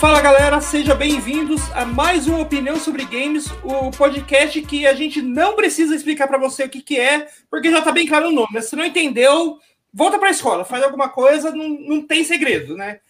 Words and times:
Fala 0.00 0.20
galera, 0.20 0.60
sejam 0.60 0.94
bem-vindos 0.94 1.72
a 1.72 1.86
mais 1.86 2.26
uma 2.26 2.40
opinião 2.40 2.76
sobre 2.76 3.02
games, 3.06 3.46
o 3.64 3.90
podcast 3.90 4.60
que 4.60 4.86
a 4.86 4.92
gente 4.92 5.22
não 5.22 5.56
precisa 5.56 5.96
explicar 5.96 6.28
para 6.28 6.36
você 6.36 6.64
o 6.64 6.68
que, 6.68 6.82
que 6.82 7.00
é, 7.00 7.28
porque 7.50 7.70
já 7.70 7.80
tá 7.80 7.90
bem 7.90 8.06
claro 8.06 8.28
o 8.28 8.32
nome. 8.32 8.48
Né? 8.52 8.60
Se 8.60 8.76
não 8.76 8.84
entendeu, 8.84 9.58
volta 9.92 10.18
para 10.18 10.28
a 10.28 10.32
escola, 10.32 10.66
faz 10.66 10.84
alguma 10.84 11.08
coisa, 11.08 11.50
não, 11.50 11.70
não 11.70 12.02
tem 12.02 12.24
segredo, 12.24 12.76
né? 12.76 13.00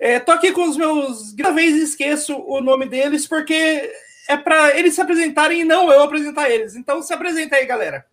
É, 0.00 0.18
tô 0.18 0.32
aqui 0.32 0.50
com 0.50 0.66
os 0.66 0.78
meus. 0.78 1.34
Cada 1.34 1.52
vez 1.52 1.76
esqueço 1.76 2.34
o 2.34 2.58
nome 2.62 2.86
deles, 2.86 3.26
porque 3.26 3.92
é 4.26 4.36
para 4.36 4.76
eles 4.78 4.94
se 4.94 5.02
apresentarem 5.02 5.60
e 5.60 5.64
não 5.64 5.92
eu 5.92 6.02
apresentar 6.02 6.50
eles. 6.50 6.74
Então 6.74 7.02
se 7.02 7.12
apresenta 7.12 7.56
aí, 7.56 7.66
galera. 7.66 8.06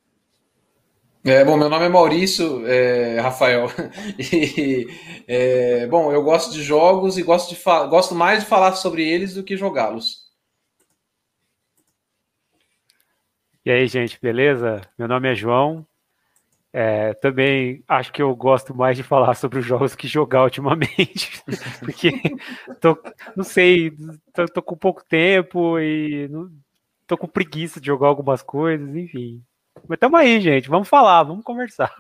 É, 1.24 1.46
bom, 1.46 1.56
meu 1.56 1.70
nome 1.70 1.86
é 1.86 1.90
Maurício 1.90 2.66
é, 2.66 3.20
Rafael. 3.20 3.68
E, 4.20 4.88
é, 5.28 5.88
bom, 5.88 6.12
eu 6.12 6.24
gosto 6.24 6.52
de 6.52 6.64
jogos 6.64 7.18
e 7.18 7.24
gosto, 7.24 7.54
de 7.54 7.62
gosto 7.90 8.16
mais 8.16 8.44
de 8.44 8.50
falar 8.50 8.74
sobre 8.74 9.08
eles 9.08 9.36
do 9.36 9.44
que 9.44 9.56
jogá-los. 9.56 10.32
E 13.64 13.70
aí, 13.70 13.88
gente, 13.88 14.20
beleza? 14.20 14.82
Meu 14.98 15.08
nome 15.08 15.32
é 15.32 15.36
João. 15.36 15.86
É, 16.74 17.14
também 17.16 17.84
acho 17.88 18.12
que 18.12 18.22
eu 18.22 18.36
gosto 18.36 18.74
mais 18.74 18.98
de 18.98 19.04
falar 19.04 19.36
sobre 19.36 19.60
os 19.60 19.66
jogos 19.66 19.94
que 19.94 20.08
jogar 20.08 20.44
ultimamente, 20.44 21.44
porque 21.82 22.12
tô, 22.80 22.98
não 23.36 23.44
sei, 23.44 23.92
tô, 24.34 24.46
tô, 24.46 24.62
com 24.64 24.78
pouco 24.78 25.04
tempo 25.04 25.78
e 25.78 26.30
não, 26.30 26.50
tô 27.06 27.18
com 27.18 27.28
preguiça 27.28 27.82
de 27.82 27.88
jogar 27.88 28.08
algumas 28.08 28.42
coisas, 28.42 28.96
enfim. 28.96 29.44
Mas 29.88 30.00
tamo 30.00 30.18
aí, 30.18 30.40
gente. 30.40 30.70
Vamos 30.70 30.88
falar, 30.88 31.24
vamos 31.24 31.44
conversar. 31.44 31.94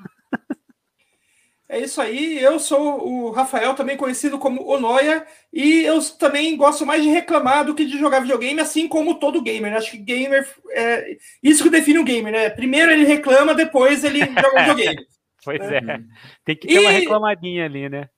É 1.71 1.79
isso 1.79 2.01
aí. 2.01 2.37
Eu 2.37 2.59
sou 2.59 3.07
o 3.07 3.31
Rafael, 3.31 3.73
também 3.73 3.95
conhecido 3.95 4.37
como 4.37 4.67
Onoia, 4.67 5.25
e 5.53 5.83
eu 5.83 6.01
também 6.19 6.57
gosto 6.57 6.85
mais 6.85 7.01
de 7.01 7.07
reclamar 7.07 7.63
do 7.63 7.73
que 7.73 7.85
de 7.85 7.97
jogar 7.97 8.19
videogame, 8.19 8.59
assim 8.59 8.89
como 8.89 9.15
todo 9.15 9.41
gamer. 9.41 9.71
Né? 9.71 9.77
Acho 9.77 9.91
que 9.91 9.97
gamer 9.97 10.45
é 10.71 11.15
isso 11.41 11.63
que 11.63 11.69
define 11.69 11.99
o 11.99 12.03
gamer, 12.03 12.33
né? 12.33 12.49
Primeiro 12.49 12.91
ele 12.91 13.05
reclama, 13.05 13.55
depois 13.55 14.03
ele 14.03 14.19
joga 14.19 14.59
videogame. 14.59 15.05
pois 15.45 15.61
é. 15.61 15.77
é. 15.77 16.01
Tem 16.43 16.57
que 16.57 16.67
ter 16.67 16.73
e... 16.73 16.79
uma 16.79 16.91
reclamadinha 16.91 17.63
ali, 17.63 17.87
né? 17.87 18.09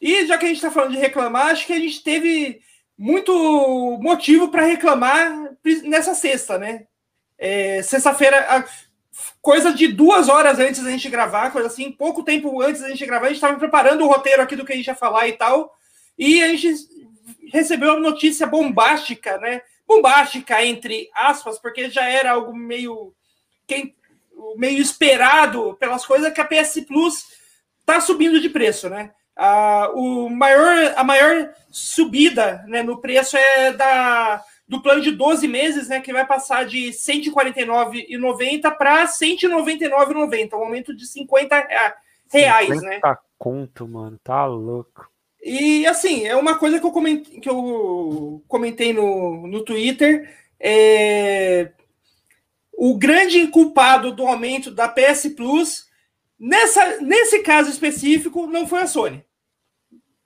E 0.00 0.24
já 0.26 0.38
que 0.38 0.44
a 0.44 0.48
gente 0.48 0.58
está 0.58 0.70
falando 0.70 0.92
de 0.92 0.98
reclamar, 0.98 1.48
acho 1.48 1.66
que 1.66 1.72
a 1.72 1.80
gente 1.80 2.00
teve 2.00 2.60
muito 2.96 3.98
motivo 4.00 4.48
para 4.48 4.66
reclamar 4.66 5.50
nessa 5.82 6.14
sexta, 6.14 6.58
né? 6.58 6.86
É, 7.36 7.82
Sexta-feira, 7.82 8.64
coisa 9.40 9.72
de 9.72 9.88
duas 9.88 10.28
horas 10.28 10.58
antes 10.58 10.82
da 10.82 10.90
gente 10.90 11.08
gravar, 11.08 11.50
coisa 11.50 11.68
assim, 11.68 11.90
pouco 11.92 12.22
tempo 12.22 12.62
antes 12.62 12.80
da 12.80 12.88
gente 12.88 13.06
gravar, 13.06 13.26
a 13.26 13.28
gente 13.28 13.36
estava 13.36 13.58
preparando 13.58 14.04
o 14.04 14.08
roteiro 14.08 14.42
aqui 14.42 14.56
do 14.56 14.64
que 14.64 14.72
a 14.72 14.76
gente 14.76 14.86
ia 14.86 14.94
falar 14.94 15.28
e 15.28 15.32
tal, 15.32 15.76
e 16.18 16.42
a 16.42 16.48
gente 16.48 16.74
recebeu 17.52 17.90
uma 17.90 18.00
notícia 18.00 18.46
bombástica, 18.46 19.38
né? 19.38 19.62
Bombástica, 19.86 20.64
entre 20.64 21.10
aspas, 21.14 21.58
porque 21.58 21.90
já 21.90 22.08
era 22.08 22.32
algo 22.32 22.54
meio, 22.54 23.14
meio 24.56 24.80
esperado 24.80 25.76
pelas 25.78 26.06
coisas 26.06 26.32
que 26.32 26.40
a 26.40 26.44
PS 26.44 26.84
Plus 26.86 27.24
está 27.80 28.00
subindo 28.00 28.40
de 28.40 28.48
preço, 28.48 28.88
né? 28.88 29.12
A, 29.36 29.90
o 29.94 30.30
maior, 30.30 30.94
a 30.96 31.04
maior 31.04 31.52
subida 31.70 32.64
né, 32.68 32.82
no 32.82 33.00
preço 33.00 33.36
é 33.36 33.72
da 33.72 34.42
do 34.66 34.80
plano 34.82 35.00
de 35.00 35.10
12 35.10 35.46
meses, 35.46 35.88
né, 35.88 36.00
que 36.00 36.12
vai 36.12 36.26
passar 36.26 36.64
de 36.64 36.86
R$ 36.86 36.92
149,90 36.92 38.76
para 38.76 39.02
R$ 39.02 39.06
199,90, 39.06 40.54
um 40.54 40.56
aumento 40.56 40.94
de 40.94 41.06
50 41.06 41.68
reais, 42.32 42.68
50 42.68 43.08
né? 43.08 43.16
conto, 43.38 43.86
mano, 43.86 44.18
tá 44.22 44.46
louco. 44.46 45.08
E 45.42 45.86
assim, 45.86 46.24
é 46.24 46.34
uma 46.34 46.58
coisa 46.58 46.80
que 46.80 46.86
eu 46.86 46.90
comentei, 46.90 47.38
que 47.38 47.48
eu 47.48 48.42
comentei 48.48 48.94
no, 48.94 49.46
no 49.46 49.62
Twitter. 49.62 50.34
É... 50.58 51.70
O 52.72 52.96
grande 52.96 53.46
culpado 53.48 54.12
do 54.12 54.26
aumento 54.26 54.70
da 54.70 54.88
PS 54.88 55.28
Plus, 55.36 55.86
nessa, 56.38 57.00
nesse 57.02 57.40
caso 57.40 57.68
específico, 57.68 58.46
não 58.46 58.66
foi 58.66 58.80
a 58.80 58.86
Sony. 58.86 59.22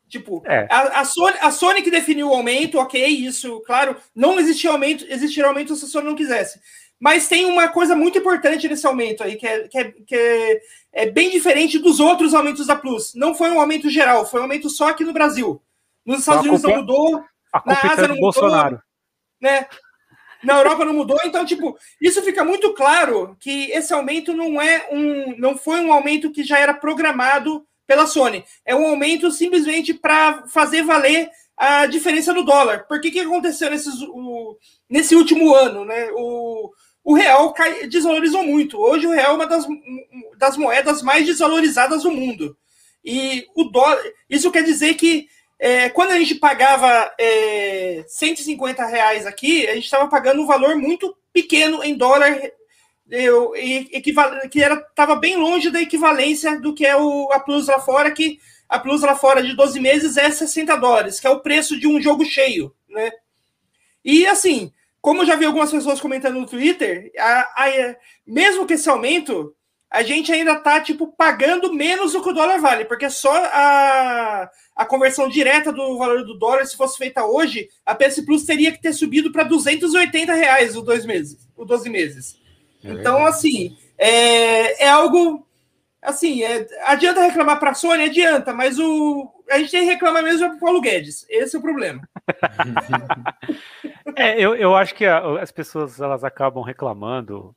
Tipo, 0.09 0.43
é. 0.47 0.67
a, 0.71 1.01
a, 1.01 1.05
Sony, 1.05 1.37
a 1.41 1.51
Sony 1.51 1.83
que 1.83 1.91
definiu 1.91 2.31
o 2.31 2.35
aumento, 2.35 2.79
ok, 2.79 3.05
isso, 3.07 3.61
claro, 3.67 3.97
não 4.15 4.41
existia 4.41 4.71
aumento, 4.71 5.05
existiria 5.09 5.49
aumento 5.49 5.77
se 5.77 5.85
a 5.85 5.89
Sony 5.89 6.07
não 6.07 6.15
quisesse. 6.15 6.61
Mas 6.99 7.29
tem 7.29 7.45
uma 7.45 7.69
coisa 7.69 7.95
muito 7.95 8.19
importante 8.19 8.67
nesse 8.69 8.87
aumento 8.87 9.23
aí, 9.23 9.37
que 9.37 9.47
é, 9.47 9.69
que 9.69 9.79
é, 9.79 9.85
que 10.07 10.17
é, 10.17 10.61
é 10.93 11.07
bem 11.11 11.31
diferente 11.31 11.79
dos 11.79 12.01
outros 12.01 12.35
aumentos 12.35 12.67
da 12.67 12.75
Plus. 12.75 13.15
Não 13.15 13.35
foi 13.35 13.51
um 13.51 13.61
aumento 13.61 13.89
geral, 13.89 14.27
foi 14.27 14.41
um 14.41 14.45
aumento 14.45 14.69
só 14.69 14.89
aqui 14.89 15.05
no 15.05 15.13
Brasil. 15.13 15.63
Nos 16.05 16.21
Estados 16.21 16.43
Unidos 16.43 16.63
não 16.63 16.77
mudou, 16.77 17.25
na 17.67 17.75
Ásia 17.75 18.09
não 18.09 18.17
mudou, 18.17 18.33
Bolsonaro. 18.33 18.83
né? 19.41 19.67
Na 20.43 20.57
Europa 20.59 20.85
não 20.85 20.95
mudou, 20.95 21.19
então, 21.25 21.45
tipo, 21.45 21.77
isso 22.01 22.23
fica 22.23 22.45
muito 22.45 22.73
claro 22.73 23.37
que 23.41 23.71
esse 23.73 23.93
aumento 23.93 24.33
não 24.33 24.61
é 24.61 24.89
um. 24.91 25.37
não 25.37 25.59
foi 25.59 25.81
um 25.81 25.93
aumento 25.93 26.31
que 26.31 26.45
já 26.45 26.59
era 26.59 26.73
programado 26.73 27.67
pela 27.89 28.07
Sony. 28.07 28.45
É 28.67 28.77
um 28.77 28.87
aumento 28.87 29.31
simplesmente 29.33 29.95
para 29.95 30.47
fazer 30.47 30.83
valer 30.83 31.29
a 31.57 31.87
diferença 31.87 32.33
no 32.35 32.45
dólar. 32.45 32.87
Por 32.87 33.01
que, 33.01 33.11
que 33.11 33.19
aconteceu 33.19 33.71
nesses, 33.71 33.95
o, 34.03 34.57
nesse 34.89 35.17
último 35.17 35.55
ano? 35.55 35.87
Né? 35.87 36.11
O, 36.13 36.71
o 37.03 37.15
real 37.15 37.53
cai, 37.55 37.89
desvalorizou 37.89 38.45
muito. 38.45 38.79
Hoje 38.79 39.07
o 39.07 39.11
real 39.11 39.33
é 39.33 39.35
uma 39.35 39.47
das, 39.47 39.67
das 40.37 40.57
moedas 40.59 41.03
mais 41.03 41.27
desvalorizadas 41.27 42.03
do 42.03 42.13
mundo. 42.13 42.57
E 43.03 43.47
o 43.57 43.65
dólar. 43.65 43.99
Isso 44.29 44.53
quer 44.53 44.63
dizer 44.63 44.95
que 44.95 45.27
é, 45.59 45.89
quando 45.89 46.11
a 46.11 46.19
gente 46.19 46.35
pagava 46.35 47.11
é, 47.19 48.05
150 48.07 48.85
reais 48.85 49.27
aqui, 49.27 49.67
a 49.67 49.75
gente 49.75 49.85
estava 49.85 50.07
pagando 50.09 50.43
um 50.43 50.47
valor 50.47 50.77
muito 50.77 51.17
pequeno 51.33 51.83
em 51.83 51.97
dólar 51.97 52.39
eu, 53.11 53.53
que 54.51 54.63
era 54.63 54.75
estava 54.75 55.17
bem 55.17 55.37
longe 55.37 55.71
da 55.71 55.81
equivalência 55.81 56.61
do 56.61 56.75
que 56.75 56.85
é 56.85 56.97
o, 56.97 57.31
a 57.33 57.41
Plus 57.41 57.67
lá 57.67 57.81
fora, 57.81 58.11
que 58.11 58.39
a 58.69 58.79
Plus 58.79 59.01
lá 59.01 59.15
fora 59.15 59.43
de 59.43 59.55
12 59.55 59.81
meses 59.81 60.17
é 60.17 60.31
60 60.31 60.77
dólares, 60.77 61.19
que 61.19 61.27
é 61.27 61.31
o 61.31 61.41
preço 61.41 61.79
de 61.79 61.87
um 61.87 62.01
jogo 62.01 62.25
cheio, 62.25 62.75
né? 62.89 63.11
E 64.05 64.27
assim, 64.27 64.73
como 65.01 65.23
eu 65.23 65.27
já 65.27 65.37
vi 65.37 65.47
algumas 65.47 65.71
pessoas 65.71 66.01
comentando 66.01 66.39
no 66.39 66.47
Twitter, 66.47 67.11
a, 67.19 67.65
a, 67.65 67.97
mesmo 68.27 68.67
que 68.67 68.75
esse 68.75 68.89
aumento, 68.89 69.55
a 69.91 70.03
gente 70.03 70.31
ainda 70.31 70.57
tá 70.57 70.81
tipo 70.81 71.07
pagando 71.07 71.73
menos 71.73 72.13
do 72.13 72.23
que 72.23 72.29
o 72.29 72.35
dólar 72.35 72.61
vale, 72.61 72.85
porque 72.85 73.09
só 73.09 73.33
a, 73.33 74.51
a 74.77 74.85
conversão 74.85 75.29
direta 75.29 75.73
do 75.73 75.97
valor 75.97 76.25
do 76.25 76.39
dólar, 76.39 76.67
se 76.67 76.77
fosse 76.77 76.99
feita 76.99 77.25
hoje, 77.25 77.69
a 77.87 77.95
PS 77.95 78.21
Plus 78.21 78.45
teria 78.45 78.71
que 78.71 78.83
ter 78.83 78.93
subido 78.93 79.33
para 79.33 79.45
280 79.45 80.35
reais 80.35 80.77
os 80.77 80.85
dois 80.85 81.07
meses, 81.07 81.49
os 81.57 81.67
12 81.67 81.89
meses. 81.89 82.48
É 82.85 82.91
então, 82.91 83.27
assim, 83.27 83.77
é, 83.97 84.85
é 84.85 84.89
algo. 84.89 85.47
Assim, 86.01 86.43
é, 86.43 86.67
adianta 86.85 87.21
reclamar 87.21 87.59
para 87.59 87.71
a 87.71 87.75
Sony? 87.75 88.05
Adianta, 88.05 88.55
mas 88.55 88.79
o, 88.79 89.29
a 89.51 89.59
gente 89.59 89.71
tem 89.71 89.81
que 89.85 89.93
reclamar 89.93 90.23
mesmo 90.23 90.47
para 90.47 90.57
o 90.57 90.61
Paulo 90.61 90.81
Guedes. 90.81 91.27
Esse 91.29 91.57
é 91.57 91.59
o 91.59 91.63
problema. 91.63 92.09
é, 94.15 94.41
eu, 94.41 94.55
eu 94.55 94.77
acho 94.77 94.95
que 94.95 95.05
a, 95.05 95.41
as 95.41 95.51
pessoas 95.51 96.01
elas 96.01 96.23
acabam 96.23 96.63
reclamando, 96.63 97.55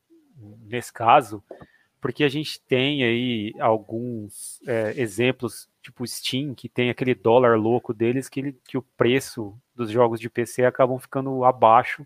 nesse 0.67 0.91
caso, 0.91 1.43
porque 1.99 2.23
a 2.23 2.29
gente 2.29 2.59
tem 2.61 3.03
aí 3.03 3.53
alguns 3.59 4.59
é, 4.65 4.93
exemplos, 4.99 5.69
tipo 5.83 6.05
Steam, 6.07 6.55
que 6.55 6.67
tem 6.67 6.89
aquele 6.89 7.13
dólar 7.13 7.59
louco 7.59 7.93
deles, 7.93 8.27
que, 8.27 8.39
ele, 8.39 8.57
que 8.67 8.77
o 8.77 8.85
preço 8.97 9.55
dos 9.75 9.91
jogos 9.91 10.19
de 10.19 10.29
PC 10.29 10.65
acabam 10.65 10.97
ficando 10.97 11.45
abaixo 11.45 12.05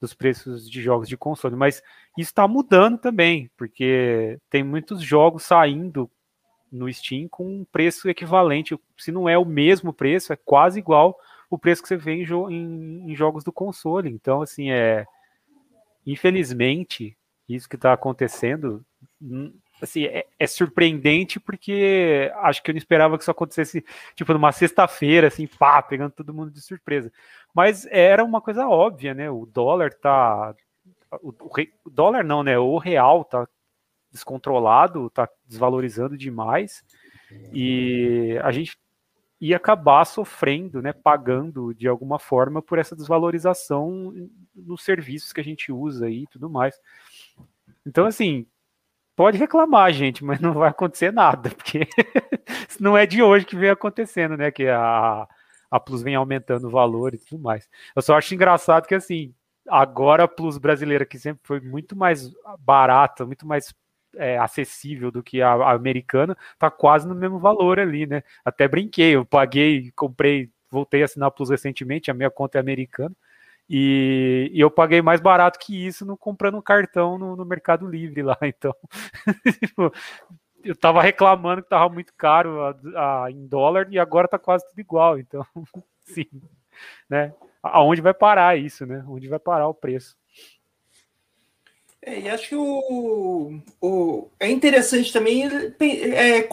dos 0.00 0.14
preços 0.14 0.70
de 0.70 0.82
jogos 0.82 1.08
de 1.08 1.16
console, 1.16 1.56
mas 1.56 1.82
isso 2.18 2.30
está 2.30 2.46
mudando 2.46 2.98
também, 2.98 3.50
porque 3.56 4.38
tem 4.50 4.62
muitos 4.62 5.02
jogos 5.02 5.44
saindo 5.44 6.10
no 6.70 6.92
Steam 6.92 7.28
com 7.28 7.46
um 7.46 7.64
preço 7.64 8.08
equivalente, 8.08 8.78
se 8.98 9.10
não 9.10 9.28
é 9.28 9.38
o 9.38 9.44
mesmo 9.44 9.92
preço, 9.92 10.32
é 10.32 10.36
quase 10.36 10.78
igual 10.78 11.18
o 11.48 11.58
preço 11.58 11.82
que 11.82 11.88
você 11.88 11.96
vê 11.96 12.12
em, 12.12 12.24
jo 12.24 12.50
em, 12.50 13.10
em 13.10 13.14
jogos 13.14 13.44
do 13.44 13.52
console. 13.52 14.10
Então, 14.10 14.42
assim, 14.42 14.70
é 14.70 15.06
infelizmente 16.04 17.16
isso 17.48 17.68
que 17.68 17.76
está 17.76 17.92
acontecendo 17.92 18.84
hum, 19.22 19.52
assim, 19.80 20.04
é, 20.04 20.26
é, 20.38 20.46
surpreendente 20.46 21.38
porque 21.38 22.30
acho 22.36 22.62
que 22.62 22.70
eu 22.70 22.74
não 22.74 22.78
esperava 22.78 23.16
que 23.16 23.22
isso 23.22 23.30
acontecesse, 23.30 23.84
tipo, 24.14 24.32
numa 24.32 24.52
sexta-feira, 24.52 25.28
assim, 25.28 25.46
pá, 25.46 25.82
pegando 25.82 26.12
todo 26.12 26.34
mundo 26.34 26.50
de 26.50 26.60
surpresa. 26.60 27.12
Mas 27.56 27.86
era 27.86 28.22
uma 28.22 28.42
coisa 28.42 28.68
óbvia, 28.68 29.14
né? 29.14 29.30
O 29.30 29.46
dólar 29.46 29.94
tá. 29.94 30.54
O, 31.22 31.32
o 31.86 31.90
dólar 31.90 32.22
não, 32.22 32.42
né? 32.42 32.58
O 32.58 32.76
real 32.76 33.24
tá 33.24 33.48
descontrolado, 34.12 35.08
tá 35.08 35.26
desvalorizando 35.46 36.18
demais. 36.18 36.84
E 37.54 38.38
a 38.42 38.52
gente 38.52 38.76
ia 39.40 39.56
acabar 39.56 40.04
sofrendo, 40.04 40.82
né, 40.82 40.92
pagando 40.92 41.72
de 41.72 41.88
alguma 41.88 42.18
forma 42.18 42.60
por 42.60 42.78
essa 42.78 42.94
desvalorização 42.94 44.12
nos 44.54 44.84
serviços 44.84 45.32
que 45.32 45.40
a 45.40 45.44
gente 45.44 45.72
usa 45.72 46.10
e 46.10 46.26
tudo 46.26 46.50
mais. 46.50 46.78
Então, 47.86 48.04
assim, 48.04 48.46
pode 49.16 49.38
reclamar, 49.38 49.92
gente, 49.94 50.22
mas 50.22 50.40
não 50.40 50.52
vai 50.52 50.68
acontecer 50.68 51.10
nada, 51.10 51.48
porque 51.56 51.88
não 52.78 52.98
é 52.98 53.06
de 53.06 53.22
hoje 53.22 53.46
que 53.46 53.56
vem 53.56 53.70
acontecendo, 53.70 54.36
né, 54.36 54.50
que 54.50 54.68
a, 54.68 55.26
a 55.70 55.80
Plus 55.80 56.02
vem 56.02 56.14
aumentando 56.14 56.66
o 56.66 56.70
valor 56.70 57.14
e 57.14 57.18
tudo 57.18 57.42
mais. 57.42 57.68
Eu 57.94 58.02
só 58.02 58.16
acho 58.16 58.34
engraçado 58.34 58.86
que 58.86 58.94
assim, 58.94 59.34
agora 59.68 60.24
a 60.24 60.28
Plus 60.28 60.58
brasileira, 60.58 61.04
que 61.04 61.18
sempre 61.18 61.40
foi 61.44 61.60
muito 61.60 61.96
mais 61.96 62.32
barata, 62.58 63.26
muito 63.26 63.46
mais 63.46 63.74
é, 64.16 64.38
acessível 64.38 65.10
do 65.10 65.22
que 65.22 65.42
a, 65.42 65.52
a, 65.52 65.72
americana, 65.72 66.36
tá 66.58 66.70
quase 66.70 67.06
no 67.06 67.14
mesmo 67.14 67.38
valor 67.38 67.78
ali, 67.78 68.06
né? 68.06 68.22
Até 68.44 68.66
brinquei, 68.68 69.14
eu 69.16 69.24
paguei, 69.24 69.92
comprei, 69.94 70.50
voltei 70.70 71.02
a 71.02 71.04
assinar 71.04 71.28
a 71.28 71.30
Plus 71.30 71.50
recentemente, 71.50 72.10
a 72.10 72.14
minha 72.14 72.30
conta 72.30 72.58
é 72.58 72.60
americana, 72.60 73.14
e, 73.68 74.50
e 74.52 74.60
eu 74.60 74.70
paguei 74.70 75.02
mais 75.02 75.20
barato 75.20 75.58
que 75.58 75.86
isso 75.86 76.04
no, 76.06 76.16
comprando 76.16 76.56
um 76.58 76.62
cartão 76.62 77.18
no, 77.18 77.36
no 77.36 77.44
Mercado 77.44 77.86
Livre 77.86 78.22
lá, 78.22 78.38
então. 78.42 78.74
eu 80.66 80.76
tava 80.76 81.00
reclamando 81.02 81.62
que 81.62 81.68
tava 81.68 81.88
muito 81.92 82.12
caro 82.14 82.62
a, 82.62 83.24
a, 83.24 83.30
em 83.30 83.46
dólar 83.46 83.88
e 83.90 83.98
agora 83.98 84.28
tá 84.28 84.38
quase 84.38 84.66
tudo 84.68 84.80
igual, 84.80 85.18
então, 85.18 85.46
sim, 86.04 86.26
né? 87.08 87.32
Aonde 87.62 88.00
vai 88.00 88.14
parar 88.14 88.58
isso, 88.58 88.86
né? 88.86 89.04
Onde 89.08 89.28
vai 89.28 89.38
parar 89.38 89.68
o 89.68 89.74
preço? 89.74 90.16
É, 92.02 92.20
e 92.20 92.28
acho 92.28 92.48
que 92.48 92.54
o, 92.54 93.60
o, 93.80 94.28
é 94.38 94.48
interessante 94.48 95.12
também 95.12 95.44
é, 95.80 96.46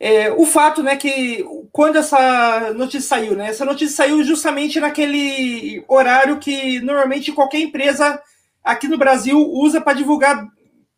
é, 0.00 0.32
o 0.32 0.46
fato, 0.46 0.82
né, 0.82 0.96
que 0.96 1.44
quando 1.70 1.96
essa 1.96 2.72
notícia 2.72 3.00
saiu, 3.02 3.36
né, 3.36 3.48
essa 3.48 3.64
notícia 3.64 3.94
saiu 3.94 4.24
justamente 4.24 4.80
naquele 4.80 5.84
horário 5.86 6.38
que 6.38 6.80
normalmente 6.80 7.32
qualquer 7.32 7.60
empresa 7.60 8.20
aqui 8.62 8.88
no 8.88 8.96
Brasil 8.96 9.38
usa 9.38 9.82
para 9.82 9.92
divulgar 9.92 10.48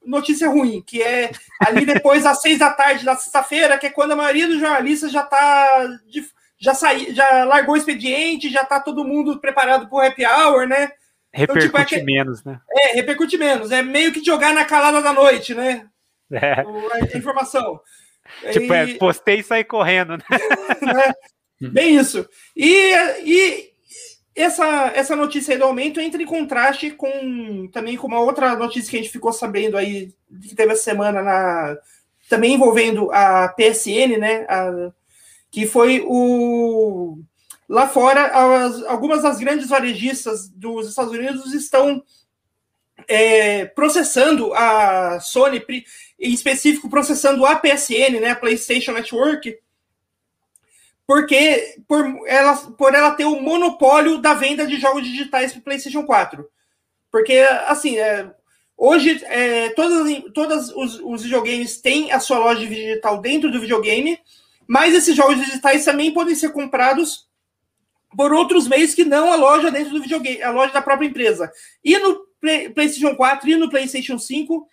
notícia 0.06 0.48
ruim, 0.48 0.82
que 0.86 1.02
é 1.02 1.30
ali 1.60 1.84
depois 1.84 2.24
às 2.24 2.40
seis 2.40 2.58
da 2.58 2.70
tarde 2.70 3.04
da 3.04 3.16
sexta-feira, 3.16 3.76
que 3.76 3.86
é 3.86 3.90
quando 3.90 4.12
a 4.12 4.16
maioria 4.16 4.46
dos 4.46 4.60
jornalistas 4.60 5.12
já 5.12 5.22
está 5.22 5.88
já 6.58 6.74
saí, 6.74 7.14
já 7.14 7.44
largou 7.44 7.74
o 7.74 7.76
expediente, 7.76 8.48
já 8.48 8.62
está 8.62 8.80
todo 8.80 9.04
mundo 9.04 9.38
preparado 9.38 9.88
para 9.88 9.96
o 9.96 10.00
happy 10.00 10.24
hour, 10.24 10.66
né? 10.66 10.90
Repercute 11.32 11.66
então, 11.66 11.84
tipo, 11.84 12.00
é 12.00 12.02
menos, 12.02 12.42
né? 12.44 12.60
É, 12.70 12.94
repercute 12.94 13.36
menos. 13.36 13.70
É 13.70 13.82
meio 13.82 14.10
que 14.12 14.24
jogar 14.24 14.54
na 14.54 14.64
calada 14.64 15.02
da 15.02 15.12
noite, 15.12 15.54
né? 15.54 15.86
É. 16.32 16.62
A 16.62 17.16
informação. 17.16 17.78
Tipo, 18.52 18.72
e... 18.72 18.76
é, 18.76 18.94
postei 18.94 19.40
e 19.40 19.42
saí 19.42 19.62
correndo, 19.62 20.16
né? 20.16 20.24
né? 20.82 21.12
Bem 21.70 21.96
isso. 21.96 22.26
E, 22.56 22.94
e 23.22 23.72
essa, 24.36 24.92
essa 24.94 25.16
notícia 25.16 25.54
aí 25.54 25.58
do 25.58 25.64
aumento 25.64 26.00
entra 26.00 26.22
em 26.22 26.26
contraste 26.26 26.90
com 26.90 27.68
também 27.72 27.96
com 27.96 28.06
uma 28.06 28.20
outra 28.20 28.54
notícia 28.54 28.90
que 28.90 28.96
a 28.96 29.00
gente 29.00 29.12
ficou 29.12 29.32
sabendo 29.32 29.76
aí, 29.76 30.12
que 30.42 30.54
teve 30.54 30.72
essa 30.72 30.82
semana 30.82 31.22
na, 31.22 31.76
também 32.28 32.54
envolvendo 32.54 33.10
a 33.12 33.48
PSN, 33.48 34.18
né? 34.18 34.46
A, 34.48 34.92
que 35.50 35.66
foi 35.66 36.04
o 36.06 37.18
Lá 37.68 37.88
fora, 37.88 38.26
as, 38.26 38.82
algumas 38.84 39.22
das 39.22 39.38
grandes 39.38 39.68
varejistas 39.68 40.48
dos 40.48 40.88
Estados 40.88 41.12
Unidos 41.12 41.52
estão 41.52 42.02
é, 43.08 43.64
processando 43.66 44.54
a 44.54 45.18
Sony, 45.20 45.64
em 46.18 46.32
específico, 46.32 46.88
processando 46.88 47.44
a 47.44 47.56
PSN, 47.56 48.20
né, 48.20 48.30
a 48.30 48.36
PlayStation 48.36 48.92
Network, 48.92 49.58
porque 51.06 51.76
por 51.86 52.04
ela, 52.26 52.56
por 52.56 52.94
ela 52.94 53.12
ter 53.12 53.24
o 53.24 53.40
monopólio 53.40 54.18
da 54.18 54.34
venda 54.34 54.66
de 54.66 54.76
jogos 54.80 55.04
digitais 55.04 55.52
para 55.52 55.62
PlayStation 55.62 56.04
4. 56.04 56.46
Porque, 57.10 57.38
assim, 57.66 57.96
é, 57.96 58.30
hoje, 58.76 59.22
é, 59.24 59.70
todas, 59.70 60.22
todas 60.34 60.68
os, 60.70 61.00
os 61.00 61.22
videogames 61.22 61.80
têm 61.80 62.10
a 62.10 62.18
sua 62.18 62.38
loja 62.38 62.66
digital 62.66 63.20
dentro 63.20 63.50
do 63.50 63.60
videogame, 63.60 64.18
mas 64.66 64.94
esses 64.94 65.14
jogos 65.14 65.36
digitais 65.36 65.84
também 65.84 66.12
podem 66.12 66.34
ser 66.34 66.50
comprados 66.50 67.26
por 68.16 68.32
outros 68.32 68.66
meios 68.66 68.94
que 68.94 69.04
não 69.04 69.32
a 69.32 69.36
loja 69.36 69.70
dentro 69.70 69.92
do 69.92 70.02
videogame, 70.02 70.42
a 70.42 70.50
loja 70.50 70.72
da 70.72 70.82
própria 70.82 71.06
empresa. 71.06 71.50
E 71.84 71.96
no 71.98 72.26
Play, 72.40 72.70
PlayStation 72.70 73.14
4 73.14 73.48
e 73.48 73.56
no 73.56 73.70
PlayStation 73.70 74.18
5, 74.18 74.68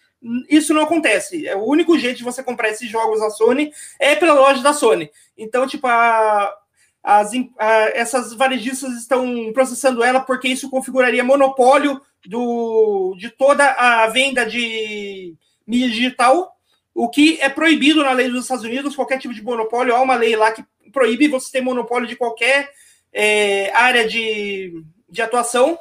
isso 0.50 0.74
não 0.74 0.84
acontece. 0.84 1.48
É 1.48 1.56
o 1.56 1.64
único 1.64 1.98
jeito 1.98 2.18
de 2.18 2.24
você 2.24 2.42
comprar 2.42 2.70
esses 2.70 2.90
jogos 2.90 3.20
da 3.20 3.30
Sony 3.30 3.72
é 4.00 4.16
pela 4.16 4.34
loja 4.34 4.62
da 4.62 4.74
Sony. 4.74 5.10
Então, 5.38 5.68
tipo, 5.68 5.86
a, 5.88 6.54
as, 7.04 7.32
a, 7.58 7.74
essas 7.94 8.34
varejistas 8.34 8.94
estão 8.94 9.52
processando 9.54 10.04
ela 10.04 10.22
porque 10.22 10.48
isso 10.48 10.70
configuraria 10.70 11.24
monopólio 11.24 12.02
do, 12.26 13.16
de 13.18 13.30
toda 13.30 13.72
a 13.72 14.08
venda 14.08 14.46
de 14.46 15.36
mídia 15.68 15.90
digital, 15.90 16.52
o 16.94 17.10
que 17.10 17.40
é 17.42 17.50
proibido 17.50 18.04
na 18.04 18.12
lei 18.12 18.30
dos 18.30 18.44
Estados 18.44 18.64
Unidos, 18.64 18.96
qualquer 18.96 19.20
tipo 19.20 19.34
de 19.34 19.44
monopólio. 19.44 19.96
Há 19.96 20.02
uma 20.02 20.16
lei 20.16 20.36
lá 20.36 20.52
que 20.52 20.64
proíbe 20.92 21.28
você 21.28 21.52
ter 21.52 21.62
monopólio 21.62 22.08
de 22.08 22.16
qualquer 22.16 22.70
é, 23.12 23.72
área 23.74 24.08
de, 24.08 24.72
de 25.10 25.22
atuação. 25.22 25.78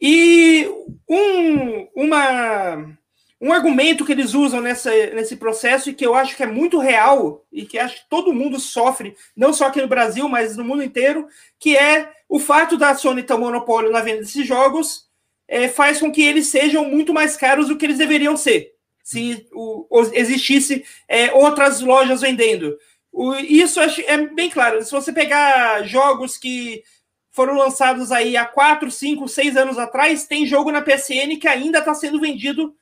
E 0.00 0.68
um, 1.08 1.88
uma, 1.94 2.96
um 3.40 3.52
argumento 3.52 4.04
que 4.04 4.12
eles 4.12 4.32
usam 4.32 4.60
nessa, 4.60 4.90
nesse 5.14 5.36
processo 5.36 5.90
e 5.90 5.94
que 5.94 6.06
eu 6.06 6.14
acho 6.14 6.36
que 6.36 6.42
é 6.42 6.46
muito 6.46 6.78
real 6.78 7.44
e 7.52 7.66
que 7.66 7.78
acho 7.78 7.96
que 7.96 8.08
todo 8.08 8.32
mundo 8.32 8.58
sofre, 8.58 9.16
não 9.36 9.52
só 9.52 9.66
aqui 9.66 9.80
no 9.82 9.88
Brasil, 9.88 10.28
mas 10.28 10.56
no 10.56 10.64
mundo 10.64 10.82
inteiro, 10.82 11.26
que 11.58 11.76
é 11.76 12.10
o 12.28 12.38
fato 12.38 12.76
da 12.76 12.94
Sony 12.94 13.22
ter 13.22 13.34
um 13.34 13.40
monopólio 13.40 13.90
na 13.90 14.00
venda 14.00 14.20
desses 14.20 14.46
jogos 14.46 15.08
é, 15.46 15.68
faz 15.68 16.00
com 16.00 16.10
que 16.10 16.22
eles 16.22 16.46
sejam 16.46 16.84
muito 16.84 17.12
mais 17.12 17.36
caros 17.36 17.68
do 17.68 17.76
que 17.76 17.84
eles 17.84 17.98
deveriam 17.98 18.36
ser, 18.36 18.72
se 19.02 19.46
o, 19.52 19.86
existisse 20.14 20.84
é, 21.06 21.32
outras 21.32 21.80
lojas 21.80 22.22
vendendo. 22.22 22.78
O, 23.12 23.34
isso 23.34 23.78
é 23.80 24.26
bem 24.26 24.50
claro. 24.50 24.82
Se 24.82 24.90
você 24.90 25.12
pegar 25.12 25.82
jogos 25.82 26.36
que 26.36 26.82
foram 27.30 27.54
lançados 27.54 28.10
aí 28.10 28.36
há 28.36 28.44
4, 28.44 28.90
5, 28.90 29.28
6 29.28 29.56
anos 29.56 29.78
atrás, 29.78 30.26
tem 30.26 30.46
jogo 30.46 30.72
na 30.72 30.80
PSN 30.80 31.36
que 31.40 31.48
ainda 31.48 31.80
está 31.80 31.94
sendo 31.94 32.20
vendido 32.20 32.74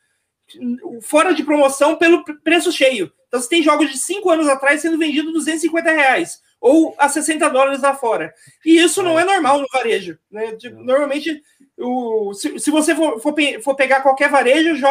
fora 1.03 1.35
de 1.35 1.43
promoção 1.43 1.97
pelo 1.97 2.25
preço 2.43 2.73
cheio. 2.73 3.13
Então, 3.29 3.41
você 3.41 3.49
tem 3.49 3.63
jogos 3.63 3.91
de 3.91 3.99
5 3.99 4.29
anos 4.31 4.49
atrás 4.49 4.81
sendo 4.81 4.99
vendido 4.99 5.33
250 5.33 5.91
reais 5.91 6.41
ou 6.61 6.95
a 6.97 7.09
60 7.09 7.49
dólares 7.51 7.83
lá 7.83 7.95
fora. 7.95 8.33
E 8.65 8.79
isso 8.79 9.03
não 9.03 9.19
é 9.19 9.25
normal 9.25 9.61
no 9.61 9.67
varejo. 9.73 10.17
Né? 10.31 10.57
Normalmente, 10.75 11.43
o, 11.77 12.33
se, 12.35 12.59
se 12.59 12.71
você 12.71 12.95
for, 12.95 13.21
for, 13.21 13.35
for 13.63 13.75
pegar 13.75 14.01
qualquer 14.01 14.31
varejo, 14.31 14.77
jo, 14.77 14.87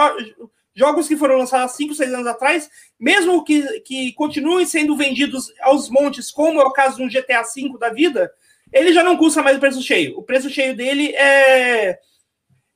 jogos 0.75 1.07
que 1.07 1.15
foram 1.15 1.37
lançados 1.37 1.71
há 1.71 1.75
5, 1.75 1.93
6 1.93 2.13
anos 2.13 2.27
atrás, 2.27 2.69
mesmo 2.99 3.43
que, 3.43 3.79
que 3.81 4.11
continuem 4.13 4.65
sendo 4.65 4.97
vendidos 4.97 5.53
aos 5.61 5.89
montes, 5.89 6.29
como 6.29 6.59
é 6.59 6.63
o 6.65 6.73
caso 6.73 6.97
do 6.97 7.09
GTA 7.09 7.41
V 7.43 7.77
da 7.79 7.89
vida, 7.89 8.31
ele 8.71 8.93
já 8.93 9.03
não 9.03 9.17
custa 9.17 9.41
mais 9.41 9.57
o 9.57 9.59
preço 9.59 9.81
cheio. 9.81 10.17
O 10.17 10.23
preço 10.23 10.49
cheio 10.49 10.75
dele 10.75 11.13
é, 11.15 11.99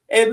é, 0.10 0.28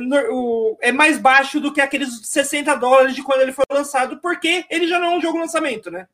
é 0.81 0.93
mais 0.93 1.19
baixo 1.19 1.61
do 1.61 1.73
que 1.73 1.81
aqueles 1.81 2.29
60 2.29 2.75
dólares 2.77 3.15
de 3.15 3.23
quando 3.23 3.41
ele 3.41 3.53
foi 3.53 3.65
lançado, 3.71 4.19
porque 4.19 4.65
ele 4.71 4.87
já 4.87 4.99
não 4.99 5.13
é 5.13 5.17
um 5.17 5.21
jogo 5.21 5.39
lançamento, 5.39 5.91
né? 5.91 6.07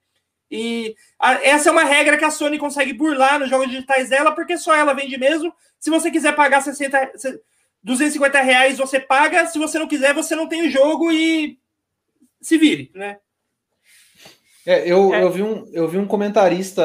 E 0.51 0.97
a, 1.19 1.35
essa 1.45 1.69
é 1.69 1.73
uma 1.73 1.85
regra 1.85 2.17
que 2.17 2.25
a 2.25 2.31
Sony 2.31 2.59
consegue 2.59 2.93
burlar 2.93 3.39
nos 3.39 3.51
jogos 3.51 3.69
digitais 3.69 4.09
dela, 4.09 4.33
porque 4.33 4.57
só 4.57 4.75
ela 4.75 4.95
vende 4.95 5.19
mesmo. 5.19 5.53
Se 5.79 5.91
você 5.91 6.11
quiser 6.11 6.35
pagar 6.35 6.63
60, 6.63 7.13
250 7.83 8.41
reais 8.41 8.79
você 8.79 8.99
paga, 8.99 9.47
se 9.47 9.59
você 9.59 9.79
não 9.79 9.89
quiser, 9.89 10.15
você 10.15 10.35
não 10.35 10.49
tem 10.49 10.67
o 10.67 10.71
jogo 10.71 11.13
e 11.13 11.59
se 12.41 12.57
vire, 12.57 12.91
né? 12.95 13.19
É, 14.65 14.91
eu, 14.91 15.15
é. 15.15 15.23
eu, 15.23 15.31
vi, 15.31 15.43
um, 15.43 15.67
eu 15.73 15.89
vi 15.89 15.99
um 15.99 16.07
comentarista, 16.07 16.83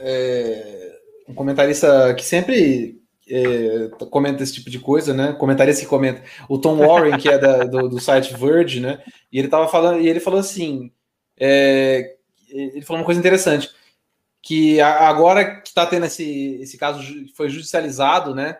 é, 0.00 0.98
um 1.28 1.34
comentarista 1.34 2.12
que 2.14 2.24
sempre 2.24 2.99
é, 3.30 3.88
comenta 4.10 4.42
esse 4.42 4.54
tipo 4.54 4.68
de 4.68 4.78
coisa, 4.78 5.14
né? 5.14 5.32
Comentarista 5.32 5.82
que 5.82 5.88
comenta. 5.88 6.22
O 6.48 6.58
Tom 6.58 6.76
Warren, 6.76 7.16
que 7.18 7.28
é 7.28 7.38
da, 7.38 7.64
do, 7.64 7.88
do, 7.88 8.00
site 8.00 8.34
Verge, 8.34 8.80
né? 8.80 9.02
E 9.30 9.38
ele 9.38 9.48
tava 9.48 9.68
falando, 9.68 10.00
e 10.00 10.08
ele 10.08 10.20
falou 10.20 10.40
assim: 10.40 10.90
é, 11.38 12.16
ele 12.48 12.82
falou 12.82 13.00
uma 13.00 13.06
coisa 13.06 13.20
interessante, 13.20 13.70
que 14.42 14.80
agora 14.80 15.60
que 15.60 15.68
está 15.68 15.86
tendo 15.86 16.06
esse, 16.06 16.58
esse 16.60 16.76
caso 16.76 17.02
foi 17.36 17.48
judicializado, 17.48 18.34
né? 18.34 18.58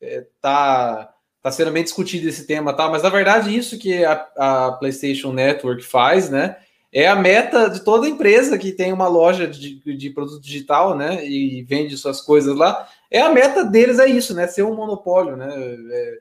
É, 0.00 0.26
tá 0.40 1.14
tá 1.42 1.50
sendo 1.50 1.70
bem 1.70 1.82
discutido 1.82 2.28
esse 2.28 2.46
tema, 2.46 2.72
tá? 2.74 2.88
Mas 2.88 3.02
na 3.02 3.08
verdade 3.08 3.56
isso 3.56 3.78
que 3.78 4.04
a, 4.04 4.26
a, 4.36 4.72
PlayStation 4.72 5.32
Network 5.32 5.82
faz, 5.82 6.28
né? 6.28 6.56
É 6.92 7.06
a 7.08 7.16
meta 7.16 7.68
de 7.70 7.80
toda 7.84 8.08
empresa 8.08 8.58
que 8.58 8.72
tem 8.72 8.92
uma 8.92 9.08
loja 9.08 9.46
de, 9.46 9.80
de 9.96 10.10
produto 10.10 10.42
digital, 10.42 10.96
né? 10.96 11.26
E 11.26 11.62
vende 11.62 11.96
suas 11.96 12.20
coisas 12.20 12.54
lá. 12.54 12.86
É 13.10 13.20
a 13.20 13.30
meta 13.30 13.64
deles 13.64 13.98
é 13.98 14.06
isso, 14.06 14.34
né? 14.34 14.46
Ser 14.46 14.62
um 14.62 14.74
monopólio, 14.74 15.36
né? 15.36 15.48
É, 15.90 16.18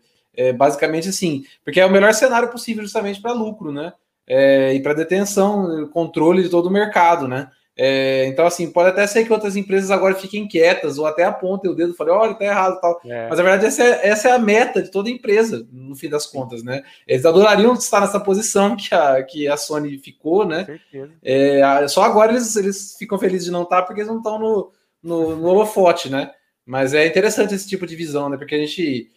é 0.48 0.54
basicamente 0.54 1.10
assim, 1.10 1.44
porque 1.64 1.80
é 1.80 1.86
o 1.86 1.92
melhor 1.92 2.14
cenário 2.14 2.50
possível 2.50 2.84
justamente 2.84 3.22
para 3.22 3.34
lucro, 3.34 3.72
né? 3.72 3.94
É, 4.28 4.74
e 4.74 4.82
para 4.82 4.94
detenção, 4.94 5.88
controle 5.90 6.44
de 6.44 6.50
todo 6.50 6.68
o 6.68 6.72
mercado, 6.72 7.28
né? 7.28 7.50
É, 7.82 8.26
então, 8.26 8.46
assim, 8.46 8.70
pode 8.70 8.90
até 8.90 9.08
ser 9.08 9.24
que 9.24 9.32
outras 9.32 9.56
empresas 9.56 9.90
agora 9.90 10.14
fiquem 10.14 10.46
quietas 10.46 10.98
ou 10.98 11.06
até 11.06 11.24
apontem 11.24 11.72
o 11.72 11.74
dedo 11.74 11.94
e 11.94 11.96
falem, 11.96 12.14
olha, 12.14 12.34
tá 12.34 12.44
errado 12.44 12.78
tal. 12.82 13.00
É. 13.06 13.30
Mas 13.30 13.38
na 13.38 13.44
verdade, 13.44 13.68
essa 13.68 13.82
é, 13.82 14.08
essa 14.10 14.28
é, 14.28 14.32
a 14.34 14.38
meta 14.38 14.84
de 14.84 14.92
toda 14.92 15.10
empresa, 15.10 15.66
no 15.72 15.96
fim 15.96 16.10
das 16.10 16.26
contas, 16.26 16.62
né? 16.62 16.84
Eles 17.08 17.26
adorariam 17.26 17.74
estar 17.74 18.02
nessa 18.02 18.20
posição 18.20 18.76
que 18.76 18.94
a, 18.94 19.24
que 19.24 19.48
a 19.48 19.56
Sony 19.56 19.98
ficou, 19.98 20.46
né? 20.46 20.78
É, 21.24 21.88
só 21.88 22.04
agora 22.04 22.34
eles, 22.34 22.54
eles 22.58 22.98
ficam 23.00 23.18
felizes 23.18 23.46
de 23.46 23.52
não 23.52 23.64
estar, 23.64 23.84
porque 23.84 24.02
eles 24.02 24.12
não 24.12 24.18
estão 24.18 24.38
no, 24.38 24.72
no, 25.02 25.36
no 25.38 25.48
holofote, 25.48 26.10
né? 26.10 26.32
Mas 26.70 26.94
é 26.94 27.08
interessante 27.08 27.56
esse 27.56 27.68
tipo 27.68 27.88
de 27.88 27.96
visão, 27.96 28.30
né? 28.30 28.38
Porque 28.38 28.54
a 28.54 28.60
gente 28.60 29.10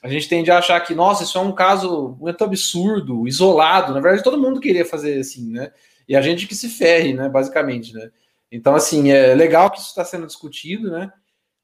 a 0.00 0.08
gente 0.08 0.28
tende 0.28 0.48
a 0.52 0.58
achar 0.58 0.78
que, 0.78 0.94
nossa, 0.94 1.24
isso 1.24 1.36
é 1.36 1.40
um 1.40 1.50
caso 1.50 2.16
muito 2.20 2.44
absurdo, 2.44 3.26
isolado. 3.26 3.92
Na 3.92 3.98
verdade, 3.98 4.22
todo 4.22 4.40
mundo 4.40 4.60
queria 4.60 4.84
fazer 4.84 5.18
assim, 5.18 5.50
né? 5.50 5.72
E 6.06 6.14
a 6.14 6.20
gente 6.20 6.46
que 6.46 6.54
se 6.54 6.68
ferre, 6.68 7.12
né? 7.12 7.28
Basicamente, 7.28 7.92
né? 7.92 8.12
Então, 8.48 8.76
assim, 8.76 9.10
é 9.10 9.34
legal 9.34 9.72
que 9.72 9.78
isso 9.78 9.88
está 9.88 10.04
sendo 10.04 10.24
discutido, 10.24 10.88
né? 10.88 11.10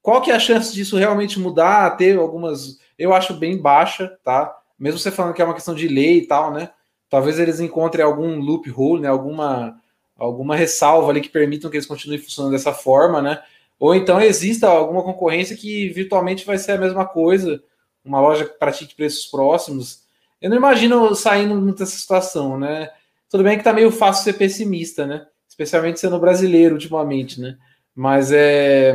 Qual 0.02 0.20
que 0.20 0.32
é 0.32 0.34
a 0.34 0.40
chance 0.40 0.75
disso 0.75 0.96
realmente 0.96 1.38
mudar, 1.38 1.96
ter 1.96 2.18
algumas. 2.18 2.80
Eu 2.99 3.14
acho 3.14 3.34
bem 3.34 3.56
baixa, 3.56 4.18
tá? 4.25 4.52
Mesmo 4.76 4.99
você 4.99 5.12
falando 5.12 5.34
que 5.34 5.42
é 5.42 5.44
uma 5.44 5.54
questão 5.54 5.76
de 5.76 5.87
lei 5.87 6.18
e 6.18 6.26
tal, 6.26 6.52
né? 6.52 6.70
Talvez 7.08 7.38
eles 7.38 7.60
encontrem 7.60 8.04
algum 8.04 8.40
loophole, 8.40 9.02
né? 9.02 9.08
Alguma, 9.08 9.80
alguma 10.16 10.56
ressalva 10.56 11.12
ali 11.12 11.20
que 11.20 11.28
permitam 11.28 11.70
que 11.70 11.76
eles 11.76 11.87
continuem 11.87 12.18
funcionando 12.18 12.50
dessa 12.50 12.72
forma, 12.72 13.22
né? 13.22 13.40
Ou 13.80 13.94
então 13.94 14.20
exista 14.20 14.68
alguma 14.68 15.02
concorrência 15.02 15.56
que 15.56 15.88
virtualmente 15.88 16.44
vai 16.44 16.58
ser 16.58 16.72
a 16.72 16.78
mesma 16.78 17.06
coisa, 17.06 17.62
uma 18.04 18.20
loja 18.20 18.44
que 18.44 18.58
pratique 18.58 18.94
preços 18.94 19.25
próximos. 19.25 20.02
Eu 20.38 20.50
não 20.50 20.56
imagino 20.58 21.14
saindo 21.14 21.58
dessa 21.72 21.96
situação, 21.96 22.58
né? 22.58 22.90
Tudo 23.30 23.42
bem 23.42 23.56
que 23.56 23.64
tá 23.64 23.72
meio 23.72 23.90
fácil 23.90 24.25
ser 24.25 24.34
pessimista, 24.34 25.06
né? 25.06 25.26
Especialmente 25.49 25.99
sendo 25.99 26.20
brasileiro 26.20 26.75
ultimamente, 26.75 27.40
né? 27.40 27.56
Mas 27.94 28.30
é, 28.30 28.92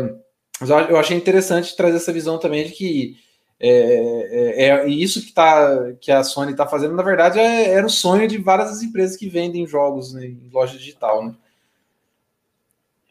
eu 0.62 0.98
achei 0.98 1.18
interessante 1.18 1.76
trazer 1.76 1.98
essa 1.98 2.14
visão 2.14 2.38
também 2.38 2.66
de 2.66 2.72
que 2.74 3.18
é, 3.60 4.66
é, 4.66 4.70
é 4.70 4.88
isso 4.88 5.26
que, 5.26 5.34
tá, 5.34 5.94
que 6.00 6.12
a 6.12 6.24
Sony 6.24 6.52
está 6.52 6.68
fazendo, 6.68 6.94
na 6.94 7.04
verdade, 7.04 7.40
é, 7.40 7.72
era 7.72 7.88
o 7.88 7.90
sonho 7.90 8.28
de 8.28 8.38
várias 8.38 8.84
empresas 8.84 9.18
que 9.18 9.28
vendem 9.28 9.66
jogos 9.66 10.14
né, 10.14 10.28
em 10.28 10.50
loja 10.52 10.78
digital, 10.78 11.26
né? 11.26 11.34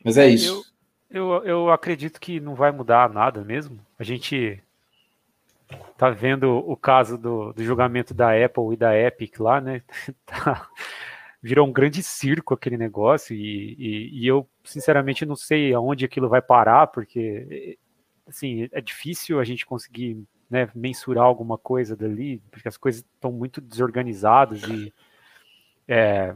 Mas 0.04 0.16
é, 0.16 0.26
é 0.26 0.28
isso. 0.28 0.74
Eu, 1.14 1.44
eu, 1.44 1.71
acredito 1.71 2.21
que 2.21 2.40
não 2.40 2.56
vai 2.56 2.73
mudar 2.73 3.09
nada 3.09 3.44
mesmo. 3.44 3.78
A 3.97 4.02
gente 4.02 4.61
tá 5.97 6.11
vendo 6.11 6.50
o 6.50 6.76
caso 6.76 7.16
do, 7.16 7.52
do 7.52 7.62
julgamento 7.62 8.12
da 8.12 8.30
Apple 8.30 8.73
e 8.73 8.76
da 8.76 8.99
Epic 8.99 9.38
lá, 9.38 9.61
né? 9.61 9.83
Tá, 10.26 10.68
virou 11.40 11.68
um 11.68 11.73
grande 11.73 12.02
circo 12.02 12.52
aquele 12.52 12.76
negócio 12.76 13.33
e, 13.37 13.75
e, 13.78 14.23
e, 14.23 14.26
eu 14.26 14.49
sinceramente 14.64 15.25
não 15.25 15.37
sei 15.37 15.73
aonde 15.73 16.04
aquilo 16.04 16.28
vai 16.28 16.42
parar 16.42 16.88
porque 16.88 17.78
assim 18.26 18.68
é 18.73 18.80
difícil 18.80 19.38
a 19.38 19.44
gente 19.44 19.66
conseguir 19.66 20.26
né, 20.50 20.68
mensurar 20.75 21.25
alguma 21.25 21.59
coisa 21.59 21.94
dali 21.94 22.42
porque 22.50 22.66
as 22.66 22.76
coisas 22.76 23.02
estão 23.02 23.30
muito 23.30 23.61
desorganizadas 23.61 24.62
e 24.64 24.92
é, 25.87 26.35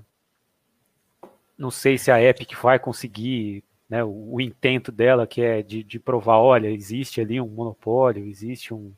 não 1.56 1.70
sei 1.70 1.98
se 1.98 2.10
a 2.10 2.22
Epic 2.22 2.52
vai 2.62 2.78
conseguir 2.78 3.64
né, 3.88 4.04
o, 4.04 4.34
o, 4.34 4.40
intento 4.40 4.92
dela 4.92 5.26
que 5.26 5.40
é 5.40 5.62
de, 5.62 5.82
de 5.82 5.98
provar 5.98 6.38
olha 6.38 6.68
existe 6.68 7.20
ali 7.20 7.40
um 7.40 7.48
monopólio 7.48 8.26
existe 8.26 8.74
um 8.74 8.92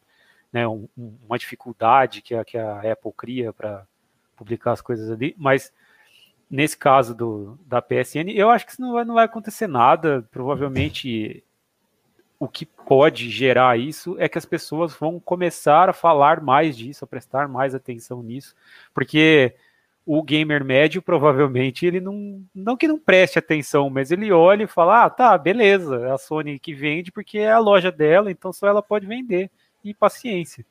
né, 0.52 0.66
um, 0.66 0.88
uma 0.96 1.38
dificuldade 1.38 2.22
que 2.22 2.34
a, 2.34 2.44
que 2.44 2.58
a 2.58 2.80
Apple 2.80 3.12
cria 3.16 3.52
para 3.52 3.86
publicar 4.36 4.72
as 4.72 4.80
coisas 4.80 5.10
ali, 5.10 5.34
mas 5.38 5.72
nesse 6.50 6.76
caso 6.76 7.14
do, 7.14 7.58
da 7.64 7.80
PSN, 7.80 8.30
eu 8.34 8.50
acho 8.50 8.66
que 8.66 8.72
isso 8.72 8.80
não 8.80 8.92
vai, 8.94 9.04
não 9.04 9.14
vai 9.14 9.24
acontecer 9.26 9.68
nada. 9.68 10.26
Provavelmente 10.32 11.44
o 12.38 12.48
que 12.48 12.66
pode 12.66 13.30
gerar 13.30 13.78
isso 13.78 14.16
é 14.18 14.28
que 14.28 14.38
as 14.38 14.46
pessoas 14.46 14.94
vão 14.94 15.20
começar 15.20 15.88
a 15.88 15.92
falar 15.92 16.40
mais 16.40 16.76
disso, 16.76 17.04
a 17.04 17.08
prestar 17.08 17.46
mais 17.46 17.74
atenção 17.74 18.22
nisso, 18.22 18.56
porque 18.92 19.54
o 20.04 20.22
gamer 20.22 20.64
médio 20.64 21.02
provavelmente 21.02 21.86
ele 21.86 22.00
não, 22.00 22.42
não 22.54 22.76
que 22.76 22.88
não 22.88 22.98
preste 22.98 23.38
atenção, 23.38 23.90
mas 23.90 24.10
ele 24.10 24.32
olha 24.32 24.64
e 24.64 24.68
fala: 24.68 25.04
ah, 25.04 25.10
tá, 25.10 25.36
beleza, 25.38 25.96
é 25.96 26.10
a 26.10 26.18
Sony 26.18 26.58
que 26.58 26.74
vende 26.74 27.12
porque 27.12 27.38
é 27.38 27.52
a 27.52 27.58
loja 27.58 27.92
dela, 27.92 28.30
então 28.30 28.52
só 28.52 28.66
ela 28.66 28.82
pode 28.82 29.06
vender 29.06 29.50
e 29.84 29.94
paciência. 29.94 30.64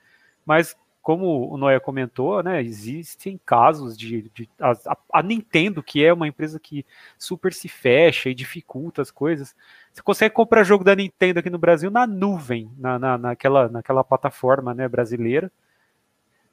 Mas 0.46 0.76
como 1.02 1.52
o 1.52 1.58
Noé 1.58 1.80
comentou, 1.80 2.44
né, 2.44 2.62
existem 2.62 3.40
casos 3.46 3.98
de, 3.98 4.30
de 4.34 4.50
a, 4.60 4.74
a, 5.14 5.24
Nintendo, 5.24 5.82
que 5.82 6.04
é 6.04 6.14
uma 6.14 6.28
empresa 6.28 6.60
que 6.60 6.86
super 7.18 7.54
se 7.54 7.68
fecha 7.68 8.30
e 8.30 8.36
dificulta 8.36 9.02
as 9.02 9.10
coisas, 9.10 9.56
você 9.92 10.02
consegue 10.04 10.36
comprar 10.36 10.64
jogo 10.64 10.84
da 10.84 10.96
Nintendo 10.96 11.40
aqui 11.40 11.50
no 11.50 11.58
Brasil 11.58 11.90
na 11.90 12.06
nuvem, 12.06 12.70
na, 12.78 13.00
na, 13.00 13.18
naquela, 13.18 13.70
naquela 13.70 14.04
plataforma 14.04 14.74
né, 14.74 14.88
brasileira. 14.88 15.52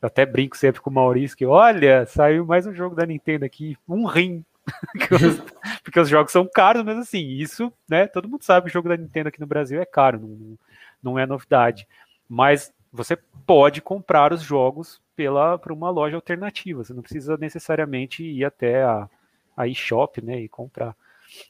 Eu 0.06 0.08
até 0.08 0.24
brinco 0.24 0.56
sempre 0.56 0.80
com 0.80 0.88
o 0.88 0.92
Maurício 0.92 1.36
que, 1.36 1.44
olha, 1.44 2.06
saiu 2.06 2.46
mais 2.46 2.64
um 2.64 2.72
jogo 2.72 2.94
da 2.94 3.04
Nintendo 3.04 3.44
aqui, 3.44 3.76
um 3.88 4.06
rim. 4.06 4.44
Porque 5.82 5.98
os 5.98 6.08
jogos 6.08 6.30
são 6.30 6.48
caros, 6.48 6.84
mas 6.84 6.96
assim, 6.96 7.26
isso, 7.26 7.72
né, 7.88 8.06
todo 8.06 8.28
mundo 8.28 8.44
sabe 8.44 8.66
que 8.66 8.70
o 8.70 8.72
jogo 8.72 8.88
da 8.88 8.96
Nintendo 8.96 9.30
aqui 9.30 9.40
no 9.40 9.48
Brasil 9.48 9.80
é 9.80 9.84
caro, 9.84 10.20
não, 10.20 10.58
não 11.02 11.18
é 11.18 11.26
novidade. 11.26 11.88
Mas 12.28 12.72
você 12.92 13.18
pode 13.44 13.82
comprar 13.82 14.32
os 14.32 14.42
jogos 14.42 15.02
pela 15.16 15.58
por 15.58 15.72
uma 15.72 15.90
loja 15.90 16.14
alternativa. 16.14 16.84
Você 16.84 16.94
não 16.94 17.02
precisa 17.02 17.36
necessariamente 17.36 18.22
ir 18.22 18.44
até 18.44 18.84
a, 18.84 19.08
a 19.56 19.66
eShop 19.66 20.22
né, 20.22 20.38
e 20.38 20.48
comprar. 20.48 20.94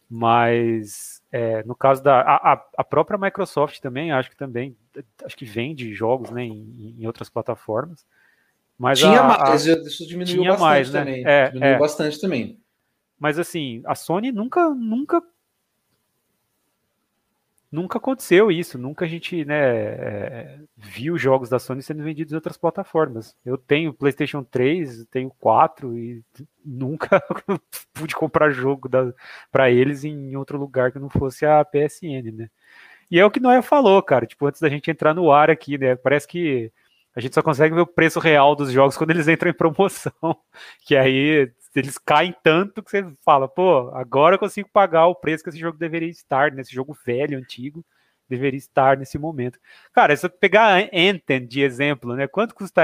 Mas 0.09 1.23
é, 1.31 1.63
no 1.65 1.75
caso 1.75 2.03
da 2.03 2.23
a, 2.23 2.65
a, 2.79 2.85
própria 2.85 3.19
Microsoft 3.19 3.81
também, 3.81 4.13
acho 4.13 4.31
que 4.31 4.37
também 4.37 4.75
acho 5.23 5.37
que 5.37 5.45
vende 5.45 5.93
jogos 5.93 6.31
né, 6.31 6.43
em, 6.43 6.97
em 6.99 7.07
outras 7.07 7.29
plataformas. 7.29 8.07
Mas 8.79 8.99
tinha 8.99 9.21
a, 9.21 9.39
mais, 9.39 9.65
isso 9.65 10.07
diminuiu 10.07 10.43
tinha 10.43 10.51
bastante 10.51 10.69
mais, 10.69 10.93
né? 10.93 11.01
também. 11.01 11.27
É, 11.27 11.47
diminuiu 11.49 11.75
é. 11.75 11.79
bastante 11.79 12.21
também. 12.21 12.61
Mas 13.19 13.39
assim, 13.39 13.83
a 13.87 13.95
Sony 13.95 14.31
nunca, 14.31 14.69
nunca 14.71 15.23
nunca 17.71 17.99
aconteceu 17.99 18.51
isso, 18.51 18.79
nunca 18.79 19.05
a 19.05 19.09
gente 19.09 19.45
né, 19.45 19.55
é, 19.55 20.59
viu 20.77 21.19
jogos 21.19 21.49
da 21.49 21.59
Sony 21.59 21.83
sendo 21.83 22.03
vendidos 22.03 22.33
em 22.33 22.37
outras 22.37 22.57
plataformas. 22.57 23.37
Eu 23.45 23.59
tenho 23.59 23.93
PlayStation 23.93 24.43
3, 24.43 25.07
tenho 25.11 25.31
4 25.39 25.97
e 25.97 26.23
nunca 26.65 27.23
pude 27.93 28.15
comprar 28.15 28.51
jogo 28.51 28.89
para 29.53 29.71
eles 29.71 30.05
em 30.05 30.37
outro 30.37 30.59
lugar 30.59 30.93
que 30.93 30.99
não 30.99 31.11
fosse 31.11 31.45
a 31.45 31.65
PSN, 31.65 32.33
né? 32.33 32.51
E 33.11 33.21
é 33.21 33.25
o 33.25 33.31
que 33.31 33.39
Noé 33.39 33.63
falou, 33.63 34.03
cara, 34.03 34.27
tipo, 34.27 34.47
antes 34.47 34.61
da 34.61 34.69
gente 34.69 34.91
entrar 34.91 35.15
no 35.15 35.31
ar 35.31 35.51
aqui, 35.51 35.79
né? 35.79 35.95
Parece 35.95 36.27
que 36.27 36.73
a 37.17 37.21
gente 37.21 37.35
só 37.35 37.43
consegue 37.43 37.75
ver 37.75 37.81
o 37.81 37.87
preço 37.87 38.21
real 38.21 38.55
dos 38.55 38.71
jogos 38.71 38.97
quando 38.97 39.11
eles 39.11 39.27
entram 39.27 39.51
em 39.51 39.55
promoção, 39.55 40.13
que 40.85 40.95
aí 40.95 41.51
eles 41.75 41.97
caem 41.97 42.35
tanto 42.43 42.83
que 42.83 42.91
você 42.91 43.07
fala, 43.25 43.49
pô, 43.49 43.91
agora 43.95 44.35
eu 44.35 44.39
consigo 44.39 44.69
pagar 44.71 45.07
o 45.07 45.15
preço 45.15 45.43
que 45.43 45.49
esse 45.49 45.59
jogo 45.59 45.79
deveria 45.79 46.11
estar, 46.11 46.53
nesse 46.53 46.75
jogo 46.75 46.97
velho, 47.07 47.39
antigo, 47.39 47.85
deveria 48.29 48.59
estar 48.59 48.99
nesse 48.99 49.19
momento. 49.19 49.59
Cara, 49.93 50.15
se 50.15 50.27
eu 50.27 50.31
pegar 50.31 50.89
Anthem 50.93 51.47
de 51.47 51.63
exemplo, 51.63 52.15
né? 52.15 52.27
Quanto 52.27 52.55
custa? 52.55 52.83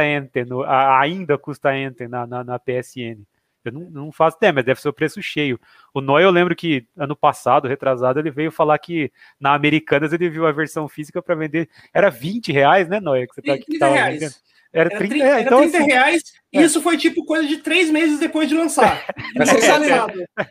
No, 0.49 0.63
ainda 0.65 1.37
custa 1.37 1.71
Anthem 1.71 2.09
na, 2.09 2.27
na, 2.27 2.43
na 2.43 2.59
PSN? 2.59 3.23
Eu 3.65 3.73
não, 3.73 3.91
não, 3.91 4.13
faço 4.13 4.37
ideia, 4.37 4.53
mas 4.53 4.65
deve 4.65 4.81
ser 4.81 4.89
o 4.89 4.93
preço 4.93 5.23
cheio. 5.23 5.59
O 5.95 6.01
Noy, 6.01 6.25
eu 6.25 6.31
lembro 6.31 6.57
que 6.57 6.87
ano 6.97 7.17
passado, 7.17 7.69
retrasado, 7.69 8.19
ele 8.19 8.31
veio 8.31 8.51
falar 8.51 8.79
que 8.79 9.13
na 9.39 9.55
Americanas 9.55 10.13
ele 10.13 10.29
viu 10.29 10.47
a 10.47 10.53
versão 10.53 10.89
física 10.89 11.23
para 11.23 11.35
vender. 11.35 11.69
Era 11.93 12.11
20 12.11 12.53
reais, 12.53 12.89
né, 12.89 13.01
Noy? 13.01 13.27
Que 13.27 13.35
você 13.35 13.43
tá, 13.43 13.57
30 13.57 13.87
reais. 13.89 14.21
Vendendo. 14.21 14.35
Era 14.73 14.89
30, 14.89 15.09
30 15.09 15.25
reais. 15.25 15.47
Então, 15.47 15.61
30 15.61 15.79
assim, 15.79 15.87
reais 15.87 16.23
é. 16.53 16.63
isso 16.63 16.81
foi 16.81 16.97
tipo 16.97 17.25
coisa 17.27 17.47
de 17.47 17.59
três 17.59 17.91
meses 17.91 18.19
depois 18.19 18.49
de 18.49 18.55
lançar. 18.55 19.05
Mas 19.37 19.51
vocês 19.51 19.65
sabem, 19.65 19.91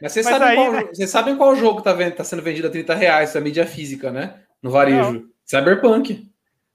mas 0.01 0.13
vocês 0.13 0.25
sabem, 0.25 0.55
qual, 0.55 0.71
né? 0.71 0.83
vocês 0.83 1.09
sabem 1.09 1.35
qual 1.35 1.55
jogo 1.55 1.79
está 1.79 2.11
tá 2.11 2.23
sendo 2.23 2.41
vendido 2.41 2.67
a 2.67 2.71
30 2.71 2.93
reais, 2.93 3.29
essa 3.29 3.41
mídia 3.41 3.65
física, 3.65 4.11
né? 4.11 4.35
No 4.61 4.69
varejo. 4.69 5.13
Não. 5.13 5.23
Cyberpunk. 5.45 6.29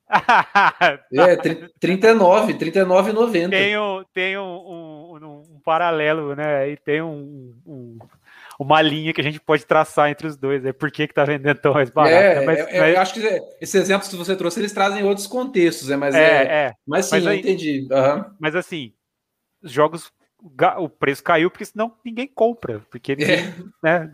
é, 1.13 1.37
39, 1.81 2.55
39,90. 2.55 3.51
Tem, 3.51 3.79
um, 3.79 4.05
tem 4.13 4.39
um, 4.39 4.43
um, 4.43 5.17
um, 5.25 5.56
paralelo, 5.67 6.37
né? 6.37 6.71
E 6.71 6.77
tem 6.77 7.03
um, 7.03 7.53
um 7.67 7.99
uma 8.59 8.81
linha 8.81 9.13
que 9.13 9.21
a 9.21 9.25
gente 9.25 9.41
pode 9.41 9.67
traçar 9.67 10.09
entre 10.09 10.27
os 10.27 10.37
dois. 10.37 10.65
É 10.65 10.73
por 10.73 10.91
que, 10.91 11.07
que 11.07 11.13
tá 11.13 11.25
vendendo 11.25 11.59
tão 11.59 11.75
mais 11.75 11.91
barato. 11.91 12.15
É, 12.15 12.41
né? 12.41 12.47
mas, 12.47 12.59
é, 12.59 12.81
mas... 12.81 12.95
Eu 12.95 13.01
acho 13.01 13.15
que 13.15 13.21
esses 13.61 13.75
exemplos 13.75 14.09
que 14.09 14.17
você 14.17 14.35
trouxe, 14.35 14.61
eles 14.61 14.73
trazem 14.73 15.03
outros 15.03 15.27
contextos, 15.27 15.89
né? 15.89 15.97
Mas 15.97 16.15
é, 16.15 16.21
é, 16.21 16.45
é. 16.45 16.73
Mas 16.87 17.07
sim, 17.07 17.17
mas 17.17 17.27
aí, 17.27 17.37
eu 17.37 17.41
entendi. 17.41 17.89
Uhum. 17.91 18.25
Mas 18.39 18.57
assim, 18.57 18.95
os 19.63 19.71
jogos, 19.71 20.11
o 20.79 20.89
preço 20.89 21.23
caiu 21.23 21.51
porque 21.51 21.67
senão 21.67 21.93
ninguém 22.05 22.27
compra, 22.27 22.81
porque 22.91 23.13
é. 23.13 23.53
né, 23.83 24.11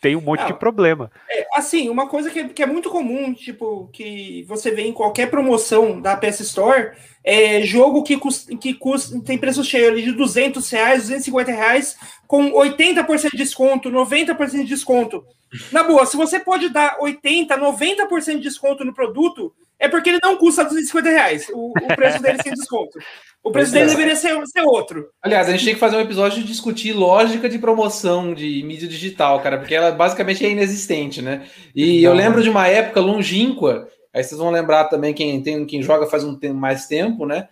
tem 0.00 0.14
um 0.14 0.20
monte 0.20 0.40
Não, 0.40 0.46
de 0.48 0.54
problema. 0.54 1.10
É, 1.28 1.46
assim, 1.54 1.88
uma 1.88 2.08
coisa 2.08 2.30
que 2.30 2.38
é, 2.38 2.48
que 2.48 2.62
é, 2.62 2.66
muito 2.66 2.88
comum, 2.88 3.34
tipo, 3.34 3.88
que 3.92 4.44
você 4.46 4.70
vê 4.70 4.82
em 4.82 4.92
qualquer 4.92 5.28
promoção 5.28 6.00
da 6.00 6.16
PS 6.16 6.40
Store, 6.40 6.92
é 7.24 7.62
jogo 7.62 8.02
que, 8.02 8.16
custa, 8.16 8.56
que 8.56 8.74
custa, 8.74 9.20
tem 9.22 9.36
preço 9.36 9.64
cheio 9.64 9.88
ali 9.88 10.02
de 10.02 10.12
200 10.12 10.68
reais, 10.70 11.02
250 11.02 11.50
reais, 11.50 11.96
com 12.26 12.52
80% 12.52 13.30
de 13.30 13.36
desconto, 13.36 13.90
90% 13.90 14.50
de 14.50 14.64
desconto. 14.64 15.24
Na 15.72 15.82
boa, 15.82 16.06
se 16.06 16.16
você 16.16 16.38
pode 16.38 16.68
dar 16.68 16.98
80%, 16.98 17.48
90% 17.48 18.36
de 18.36 18.40
desconto 18.40 18.84
no 18.84 18.94
produto, 18.94 19.52
é 19.78 19.88
porque 19.88 20.10
ele 20.10 20.20
não 20.22 20.36
custa 20.36 20.64
250 20.64 21.08
reais, 21.08 21.48
o, 21.52 21.70
o 21.70 21.96
preço 21.96 22.22
dele 22.22 22.38
sem 22.42 22.52
desconto. 22.52 22.98
O 23.42 23.50
presidente 23.50 23.84
é. 23.84 23.90
deveria 23.90 24.16
ser, 24.16 24.36
ser, 24.46 24.62
outro. 24.62 25.08
Aliás, 25.22 25.48
a 25.48 25.52
gente 25.52 25.64
tem 25.64 25.74
que 25.74 25.80
fazer 25.80 25.96
um 25.96 26.00
episódio 26.00 26.42
de 26.42 26.46
discutir 26.46 26.92
lógica 26.92 27.48
de 27.48 27.58
promoção 27.58 28.34
de 28.34 28.62
mídia 28.62 28.88
digital, 28.88 29.40
cara, 29.40 29.58
porque 29.58 29.74
ela 29.74 29.90
basicamente 29.90 30.44
é 30.44 30.50
inexistente, 30.50 31.22
né? 31.22 31.46
E 31.74 32.02
Não. 32.02 32.10
eu 32.10 32.14
lembro 32.14 32.42
de 32.42 32.50
uma 32.50 32.66
época 32.66 33.00
longínqua, 33.00 33.88
aí 34.12 34.22
vocês 34.22 34.38
vão 34.38 34.50
lembrar 34.50 34.84
também 34.84 35.14
quem, 35.14 35.40
tem, 35.42 35.64
quem 35.64 35.82
joga 35.82 36.06
faz 36.06 36.24
um 36.24 36.36
tempo, 36.38 36.56
mais 36.56 36.86
tempo, 36.86 37.24
né? 37.24 37.48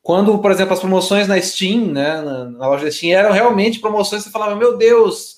Quando, 0.00 0.38
por 0.38 0.52
exemplo, 0.52 0.72
as 0.72 0.80
promoções 0.80 1.26
na 1.26 1.40
Steam, 1.40 1.86
né, 1.86 2.20
na, 2.20 2.44
na 2.44 2.68
loja 2.68 2.84
da 2.84 2.90
Steam, 2.92 3.18
eram 3.18 3.32
realmente 3.32 3.80
promoções 3.80 4.22
que 4.22 4.28
você 4.28 4.32
falava, 4.32 4.54
meu 4.54 4.76
Deus, 4.76 5.36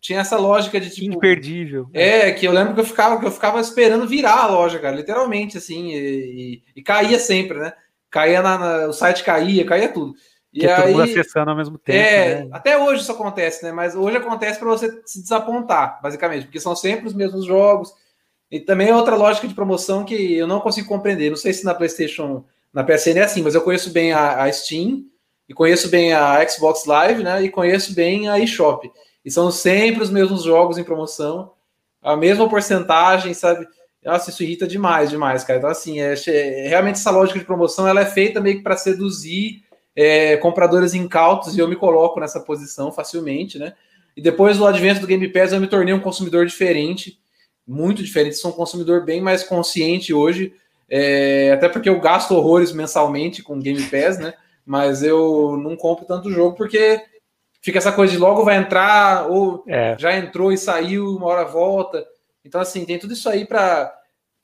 tinha 0.00 0.20
essa 0.20 0.36
lógica 0.36 0.78
de 0.78 0.90
tipo. 0.90 1.16
Imperdível. 1.16 1.88
É, 1.94 2.30
que 2.30 2.46
eu 2.46 2.52
lembro 2.52 2.74
que 2.74 2.80
eu 2.80 2.84
ficava, 2.84 3.18
que 3.18 3.26
eu 3.26 3.30
ficava 3.30 3.58
esperando 3.60 4.06
virar 4.06 4.44
a 4.44 4.46
loja, 4.48 4.78
cara, 4.78 4.94
literalmente, 4.94 5.56
assim, 5.56 5.92
e, 5.92 5.96
e, 5.96 6.62
e 6.76 6.82
caía 6.82 7.18
sempre, 7.18 7.58
né? 7.58 7.72
Caía 8.10 8.42
na, 8.42 8.58
na, 8.58 8.86
o 8.88 8.92
site 8.92 9.22
caía, 9.22 9.64
caía 9.64 9.92
tudo. 9.92 10.14
E 10.52 10.66
aí, 10.66 10.82
todo 10.82 10.90
mundo 10.90 11.02
acessando 11.02 11.50
ao 11.50 11.56
mesmo 11.56 11.78
tempo. 11.78 11.96
É, 11.96 12.44
né? 12.44 12.48
até 12.52 12.76
hoje 12.76 13.02
isso 13.02 13.12
acontece, 13.12 13.64
né? 13.64 13.70
Mas 13.70 13.94
hoje 13.94 14.16
acontece 14.16 14.58
para 14.58 14.68
você 14.68 15.00
se 15.06 15.22
desapontar, 15.22 16.00
basicamente, 16.02 16.46
porque 16.46 16.58
são 16.58 16.74
sempre 16.74 17.06
os 17.06 17.14
mesmos 17.14 17.44
jogos. 17.44 17.92
E 18.50 18.58
também 18.58 18.88
é 18.88 18.96
outra 18.96 19.14
lógica 19.14 19.46
de 19.46 19.54
promoção 19.54 20.04
que 20.04 20.34
eu 20.36 20.46
não 20.48 20.58
consigo 20.58 20.88
compreender. 20.88 21.30
Não 21.30 21.36
sei 21.36 21.52
se 21.52 21.64
na 21.64 21.72
PlayStation 21.72 22.44
na 22.72 22.84
PSN 22.84 23.18
é 23.18 23.22
assim, 23.22 23.42
mas 23.42 23.54
eu 23.54 23.62
conheço 23.62 23.92
bem 23.92 24.12
a, 24.12 24.42
a 24.42 24.52
Steam, 24.52 25.04
e 25.50 25.52
conheço 25.52 25.88
bem 25.88 26.12
a 26.12 26.48
Xbox 26.48 26.84
Live, 26.84 27.24
né? 27.24 27.42
E 27.42 27.50
conheço 27.50 27.92
bem 27.92 28.28
a 28.28 28.38
eShop. 28.38 28.88
E 29.24 29.30
são 29.32 29.50
sempre 29.50 30.00
os 30.00 30.08
mesmos 30.08 30.44
jogos 30.44 30.78
em 30.78 30.84
promoção, 30.84 31.50
a 32.00 32.16
mesma 32.16 32.48
porcentagem, 32.48 33.34
sabe? 33.34 33.66
Nossa, 34.04 34.30
isso 34.30 34.42
irrita 34.42 34.66
demais, 34.66 35.10
demais, 35.10 35.44
cara. 35.44 35.58
Então, 35.58 35.70
assim, 35.70 36.00
é, 36.00 36.14
realmente 36.68 36.96
essa 36.96 37.10
lógica 37.10 37.38
de 37.38 37.44
promoção 37.44 37.86
ela 37.86 38.00
é 38.00 38.06
feita 38.06 38.40
meio 38.40 38.56
que 38.56 38.62
para 38.62 38.76
seduzir 38.76 39.62
é, 39.94 40.36
compradores 40.38 40.94
incautos, 40.94 41.56
e 41.56 41.60
eu 41.60 41.68
me 41.68 41.76
coloco 41.76 42.18
nessa 42.18 42.40
posição 42.40 42.90
facilmente, 42.90 43.58
né? 43.58 43.74
E 44.16 44.22
depois 44.22 44.58
do 44.58 44.66
advento 44.66 45.00
do 45.00 45.06
Game 45.06 45.28
Pass, 45.28 45.52
eu 45.52 45.60
me 45.60 45.66
tornei 45.66 45.94
um 45.94 46.00
consumidor 46.00 46.46
diferente, 46.46 47.20
muito 47.66 48.02
diferente. 48.02 48.36
Sou 48.36 48.50
um 48.50 48.54
consumidor 48.54 49.04
bem 49.04 49.20
mais 49.20 49.44
consciente 49.44 50.12
hoje 50.12 50.54
é, 50.90 51.52
até 51.52 51.68
porque 51.68 51.88
eu 51.88 52.00
gasto 52.00 52.32
horrores 52.32 52.72
mensalmente 52.72 53.44
com 53.44 53.60
Game 53.60 53.80
Pass, 53.84 54.18
né? 54.18 54.34
Mas 54.66 55.04
eu 55.04 55.56
não 55.56 55.76
compro 55.76 56.04
tanto 56.04 56.32
jogo 56.32 56.56
porque 56.56 57.00
fica 57.62 57.78
essa 57.78 57.92
coisa 57.92 58.12
de 58.12 58.18
logo 58.18 58.44
vai 58.44 58.56
entrar, 58.56 59.30
ou 59.30 59.62
é. 59.68 59.96
já 59.96 60.16
entrou 60.16 60.52
e 60.52 60.58
saiu, 60.58 61.16
uma 61.16 61.26
hora 61.26 61.44
volta. 61.44 62.04
Então, 62.44 62.60
assim, 62.60 62.84
tem 62.84 62.98
tudo 62.98 63.12
isso 63.12 63.28
aí 63.28 63.44
para. 63.44 63.94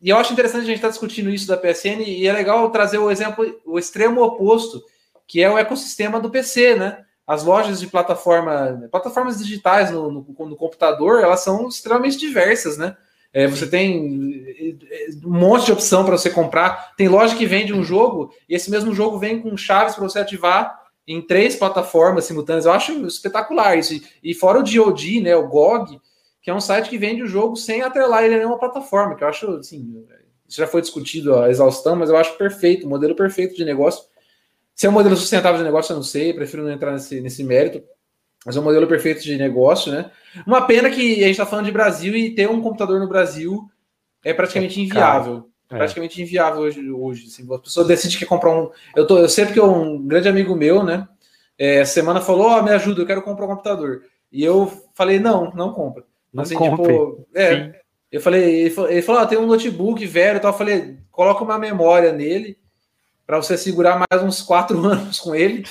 E 0.00 0.10
eu 0.10 0.18
acho 0.18 0.32
interessante 0.32 0.62
a 0.62 0.66
gente 0.66 0.76
estar 0.76 0.88
tá 0.88 0.92
discutindo 0.92 1.30
isso 1.30 1.46
da 1.46 1.56
PSN, 1.56 2.02
e 2.02 2.26
é 2.26 2.32
legal 2.32 2.70
trazer 2.70 2.98
o 2.98 3.10
exemplo, 3.10 3.60
o 3.64 3.78
extremo 3.78 4.22
oposto, 4.22 4.82
que 5.26 5.42
é 5.42 5.50
o 5.50 5.58
ecossistema 5.58 6.20
do 6.20 6.30
PC, 6.30 6.76
né? 6.76 7.04
As 7.26 7.42
lojas 7.42 7.80
de 7.80 7.86
plataforma, 7.86 8.88
plataformas 8.90 9.38
digitais 9.38 9.90
no, 9.90 10.10
no, 10.10 10.46
no 10.46 10.56
computador, 10.56 11.22
elas 11.22 11.40
são 11.40 11.68
extremamente 11.68 12.18
diversas, 12.18 12.76
né? 12.76 12.96
É, 13.32 13.46
você 13.46 13.66
tem 13.66 14.46
é, 14.90 15.26
um 15.26 15.38
monte 15.38 15.66
de 15.66 15.72
opção 15.72 16.04
para 16.04 16.16
você 16.16 16.30
comprar. 16.30 16.94
Tem 16.96 17.06
loja 17.06 17.36
que 17.36 17.44
vende 17.44 17.72
um 17.72 17.82
jogo 17.82 18.32
e 18.48 18.54
esse 18.54 18.70
mesmo 18.70 18.94
jogo 18.94 19.18
vem 19.18 19.42
com 19.42 19.54
chaves 19.56 19.94
para 19.94 20.04
você 20.04 20.18
ativar 20.18 20.86
em 21.06 21.20
três 21.20 21.54
plataformas 21.54 22.24
simultâneas. 22.24 22.64
Eu 22.64 22.72
acho 22.72 22.92
espetacular 23.06 23.76
isso. 23.76 24.00
E 24.22 24.32
fora 24.32 24.58
o 24.58 24.62
DOD, 24.62 25.20
né, 25.20 25.36
o 25.36 25.48
GOG, 25.48 26.00
que 26.46 26.50
é 26.50 26.54
um 26.54 26.60
site 26.60 26.88
que 26.88 26.96
vende 26.96 27.24
o 27.24 27.26
jogo 27.26 27.56
sem 27.56 27.82
atrelar 27.82 28.22
ele 28.22 28.36
a 28.36 28.38
nenhuma 28.38 28.56
plataforma, 28.56 29.16
que 29.16 29.24
eu 29.24 29.26
acho, 29.26 29.50
assim, 29.56 30.06
isso 30.46 30.58
já 30.58 30.66
foi 30.68 30.80
discutido 30.80 31.34
a 31.34 31.50
exaustão, 31.50 31.96
mas 31.96 32.08
eu 32.08 32.16
acho 32.16 32.38
perfeito, 32.38 32.86
o 32.86 32.88
modelo 32.88 33.16
perfeito 33.16 33.56
de 33.56 33.64
negócio. 33.64 34.04
Se 34.72 34.86
é 34.86 34.88
um 34.88 34.92
modelo 34.92 35.16
sustentável 35.16 35.58
de 35.58 35.64
negócio, 35.64 35.90
eu 35.90 35.96
não 35.96 36.04
sei, 36.04 36.32
prefiro 36.32 36.62
não 36.62 36.70
entrar 36.70 36.92
nesse, 36.92 37.20
nesse 37.20 37.42
mérito, 37.42 37.82
mas 38.44 38.56
é 38.56 38.60
um 38.60 38.62
modelo 38.62 38.86
perfeito 38.86 39.24
de 39.24 39.36
negócio, 39.36 39.90
né? 39.90 40.08
Uma 40.46 40.64
pena 40.64 40.88
que 40.88 41.14
a 41.14 41.26
gente 41.26 41.32
está 41.32 41.44
falando 41.44 41.66
de 41.66 41.72
Brasil 41.72 42.14
e 42.14 42.32
ter 42.32 42.48
um 42.48 42.62
computador 42.62 43.00
no 43.00 43.08
Brasil 43.08 43.68
é 44.24 44.32
praticamente 44.32 44.78
é 44.78 44.84
inviável. 44.84 45.50
É. 45.68 45.78
Praticamente 45.78 46.22
inviável 46.22 46.60
hoje. 46.60 46.92
hoje 46.92 47.26
assim. 47.26 47.52
A 47.52 47.58
pessoa 47.58 47.84
decide 47.84 48.18
que 48.18 48.24
comprar 48.24 48.56
um. 48.56 48.70
Eu, 48.94 49.04
tô, 49.04 49.18
eu 49.18 49.28
sei 49.28 49.46
porque 49.46 49.60
um 49.60 50.00
grande 50.06 50.28
amigo 50.28 50.54
meu, 50.54 50.84
né? 50.84 51.08
É, 51.58 51.84
semana 51.84 52.20
falou: 52.20 52.46
Ó, 52.46 52.60
oh, 52.60 52.62
me 52.62 52.70
ajuda, 52.70 53.02
eu 53.02 53.06
quero 53.06 53.22
comprar 53.22 53.46
um 53.46 53.48
computador. 53.48 54.04
E 54.30 54.44
eu 54.44 54.70
falei: 54.94 55.18
não, 55.18 55.50
não 55.50 55.72
compra. 55.72 56.04
Não 56.36 56.42
assim, 56.42 56.56
tipo, 56.56 57.26
é, 57.34 57.80
eu 58.12 58.20
falei, 58.20 58.60
ele 58.60 58.70
falou, 58.70 58.90
ele 58.90 59.02
falou 59.02 59.20
ah, 59.22 59.26
tem 59.26 59.38
um 59.38 59.46
notebook 59.46 60.04
velho, 60.06 60.36
então 60.36 60.50
eu 60.50 60.56
falei, 60.56 60.98
coloca 61.10 61.42
uma 61.42 61.58
memória 61.58 62.12
nele 62.12 62.58
para 63.26 63.38
você 63.38 63.56
segurar 63.56 64.04
mais 64.10 64.22
uns 64.22 64.42
quatro 64.42 64.78
anos 64.86 65.18
com 65.18 65.34
ele 65.34 65.64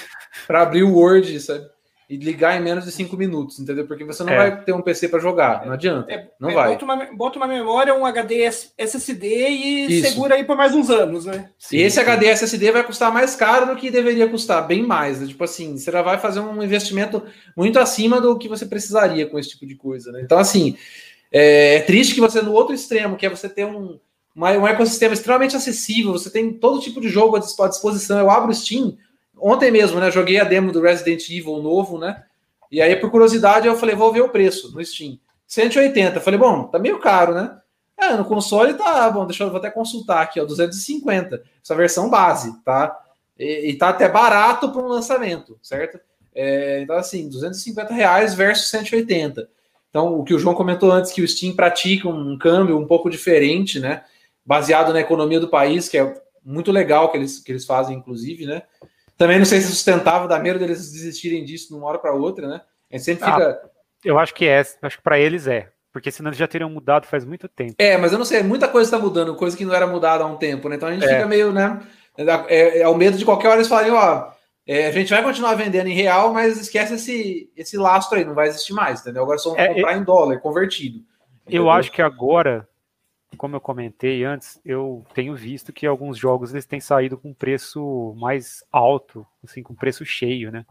para 0.47 0.63
abrir 0.63 0.83
o 0.83 0.95
Word, 0.95 1.39
sabe? 1.39 1.65
E 2.09 2.17
ligar 2.17 2.59
em 2.59 2.63
menos 2.63 2.85
de 2.85 2.91
cinco 2.91 3.17
minutos, 3.17 3.59
entendeu? 3.59 3.87
Porque 3.87 4.03
você 4.03 4.23
não 4.23 4.33
é. 4.33 4.37
vai 4.37 4.63
ter 4.63 4.73
um 4.73 4.81
PC 4.81 5.09
para 5.09 5.19
jogar, 5.19 5.65
não 5.65 5.73
adianta, 5.73 6.11
é, 6.11 6.27
não 6.39 6.49
é, 6.49 6.53
vai. 6.53 6.69
Bota 6.69 6.85
uma, 6.85 7.05
bota 7.13 7.39
uma, 7.39 7.47
memória, 7.47 7.95
um 7.95 8.05
HD 8.05 8.41
SSD 8.77 9.49
e 9.49 9.99
Isso. 9.99 10.09
segura 10.09 10.35
aí 10.35 10.43
por 10.43 10.55
mais 10.55 10.75
uns 10.75 10.89
anos, 10.89 11.25
né? 11.25 11.49
Sim. 11.57 11.77
E 11.77 11.81
esse 11.81 11.99
HD 11.99 12.27
SSD 12.27 12.71
vai 12.71 12.83
custar 12.83 13.11
mais 13.11 13.35
caro 13.35 13.65
do 13.65 13.75
que 13.75 13.89
deveria 13.89 14.29
custar, 14.29 14.67
bem 14.67 14.83
mais. 14.83 15.19
Né? 15.19 15.27
Tipo 15.27 15.43
assim, 15.43 15.77
você 15.77 15.91
já 15.91 16.01
vai 16.01 16.19
fazer 16.19 16.39
um 16.39 16.61
investimento 16.61 17.23
muito 17.57 17.79
acima 17.79 18.21
do 18.21 18.37
que 18.37 18.47
você 18.47 18.65
precisaria 18.65 19.25
com 19.25 19.39
esse 19.39 19.49
tipo 19.49 19.65
de 19.65 19.75
coisa, 19.75 20.11
né? 20.11 20.21
Então, 20.21 20.37
assim, 20.37 20.77
é, 21.31 21.75
é 21.75 21.79
triste 21.81 22.13
que 22.13 22.21
você 22.21 22.41
no 22.41 22.53
outro 22.53 22.75
extremo, 22.75 23.17
que 23.17 23.25
é 23.25 23.29
você 23.29 23.49
ter 23.49 23.65
um, 23.65 23.99
um 24.35 24.67
ecossistema 24.67 25.13
extremamente 25.13 25.55
acessível, 25.55 26.11
você 26.11 26.29
tem 26.29 26.53
todo 26.53 26.81
tipo 26.81 27.01
de 27.01 27.09
jogo 27.09 27.35
à 27.35 27.39
disposição. 27.39 28.19
Eu 28.19 28.29
abro 28.29 28.51
o 28.51 28.53
Steam, 28.53 28.97
ontem 29.37 29.71
mesmo, 29.71 29.99
né? 29.99 30.11
Joguei 30.11 30.39
a 30.39 30.43
demo 30.43 30.71
do 30.71 30.81
Resident 30.81 31.29
Evil 31.29 31.61
novo, 31.61 31.97
né? 31.97 32.23
E 32.71 32.81
aí, 32.81 32.95
por 32.95 33.11
curiosidade, 33.11 33.67
eu 33.67 33.75
falei, 33.75 33.95
vou 33.95 34.11
ver 34.11 34.21
o 34.21 34.29
preço 34.29 34.73
no 34.73 34.83
Steam. 34.83 35.19
180. 35.47 36.19
Falei, 36.19 36.39
bom, 36.39 36.63
tá 36.63 36.79
meio 36.79 36.99
caro, 36.99 37.33
né? 37.33 37.57
É, 37.97 38.13
no 38.15 38.25
console 38.25 38.73
tá 38.73 39.09
bom, 39.09 39.25
deixa 39.25 39.43
eu 39.43 39.49
vou 39.49 39.57
até 39.57 39.69
consultar 39.69 40.21
aqui, 40.21 40.39
ó, 40.39 40.45
250. 40.45 41.41
Essa 41.63 41.75
versão 41.75 42.09
base, 42.09 42.53
tá? 42.63 42.97
E, 43.39 43.69
e 43.69 43.77
tá 43.77 43.89
até 43.89 44.09
barato 44.09 44.71
para 44.71 44.81
um 44.81 44.87
lançamento, 44.87 45.57
certo? 45.61 45.99
É, 46.33 46.81
então, 46.81 46.97
assim, 46.97 47.29
250 47.29 47.93
reais 47.93 48.33
versus 48.33 48.69
180. 48.69 49.47
Então, 49.89 50.19
o 50.19 50.25
que 50.25 50.33
o 50.33 50.39
João 50.39 50.53
comentou 50.53 50.91
antes, 50.91 51.13
que 51.13 51.21
o 51.21 51.27
Steam 51.27 51.55
pratica 51.55 52.09
um 52.09 52.37
câmbio 52.37 52.77
um 52.77 52.85
pouco 52.85 53.09
diferente, 53.09 53.79
né? 53.79 54.03
Baseado 54.45 54.91
na 54.91 54.99
economia 54.99 55.39
do 55.39 55.47
país, 55.47 55.87
que 55.87 55.97
é 55.97 56.21
muito 56.43 56.71
legal 56.71 57.09
que 57.09 57.17
eles, 57.17 57.39
que 57.39 57.51
eles 57.51 57.65
fazem, 57.65 57.97
inclusive, 57.97 58.45
né? 58.45 58.63
Também 59.17 59.37
não 59.37 59.45
sei 59.45 59.61
se 59.61 59.67
é 59.67 59.69
sustentável, 59.69 60.27
dá 60.27 60.39
medo 60.39 60.59
deles 60.59 60.91
desistirem 60.91 61.43
disso 61.43 61.69
de 61.69 61.73
uma 61.75 61.87
hora 61.87 61.99
para 61.99 62.13
outra, 62.13 62.47
né? 62.47 62.61
A 62.91 62.95
gente 62.95 63.05
sempre 63.05 63.25
ah, 63.25 63.33
fica. 63.33 63.61
Eu 64.03 64.19
acho 64.19 64.33
que 64.33 64.47
é, 64.47 64.59
acho 64.81 64.97
que 64.97 65.03
para 65.03 65.19
eles 65.19 65.47
é. 65.47 65.69
Porque 65.91 66.11
senão 66.11 66.29
eles 66.29 66.37
já 66.37 66.47
teriam 66.47 66.69
mudado 66.69 67.07
faz 67.07 67.23
muito 67.23 67.47
tempo. 67.47 67.75
É, 67.77 67.97
mas 67.97 68.11
eu 68.11 68.17
não 68.17 68.25
sei, 68.25 68.43
muita 68.43 68.67
coisa 68.67 68.87
está 68.87 68.99
mudando, 68.99 69.35
coisa 69.35 69.55
que 69.55 69.63
não 69.63 69.73
era 69.73 69.87
mudada 69.87 70.25
há 70.25 70.27
um 70.27 70.35
tempo, 70.35 70.67
né? 70.67 70.75
Então 70.75 70.89
a 70.89 70.91
gente 70.91 71.05
é. 71.05 71.07
fica 71.07 71.25
meio, 71.25 71.53
né? 71.53 71.81
É, 72.17 72.81
é, 72.81 72.87
o 72.87 72.95
medo 72.95 73.17
de 73.17 73.23
qualquer 73.23 73.47
hora 73.47 73.57
eles 73.57 73.69
falarem, 73.69 73.91
ó, 73.91 74.29
é, 74.67 74.87
a 74.87 74.91
gente 74.91 75.09
vai 75.09 75.23
continuar 75.23 75.55
vendendo 75.55 75.87
em 75.87 75.93
real, 75.93 76.33
mas 76.33 76.59
esquece 76.59 76.95
esse, 76.95 77.49
esse 77.55 77.77
lastro 77.77 78.17
aí, 78.17 78.25
não 78.25 78.33
vai 78.33 78.47
existir 78.47 78.73
mais, 78.73 78.99
entendeu? 78.99 79.23
Agora 79.23 79.37
só 79.37 79.55
é, 79.55 79.73
comprar 79.73 79.95
em 79.95 80.03
dólar, 80.03 80.39
convertido. 80.39 80.99
Entendeu? 81.43 81.63
Eu 81.63 81.69
acho 81.69 81.91
que 81.91 82.01
agora 82.01 82.67
como 83.35 83.55
eu 83.55 83.61
comentei 83.61 84.23
antes, 84.23 84.59
eu 84.65 85.05
tenho 85.13 85.35
visto 85.35 85.73
que 85.73 85.85
alguns 85.85 86.17
jogos 86.17 86.51
eles 86.51 86.65
têm 86.65 86.79
saído 86.79 87.17
com 87.17 87.33
preço 87.33 88.15
mais 88.17 88.63
alto, 88.71 89.25
assim, 89.43 89.61
com 89.61 89.75
preço 89.75 90.05
cheio, 90.05 90.51
né? 90.51 90.65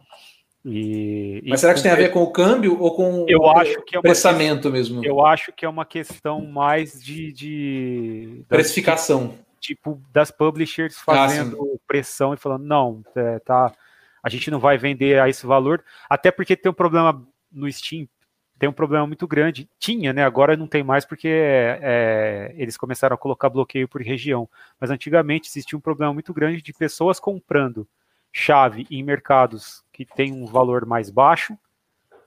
E, 0.65 1.43
Mas 1.47 1.61
e 1.61 1.61
será 1.61 1.75
que 1.75 1.81
isso 1.81 1.83
tem 1.83 1.93
a 1.93 1.97
ver 1.97 2.11
com 2.11 2.23
o 2.23 2.33
câmbio 2.33 2.81
ou 2.81 2.97
com 2.97 3.27
eu 3.29 3.41
o 3.41 3.51
acho 3.51 3.83
que 3.83 3.97
é 3.97 4.01
pressamento 4.01 4.71
mesmo? 4.71 5.05
Eu 5.05 5.25
acho 5.25 5.53
que 5.53 5.65
é 5.65 5.69
uma 5.69 5.85
questão 5.85 6.41
mais 6.47 7.03
de, 7.03 7.33
de 7.33 8.45
precificação, 8.49 9.35
tipo 9.61 10.01
das 10.11 10.31
publishers 10.31 10.97
ah, 10.97 11.03
fazendo 11.05 11.73
ah, 11.75 11.79
pressão 11.87 12.33
e 12.33 12.39
falando 12.39 12.65
não, 12.65 13.03
é, 13.15 13.39
tá, 13.41 13.75
a 14.23 14.29
gente 14.31 14.51
não 14.51 14.59
vai 14.59 14.79
vender 14.79 15.21
a 15.21 15.29
esse 15.29 15.45
valor, 15.45 15.85
até 16.09 16.31
porque 16.31 16.57
tem 16.57 16.73
um 16.73 16.75
problema 16.75 17.23
no 17.53 17.71
Steam 17.71 18.09
tem 18.59 18.69
um 18.69 18.73
problema 18.73 19.07
muito 19.07 19.27
grande. 19.27 19.69
Tinha, 19.79 20.13
né? 20.13 20.25
Agora 20.25 20.57
não 20.57 20.67
tem 20.67 20.83
mais 20.83 21.05
porque 21.05 21.29
é, 21.29 22.55
eles 22.57 22.77
começaram 22.77 23.15
a 23.15 23.19
colocar 23.19 23.49
bloqueio 23.49 23.89
por 23.89 24.01
região. 24.01 24.49
Mas 24.81 24.91
antigamente 24.91 25.49
existia 25.49 25.77
um 25.77 25.81
problema 25.81 26.13
muito 26.13 26.33
grande 26.33 26.63
de 26.63 26.73
pessoas 26.73 27.19
comprando 27.19 27.87
chave 28.33 28.87
em 28.91 29.03
mercados 29.03 29.85
que 29.93 30.05
tem 30.05 30.33
um 30.33 30.47
valor 30.47 30.85
mais 30.85 31.11
baixo 31.11 31.57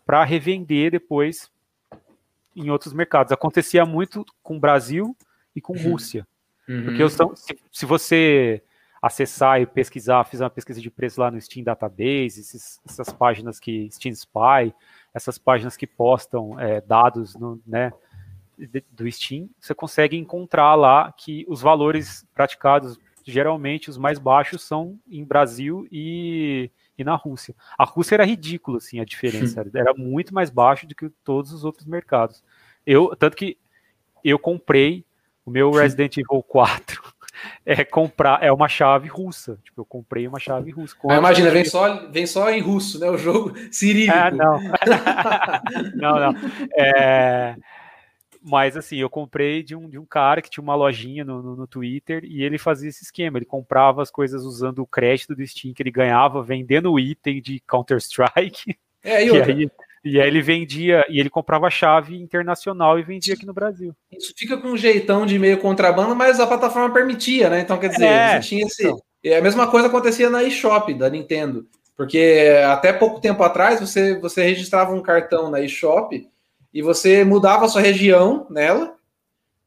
para 0.06 0.24
revender 0.24 0.92
depois 0.92 1.52
em 2.56 2.70
outros 2.70 2.94
mercados. 2.94 3.32
Acontecia 3.32 3.86
muito 3.86 4.26
com 4.42 4.58
o 4.58 4.60
Brasil 4.60 5.16
e 5.56 5.62
com 5.62 5.74
uhum. 5.74 5.92
Rússia. 5.92 6.28
Uhum. 6.68 6.86
Porque 6.86 7.10
se, 7.10 7.60
se, 7.72 7.86
você 7.86 8.64
acessar 9.02 9.62
e 9.62 9.66
pesquisar, 9.66 10.24
fizer 10.24 10.44
uma 10.44 10.50
pesquisa 10.50 10.82
de 10.82 10.90
preço 10.90 11.20
lá 11.20 11.30
no 11.30 11.40
Steam 11.40 11.64
Database, 11.64 12.40
esses, 12.40 12.80
essas 12.88 13.12
páginas 13.12 13.60
que 13.60 13.90
Steam 13.92 14.14
Spy, 14.14 14.74
essas 15.14 15.38
páginas 15.38 15.76
que 15.76 15.88
postam 15.88 16.60
é, 16.60 16.82
dados 16.82 17.36
no, 17.36 17.62
né, 17.66 17.92
do 18.92 19.10
Steam, 19.12 19.50
você 19.60 19.74
consegue 19.74 20.18
encontrar 20.18 20.76
lá 20.76 21.12
que 21.12 21.46
os 21.48 21.62
valores 21.62 22.26
praticados 22.34 23.00
geralmente 23.24 23.90
os 23.90 23.98
mais 23.98 24.18
baixos 24.18 24.64
são 24.64 24.98
em 25.08 25.24
Brasil 25.24 25.86
e, 25.92 26.72
e 26.98 27.04
na 27.04 27.16
Rússia. 27.16 27.54
A 27.78 27.84
Rússia 27.84 28.16
era 28.16 28.26
ridículo, 28.26 28.78
assim, 28.78 29.00
a 29.00 29.06
diferença. 29.06 29.70
Era 29.76 29.94
muito 29.94 30.34
mais 30.34 30.50
baixo 30.50 30.88
do 30.88 30.96
que 30.96 31.10
todos 31.24 31.52
os 31.52 31.66
outros 31.66 31.86
mercados. 31.86 32.42
Eu, 32.86 33.14
tanto 33.18 33.36
que 33.36 33.58
eu 34.24 34.40
comprei 34.40 35.06
o 35.46 35.52
meu 35.52 35.72
Resident 35.72 36.18
Evil 36.18 36.42
4 36.42 37.02
é 37.66 37.84
comprar 37.84 38.44
é 38.44 38.52
uma 38.52 38.68
chave 38.68 39.08
russa. 39.08 39.60
Tipo, 39.64 39.82
eu 39.82 39.86
comprei 39.86 40.28
uma 40.28 40.40
chave 40.40 40.72
russa. 40.72 40.96
Ah, 41.10 41.18
imagina, 41.18 41.50
vem 41.50 41.66
só, 41.66 42.08
vem 42.10 42.26
só 42.26 42.50
em 42.50 42.62
russo, 42.62 43.00
né? 43.00 43.10
O 43.10 43.18
jogo 43.18 43.54
cirílico. 43.72 44.18
Ah, 44.18 44.32
não. 44.32 44.60
não, 45.96 46.20
não. 46.20 46.36
É, 46.76 47.56
mas 48.42 48.78
assim, 48.78 48.98
eu 48.98 49.10
comprei 49.10 49.62
de 49.62 49.76
um, 49.76 49.90
de 49.90 50.00
um 50.00 50.06
cara 50.06 50.42
que 50.42 50.50
tinha 50.50 50.64
uma 50.64 50.76
lojinha 50.76 51.26
no, 51.26 51.42
no, 51.42 51.56
no, 51.56 51.68
Twitter 51.68 52.24
e 52.24 52.44
ele 52.44 52.58
fazia 52.58 52.90
esse 52.90 53.04
esquema. 53.04 53.38
Ele 53.38 53.46
comprava 53.46 54.02
as 54.02 54.10
coisas 54.10 54.44
usando 54.44 54.80
o 54.80 54.88
crédito 54.88 55.36
do 55.36 55.46
Steam 55.46 55.74
que 55.74 55.84
ele 55.84 55.92
ganhava 55.92 56.42
vendendo 56.42 56.92
o 56.92 57.00
item 57.00 57.42
de 57.42 57.60
Counter-Strike. 57.68 58.78
É, 59.04 59.26
e, 59.26 59.30
e 59.36 59.42
aí 59.42 59.70
e 60.12 60.20
aí 60.20 60.28
ele 60.28 60.42
vendia, 60.42 61.06
e 61.10 61.20
ele 61.20 61.30
comprava 61.30 61.70
chave 61.70 62.16
internacional 62.16 62.98
e 62.98 63.04
vendia 63.04 63.34
aqui 63.34 63.46
no 63.46 63.54
Brasil. 63.54 63.96
Isso 64.12 64.34
fica 64.36 64.58
com 64.58 64.70
um 64.70 64.78
jeitão 64.78 65.26
de 65.26 65.38
meio 65.38 65.60
contrabando, 65.60 66.16
mas 66.16 66.40
a 66.40 66.48
plataforma 66.48 66.94
permitia, 66.94 67.50
né? 67.50 67.62
Então, 67.62 67.78
quer 67.78 67.90
dizer, 67.90 68.06
é, 68.06 68.40
tinha 68.40 68.66
esse. 68.66 68.84
Então. 68.84 69.38
A 69.38 69.42
mesma 69.42 69.68
coisa 69.68 69.88
acontecia 69.88 70.30
na 70.30 70.44
eShop 70.44 70.94
da 70.94 71.10
Nintendo. 71.10 71.68
Porque 71.98 72.62
até 72.70 72.94
pouco 72.94 73.20
tempo 73.20 73.42
atrás 73.42 73.80
você, 73.80 74.20
você 74.20 74.44
registrava 74.44 74.94
um 74.94 75.02
cartão 75.02 75.50
na 75.50 75.60
eShop 75.60 76.30
e 76.72 76.82
você 76.82 77.24
mudava 77.24 77.66
a 77.66 77.70
sua 77.70 77.82
região 77.82 78.46
nela 78.52 78.96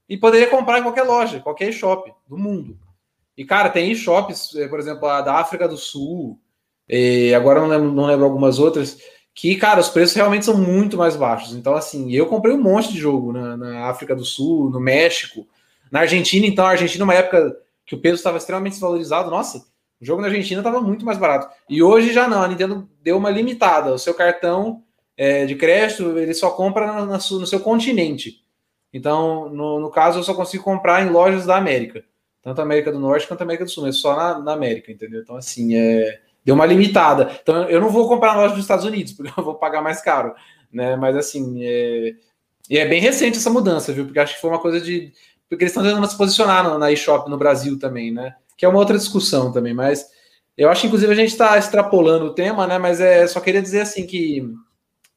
e 0.08 0.16
poderia 0.16 0.46
comprar 0.46 0.78
em 0.78 0.82
qualquer 0.82 1.02
loja, 1.02 1.40
qualquer 1.40 1.68
eShop 1.68 2.12
do 2.28 2.38
mundo. 2.38 2.78
E, 3.36 3.44
cara, 3.44 3.68
tem 3.68 3.90
eShops, 3.90 4.54
eh, 4.54 4.68
por 4.68 4.78
exemplo, 4.78 5.08
a 5.08 5.20
da 5.22 5.34
África 5.34 5.66
do 5.66 5.76
Sul, 5.76 6.38
e 6.88 7.32
agora 7.34 7.60
não 7.60 7.68
lembro, 7.68 7.92
não 7.92 8.06
lembro 8.06 8.24
algumas 8.24 8.58
outras, 8.58 8.98
que, 9.34 9.56
cara, 9.56 9.80
os 9.80 9.88
preços 9.88 10.14
realmente 10.14 10.44
são 10.44 10.56
muito 10.56 10.96
mais 10.96 11.16
baixos. 11.16 11.54
Então, 11.54 11.74
assim, 11.74 12.12
eu 12.12 12.26
comprei 12.26 12.54
um 12.54 12.62
monte 12.62 12.92
de 12.92 12.98
jogo 12.98 13.32
na, 13.32 13.56
na 13.56 13.86
África 13.86 14.14
do 14.14 14.24
Sul, 14.24 14.70
no 14.70 14.80
México, 14.80 15.46
na 15.90 16.00
Argentina, 16.00 16.46
então, 16.46 16.66
a 16.66 16.70
Argentina, 16.70 17.04
uma 17.04 17.14
época 17.14 17.56
que 17.84 17.94
o 17.94 18.00
peso 18.00 18.16
estava 18.16 18.38
extremamente 18.38 18.74
desvalorizado, 18.74 19.30
nossa, 19.30 19.58
o 20.00 20.04
jogo 20.04 20.22
na 20.22 20.28
Argentina 20.28 20.60
estava 20.60 20.80
muito 20.80 21.04
mais 21.04 21.18
barato. 21.18 21.52
E 21.68 21.82
hoje 21.82 22.12
já 22.12 22.28
não, 22.28 22.42
a 22.42 22.48
Nintendo 22.48 22.88
deu 23.02 23.16
uma 23.16 23.30
limitada. 23.30 23.92
O 23.92 23.98
seu 23.98 24.14
cartão 24.14 24.82
é, 25.16 25.44
de 25.44 25.54
crédito, 25.54 26.18
ele 26.18 26.32
só 26.32 26.50
compra 26.50 27.04
no, 27.04 27.06
no 27.06 27.46
seu 27.46 27.60
continente. 27.60 28.42
Então, 28.92 29.50
no, 29.50 29.78
no, 29.78 29.90
caso, 29.90 30.18
eu 30.18 30.22
só 30.22 30.34
consigo 30.34 30.64
comprar 30.64 31.04
em 31.04 31.10
lojas 31.10 31.44
da 31.44 31.56
América. 31.56 32.02
Tanto 32.42 32.60
a 32.60 32.64
América 32.64 32.90
do 32.90 32.98
Norte 32.98 33.26
quanto 33.26 33.42
a 33.42 33.44
América 33.44 33.64
do 33.64 33.70
Sul, 33.70 33.84
mas 33.84 33.96
só 33.96 34.16
na, 34.16 34.38
na 34.38 34.52
América, 34.52 34.90
entendeu? 34.90 35.20
Então, 35.20 35.36
assim, 35.36 35.76
é 35.76 36.20
Deu 36.44 36.54
uma 36.54 36.66
limitada. 36.66 37.38
Então, 37.42 37.68
eu 37.68 37.80
não 37.80 37.90
vou 37.90 38.08
comprar 38.08 38.34
na 38.34 38.42
loja 38.42 38.54
dos 38.54 38.64
Estados 38.64 38.84
Unidos, 38.84 39.12
porque 39.14 39.32
eu 39.38 39.44
vou 39.44 39.54
pagar 39.54 39.82
mais 39.82 40.00
caro. 40.00 40.34
Né? 40.72 40.96
Mas, 40.96 41.16
assim, 41.16 41.64
é... 41.64 42.14
e 42.68 42.78
é 42.78 42.86
bem 42.86 43.00
recente 43.00 43.38
essa 43.38 43.50
mudança, 43.50 43.92
viu? 43.92 44.04
Porque 44.04 44.18
acho 44.18 44.34
que 44.34 44.40
foi 44.40 44.50
uma 44.50 44.60
coisa 44.60 44.80
de. 44.80 45.12
Porque 45.48 45.64
eles 45.64 45.72
estão 45.72 45.82
tentando 45.82 46.06
se 46.06 46.16
posicionar 46.16 46.78
na 46.78 46.92
eShop 46.92 47.28
no 47.28 47.36
Brasil 47.36 47.78
também, 47.78 48.12
né? 48.12 48.34
Que 48.56 48.64
é 48.64 48.68
uma 48.68 48.78
outra 48.78 48.96
discussão 48.96 49.50
também, 49.50 49.74
mas 49.74 50.06
eu 50.56 50.68
acho 50.68 50.82
que, 50.82 50.86
inclusive, 50.86 51.12
a 51.12 51.16
gente 51.16 51.30
está 51.30 51.58
extrapolando 51.58 52.26
o 52.26 52.34
tema, 52.34 52.66
né? 52.66 52.78
Mas 52.78 53.00
é 53.00 53.26
só 53.26 53.40
queria 53.40 53.62
dizer 53.62 53.80
assim 53.80 54.06
que, 54.06 54.46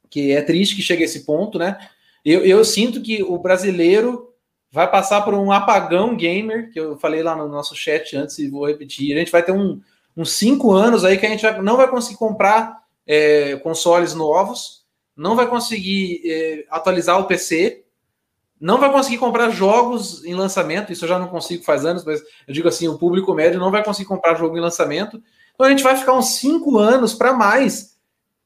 que 0.10 0.32
é 0.32 0.42
triste 0.42 0.76
que 0.76 0.82
chegue 0.82 1.04
a 1.04 1.06
esse 1.06 1.26
ponto, 1.26 1.60
né? 1.60 1.78
Eu, 2.26 2.46
eu 2.46 2.64
sinto 2.64 3.02
que 3.02 3.22
o 3.22 3.38
brasileiro 3.38 4.34
vai 4.72 4.90
passar 4.90 5.22
por 5.22 5.34
um 5.36 5.52
apagão 5.52 6.16
gamer, 6.16 6.72
que 6.72 6.80
eu 6.80 6.98
falei 6.98 7.22
lá 7.22 7.36
no 7.36 7.48
nosso 7.48 7.76
chat 7.76 8.16
antes 8.16 8.40
e 8.40 8.50
vou 8.50 8.66
repetir. 8.66 9.14
A 9.14 9.20
gente 9.20 9.32
vai 9.32 9.44
ter 9.44 9.52
um, 9.52 9.80
uns 10.16 10.32
cinco 10.34 10.72
anos 10.72 11.04
aí 11.04 11.18
que 11.18 11.26
a 11.26 11.30
gente 11.30 11.46
não 11.62 11.78
vai 11.78 11.88
conseguir 11.88 12.18
comprar 12.18 12.84
é, 13.06 13.56
consoles 13.58 14.14
novos, 14.14 14.84
não 15.16 15.36
vai 15.36 15.48
conseguir 15.48 16.22
é, 16.26 16.66
atualizar 16.70 17.20
o 17.20 17.26
PC, 17.26 17.84
não 18.60 18.80
vai 18.80 18.92
conseguir 18.92 19.18
comprar 19.18 19.50
jogos 19.50 20.24
em 20.24 20.34
lançamento. 20.34 20.92
Isso 20.94 21.04
eu 21.04 21.10
já 21.10 21.20
não 21.20 21.28
consigo 21.28 21.64
faz 21.64 21.86
anos, 21.86 22.06
mas 22.06 22.22
eu 22.48 22.54
digo 22.54 22.68
assim: 22.68 22.88
o 22.88 22.98
público 22.98 23.34
médio 23.34 23.60
não 23.60 23.72
vai 23.72 23.84
conseguir 23.84 24.08
comprar 24.08 24.36
jogo 24.36 24.58
em 24.58 24.62
lançamento. 24.62 25.22
Então 25.54 25.68
a 25.68 25.70
gente 25.70 25.84
vai 25.84 25.98
ficar 25.98 26.14
uns 26.14 26.36
cinco 26.36 26.78
anos 26.78 27.14
para 27.14 27.34
mais 27.34 27.94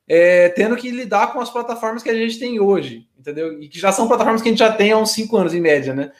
é, 0.07 0.49
tendo 0.49 0.75
que 0.77 0.89
lidar 0.89 1.33
com 1.33 1.39
as 1.39 1.49
plataformas 1.49 2.01
que 2.01 2.09
a 2.09 2.15
gente 2.15 2.39
tem 2.39 2.59
hoje, 2.59 3.07
entendeu? 3.17 3.61
E 3.61 3.67
que 3.67 3.79
já 3.79 3.91
são 3.91 4.07
plataformas 4.07 4.41
que 4.41 4.47
a 4.47 4.51
gente 4.51 4.59
já 4.59 4.71
tem 4.71 4.91
há 4.91 4.97
uns 4.97 5.11
cinco 5.11 5.35
anos 5.35 5.53
em 5.53 5.59
média, 5.59 5.93
né? 5.93 6.11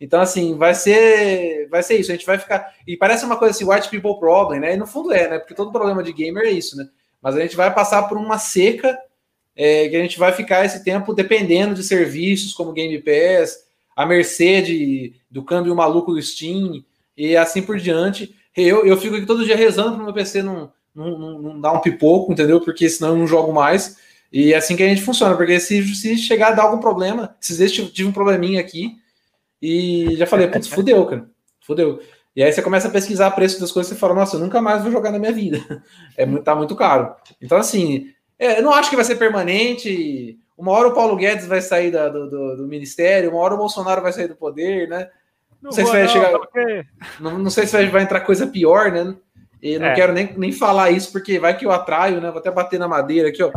Então, 0.00 0.20
assim, 0.20 0.56
vai 0.56 0.74
ser, 0.74 1.68
vai 1.70 1.82
ser 1.82 1.98
isso. 1.98 2.10
A 2.10 2.14
gente 2.14 2.26
vai 2.26 2.38
ficar. 2.38 2.74
E 2.86 2.96
parece 2.96 3.24
uma 3.24 3.36
coisa 3.36 3.54
assim, 3.54 3.64
white 3.64 3.88
people 3.88 4.18
problem, 4.18 4.60
né? 4.60 4.74
E 4.74 4.76
no 4.76 4.86
fundo 4.86 5.12
é, 5.12 5.28
né? 5.28 5.38
Porque 5.38 5.54
todo 5.54 5.72
problema 5.72 6.02
de 6.02 6.12
gamer 6.12 6.44
é 6.44 6.50
isso, 6.50 6.76
né? 6.76 6.86
Mas 7.22 7.36
a 7.36 7.40
gente 7.40 7.56
vai 7.56 7.72
passar 7.72 8.02
por 8.02 8.18
uma 8.18 8.38
seca 8.38 8.98
é, 9.56 9.88
que 9.88 9.96
a 9.96 10.00
gente 10.00 10.18
vai 10.18 10.32
ficar 10.32 10.64
esse 10.64 10.84
tempo 10.84 11.14
dependendo 11.14 11.74
de 11.74 11.82
serviços 11.82 12.52
como 12.52 12.74
Game 12.74 12.98
Pass, 13.00 13.64
a 13.96 14.04
mercê 14.04 14.60
de, 14.60 15.14
do 15.30 15.42
câmbio 15.42 15.74
maluco 15.74 16.12
do 16.12 16.20
Steam 16.20 16.84
e 17.16 17.36
assim 17.36 17.62
por 17.62 17.78
diante. 17.78 18.36
Eu, 18.54 18.84
eu 18.84 18.96
fico 18.98 19.16
aqui 19.16 19.24
todo 19.24 19.44
dia 19.44 19.56
rezando 19.56 19.92
para 19.92 20.02
o 20.02 20.04
meu 20.04 20.14
PC 20.14 20.42
não, 20.42 20.70
não, 20.94 21.18
não, 21.18 21.38
não 21.42 21.60
dar 21.60 21.72
um 21.72 21.80
pipoco, 21.80 22.32
entendeu? 22.32 22.60
Porque 22.60 22.88
senão 22.88 23.10
eu 23.10 23.16
não 23.16 23.26
jogo 23.26 23.52
mais. 23.52 23.96
E 24.30 24.52
é 24.52 24.56
assim 24.56 24.76
que 24.76 24.82
a 24.82 24.88
gente 24.88 25.02
funciona, 25.02 25.34
porque 25.36 25.58
se, 25.58 25.82
se 25.94 26.18
chegar 26.18 26.48
a 26.48 26.54
dar 26.54 26.62
algum 26.64 26.78
problema, 26.78 27.34
se 27.40 27.68
tive 27.90 28.08
um 28.08 28.12
probleminha 28.12 28.60
aqui, 28.60 28.98
e 29.66 30.16
já 30.16 30.26
falei, 30.26 30.46
putz, 30.46 30.68
fudeu, 30.68 31.04
cara. 31.06 31.28
Fudeu. 31.60 31.98
E 32.36 32.42
aí 32.42 32.52
você 32.52 32.62
começa 32.62 32.86
a 32.86 32.90
pesquisar 32.90 33.32
preço 33.32 33.58
das 33.58 33.72
coisas 33.72 33.90
e 33.90 33.98
fala, 33.98 34.14
nossa, 34.14 34.36
eu 34.36 34.40
nunca 34.40 34.62
mais 34.62 34.80
vou 34.80 34.92
jogar 34.92 35.10
na 35.10 35.18
minha 35.18 35.32
vida. 35.32 35.58
É 36.16 36.24
tá 36.40 36.54
muito 36.54 36.76
caro. 36.76 37.14
Então, 37.42 37.58
assim, 37.58 38.12
é, 38.38 38.60
eu 38.60 38.62
não 38.62 38.72
acho 38.72 38.88
que 38.88 38.96
vai 38.96 39.04
ser 39.04 39.16
permanente. 39.16 40.38
Uma 40.56 40.72
hora 40.72 40.88
o 40.88 40.94
Paulo 40.94 41.16
Guedes 41.16 41.46
vai 41.46 41.60
sair 41.60 41.90
da, 41.90 42.08
do, 42.08 42.30
do, 42.30 42.56
do, 42.58 42.68
ministério, 42.68 43.30
uma 43.30 43.40
hora 43.40 43.54
o 43.54 43.58
Bolsonaro 43.58 44.00
vai 44.00 44.12
sair 44.12 44.28
do 44.28 44.36
poder, 44.36 44.88
né? 44.88 45.10
Não, 45.60 45.70
não 45.70 45.72
sei 45.72 45.84
se 45.84 45.90
vai 45.90 46.02
não, 46.02 46.08
chegar. 46.08 46.32
Não, 47.20 47.38
não, 47.38 47.50
sei 47.50 47.66
se 47.66 47.72
vai, 47.72 47.86
vai 47.88 48.02
entrar 48.02 48.20
coisa 48.20 48.46
pior, 48.46 48.92
né? 48.92 49.16
E 49.60 49.78
não 49.78 49.88
é. 49.88 49.94
quero 49.94 50.12
nem, 50.12 50.32
nem 50.38 50.52
falar 50.52 50.90
isso, 50.90 51.10
porque 51.10 51.38
vai 51.38 51.56
que 51.56 51.66
eu 51.66 51.72
atraio, 51.72 52.20
né? 52.20 52.30
Vou 52.30 52.38
até 52.38 52.50
bater 52.50 52.78
na 52.78 52.86
madeira 52.86 53.28
aqui, 53.28 53.42
ó. 53.42 53.50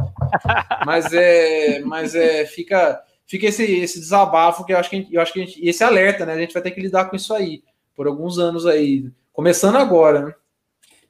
Mas 0.85 1.13
é, 1.13 1.81
mas 1.85 2.15
é, 2.15 2.45
fica 2.45 2.99
fica 3.29 3.45
esse, 3.45 3.63
esse 3.63 3.99
desabafo 3.99 4.65
que 4.65 4.73
eu 4.73 4.77
acho 4.77 4.89
que, 4.89 5.07
eu 5.11 5.21
acho 5.21 5.31
que 5.31 5.45
gente, 5.45 5.65
esse 5.65 5.83
alerta, 5.83 6.25
né? 6.25 6.33
A 6.33 6.39
gente 6.39 6.53
vai 6.53 6.63
ter 6.63 6.71
que 6.71 6.81
lidar 6.81 7.05
com 7.05 7.15
isso 7.15 7.33
aí 7.33 7.61
por 7.95 8.07
alguns 8.07 8.39
anos 8.39 8.65
aí, 8.65 9.05
começando 9.31 9.77
agora, 9.77 10.25
né? 10.25 10.33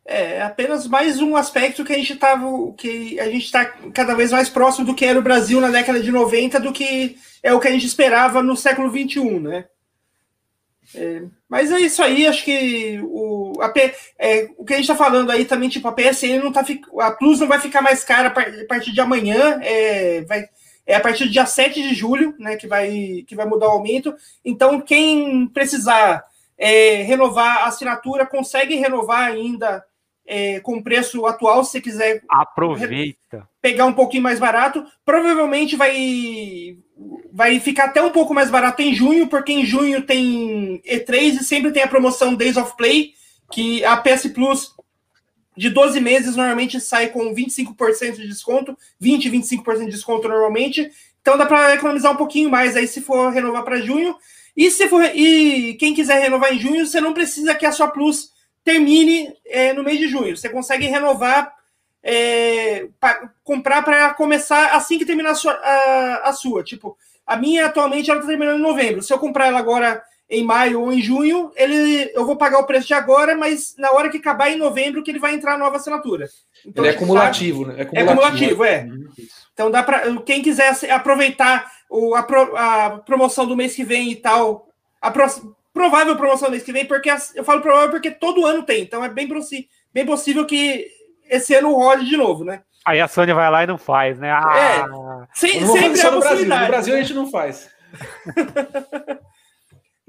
É 0.05 0.41
apenas 0.41 0.87
mais 0.87 1.21
um 1.21 1.35
aspecto 1.35 1.85
que 1.85 1.93
a 1.93 1.95
gente 1.95 2.13
estava, 2.13 2.45
que 2.75 3.19
a 3.19 3.25
gente 3.25 3.45
está 3.45 3.63
cada 3.93 4.15
vez 4.15 4.31
mais 4.31 4.49
próximo 4.49 4.85
do 4.87 4.95
que 4.95 5.05
era 5.05 5.19
o 5.19 5.21
Brasil 5.21 5.61
na 5.61 5.69
década 5.69 6.01
de 6.01 6.11
90 6.11 6.59
do 6.59 6.73
que 6.73 7.15
é 7.43 7.53
o 7.53 7.59
que 7.59 7.67
a 7.67 7.71
gente 7.71 7.85
esperava 7.85 8.41
no 8.41 8.57
século 8.57 8.89
21, 8.89 9.39
né? 9.39 9.65
É, 10.95 11.21
mas 11.47 11.71
é 11.71 11.79
isso 11.79 12.01
aí, 12.01 12.25
acho 12.25 12.43
que 12.43 12.99
o, 13.03 13.53
a, 13.61 13.71
é, 14.17 14.49
o 14.57 14.65
que 14.65 14.73
a 14.73 14.77
gente 14.77 14.89
está 14.89 14.95
falando 14.95 15.31
aí 15.31 15.45
também, 15.45 15.69
tipo, 15.69 15.87
a 15.87 15.91
PSN 15.91 16.39
não 16.43 16.51
tá 16.51 16.65
a 16.99 17.11
Plus 17.11 17.39
não 17.39 17.47
vai 17.47 17.59
ficar 17.59 17.81
mais 17.81 18.03
cara 18.03 18.29
a 18.29 18.65
partir 18.67 18.91
de 18.91 18.99
amanhã, 18.99 19.59
é, 19.61 20.21
vai, 20.21 20.49
é 20.89 20.95
a 20.95 20.99
partir 20.99 21.25
do 21.25 21.29
dia 21.29 21.45
7 21.45 21.83
de 21.83 21.93
julho, 21.93 22.33
né, 22.39 22.55
que 22.55 22.65
vai, 22.65 23.23
que 23.27 23.35
vai 23.35 23.45
mudar 23.45 23.67
o 23.67 23.73
aumento. 23.73 24.15
Então, 24.43 24.81
quem 24.81 25.45
precisar 25.45 26.25
é, 26.57 27.03
renovar 27.03 27.59
a 27.59 27.65
assinatura, 27.67 28.25
consegue 28.25 28.73
renovar 28.73 29.29
ainda 29.29 29.85
é, 30.25 30.59
com 30.61 30.77
o 30.77 30.83
preço 30.83 31.27
atual, 31.27 31.63
se 31.63 31.79
quiser. 31.79 32.23
Aproveita. 32.27 33.47
Pegar 33.61 33.85
um 33.85 33.93
pouquinho 33.93 34.23
mais 34.23 34.39
barato. 34.39 34.83
Provavelmente 35.05 35.75
vai, 35.75 36.75
vai 37.31 37.59
ficar 37.59 37.85
até 37.85 38.01
um 38.01 38.09
pouco 38.09 38.33
mais 38.33 38.49
barato 38.49 38.81
em 38.81 38.91
junho, 38.91 39.27
porque 39.27 39.53
em 39.53 39.63
junho 39.63 40.01
tem 40.01 40.81
E3 40.81 41.39
e 41.39 41.43
sempre 41.43 41.71
tem 41.71 41.83
a 41.83 41.87
promoção 41.87 42.33
Days 42.33 42.57
of 42.57 42.75
Play, 42.75 43.11
que 43.51 43.85
a 43.85 43.95
PS 43.95 44.25
Plus 44.33 44.73
de 45.59 45.69
12 45.69 45.99
meses 45.99 46.37
normalmente 46.37 46.79
sai 46.79 47.09
com 47.09 47.35
25% 47.35 48.15
de 48.15 48.29
desconto, 48.29 48.77
20, 48.97 49.29
25% 49.29 49.79
de 49.79 49.91
desconto 49.91 50.25
normalmente. 50.25 50.89
Então 51.21 51.37
dá 51.37 51.45
para 51.45 51.75
economizar 51.75 52.13
um 52.13 52.15
pouquinho 52.15 52.49
mais 52.49 52.77
aí 52.77 52.87
se 52.87 53.01
for 53.01 53.29
renovar 53.29 53.65
para 53.65 53.81
junho. 53.81 54.15
E 54.55 54.71
se 54.71 54.87
for 54.87 55.03
e 55.03 55.73
quem 55.73 55.93
quiser 55.93 56.21
renovar 56.21 56.53
em 56.53 56.59
junho, 56.59 56.87
você 56.87 57.01
não 57.01 57.13
precisa 57.13 57.53
que 57.53 57.65
a 57.65 57.73
sua 57.73 57.89
Plus 57.89 58.31
termine 58.63 59.33
é, 59.45 59.73
no 59.73 59.83
mês 59.83 59.99
de 59.99 60.07
junho. 60.07 60.37
Você 60.37 60.47
consegue 60.47 60.85
renovar, 60.87 61.53
é, 62.01 62.87
pra, 62.97 63.29
comprar 63.43 63.81
para 63.83 64.13
começar 64.13 64.73
assim 64.77 64.97
que 64.97 65.05
terminar 65.05 65.31
a 65.31 65.35
sua, 65.35 65.51
a, 65.51 66.29
a 66.29 66.31
sua. 66.31 66.63
Tipo, 66.63 66.97
a 67.27 67.35
minha 67.35 67.65
atualmente 67.65 68.09
ela 68.09 68.21
está 68.21 68.29
terminando 68.29 68.59
em 68.59 68.63
novembro. 68.63 69.03
Se 69.03 69.11
eu 69.11 69.19
comprar 69.19 69.47
ela 69.47 69.59
agora 69.59 70.01
em 70.29 70.43
maio 70.43 70.81
ou 70.81 70.93
em 70.93 71.01
junho, 71.01 71.51
ele, 71.55 72.11
eu 72.13 72.25
vou 72.25 72.35
pagar 72.35 72.59
o 72.59 72.65
preço 72.65 72.87
de 72.87 72.93
agora, 72.93 73.35
mas 73.35 73.75
na 73.77 73.91
hora 73.91 74.09
que 74.09 74.17
acabar 74.17 74.51
em 74.51 74.57
novembro 74.57 75.01
que 75.01 75.09
ele 75.09 75.19
vai 75.19 75.33
entrar 75.33 75.55
a 75.55 75.57
nova 75.57 75.77
assinatura. 75.77 76.29
Então, 76.63 76.85
ele 76.85 76.93
é 76.93 76.95
acumulativo, 76.95 77.65
sabe, 77.65 77.77
né? 77.77 77.89
É 77.93 78.01
acumulativo, 78.01 78.63
é. 78.63 78.83
Cumulativo, 78.83 79.23
é. 79.23 79.29
Então 79.53 79.71
dá 79.71 79.81
para 79.81 80.21
quem 80.21 80.41
quiser 80.41 80.71
aproveitar 80.91 81.69
o, 81.89 82.13
a, 82.15 82.21
pro, 82.21 82.55
a, 82.55 83.01
promoção 83.05 83.47
do 83.47 83.57
mês 83.57 83.75
que 83.75 83.83
vem 83.83 84.11
e 84.11 84.15
tal, 84.15 84.67
apro, 85.01 85.25
provável 85.73 86.15
promoção 86.15 86.51
mês 86.51 86.63
que 86.63 86.71
vem, 86.71 86.85
porque 86.85 87.11
eu 87.33 87.43
falo 87.43 87.61
provável 87.61 87.89
porque 87.89 88.11
todo 88.11 88.45
ano 88.45 88.63
tem, 88.63 88.83
então 88.83 89.03
é 89.03 89.09
bem, 89.09 89.27
bem 89.91 90.05
possível 90.05 90.45
que 90.45 90.87
esse 91.27 91.55
ano 91.55 91.73
rode 91.73 92.05
de 92.05 92.15
novo, 92.15 92.43
né? 92.43 92.61
Aí 92.85 93.01
a 93.01 93.07
Sony 93.07 93.33
vai 93.33 93.49
lá 93.49 93.63
e 93.63 93.67
não 93.67 93.77
faz, 93.77 94.19
né? 94.19 94.31
Ah, 94.31 94.55
é, 94.57 95.27
sem, 95.33 95.65
sempre 95.65 95.99
é 95.99 96.11
no 96.11 96.19
Brasil. 96.19 96.47
No 96.47 96.67
Brasil 96.67 96.95
a 96.95 97.01
gente 97.01 97.13
não 97.13 97.29
faz. 97.29 97.69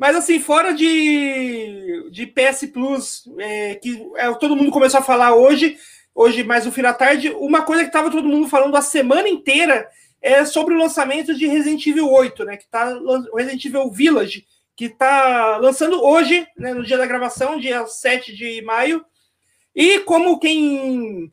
Mas 0.01 0.17
assim, 0.17 0.41
fora 0.41 0.73
de, 0.73 2.09
de 2.11 2.27
PS 2.27 2.65
Plus, 2.73 3.25
é, 3.39 3.75
que 3.75 4.03
é, 4.17 4.33
todo 4.33 4.57
mundo 4.57 4.71
começou 4.71 4.99
a 4.99 5.03
falar 5.03 5.35
hoje, 5.35 5.77
hoje 6.15 6.43
mais 6.43 6.65
no 6.65 6.73
fim 6.73 6.81
da 6.81 6.95
tarde, 6.95 7.29
uma 7.39 7.61
coisa 7.61 7.83
que 7.83 7.91
estava 7.91 8.11
todo 8.11 8.27
mundo 8.27 8.49
falando 8.49 8.75
a 8.79 8.81
semana 8.81 9.29
inteira 9.29 9.87
é 10.23 10.43
sobre 10.47 10.73
o 10.73 10.79
lançamento 10.79 11.35
de 11.35 11.47
Resident 11.47 11.87
Evil 11.87 12.11
8, 12.11 12.47
né? 12.47 12.57
Que 12.57 12.67
tá 12.67 12.95
o 12.95 13.37
Resident 13.37 13.63
Evil 13.63 13.91
Village, 13.91 14.47
que 14.75 14.87
está 14.87 15.59
lançando 15.59 16.03
hoje, 16.03 16.47
né, 16.57 16.73
no 16.73 16.83
dia 16.83 16.97
da 16.97 17.05
gravação, 17.05 17.61
dia 17.61 17.87
7 17.87 18.35
de 18.35 18.63
maio. 18.63 19.05
E 19.77 19.99
como 20.01 20.41
quem 20.41 21.31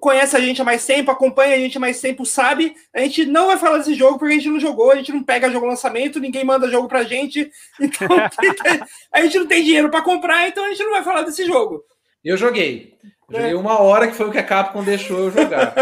conhece 0.00 0.36
a 0.36 0.40
gente 0.40 0.60
há 0.60 0.64
mais 0.64 0.84
tempo, 0.84 1.10
acompanha 1.10 1.54
a 1.54 1.58
gente 1.58 1.76
há 1.76 1.80
mais 1.80 2.00
tempo, 2.00 2.24
sabe, 2.24 2.74
a 2.94 3.00
gente 3.00 3.26
não 3.26 3.46
vai 3.46 3.56
falar 3.56 3.78
desse 3.78 3.94
jogo 3.94 4.18
porque 4.18 4.34
a 4.34 4.36
gente 4.36 4.48
não 4.48 4.60
jogou, 4.60 4.92
a 4.92 4.96
gente 4.96 5.12
não 5.12 5.22
pega 5.22 5.50
jogo 5.50 5.66
lançamento, 5.66 6.20
ninguém 6.20 6.44
manda 6.44 6.70
jogo 6.70 6.88
pra 6.88 7.04
gente, 7.04 7.50
então 7.80 8.08
a 9.12 9.22
gente 9.22 9.38
não 9.38 9.46
tem 9.46 9.64
dinheiro 9.64 9.90
para 9.90 10.02
comprar, 10.02 10.48
então 10.48 10.64
a 10.64 10.68
gente 10.68 10.82
não 10.82 10.92
vai 10.92 11.02
falar 11.02 11.22
desse 11.22 11.44
jogo. 11.44 11.82
Eu 12.24 12.36
joguei. 12.36 12.94
Eu 13.30 13.40
joguei 13.40 13.54
uma 13.54 13.80
hora 13.80 14.08
que 14.08 14.14
foi 14.14 14.26
o 14.26 14.32
que 14.32 14.38
a 14.38 14.42
Capcom 14.42 14.82
deixou 14.82 15.18
eu 15.18 15.30
jogar. 15.30 15.74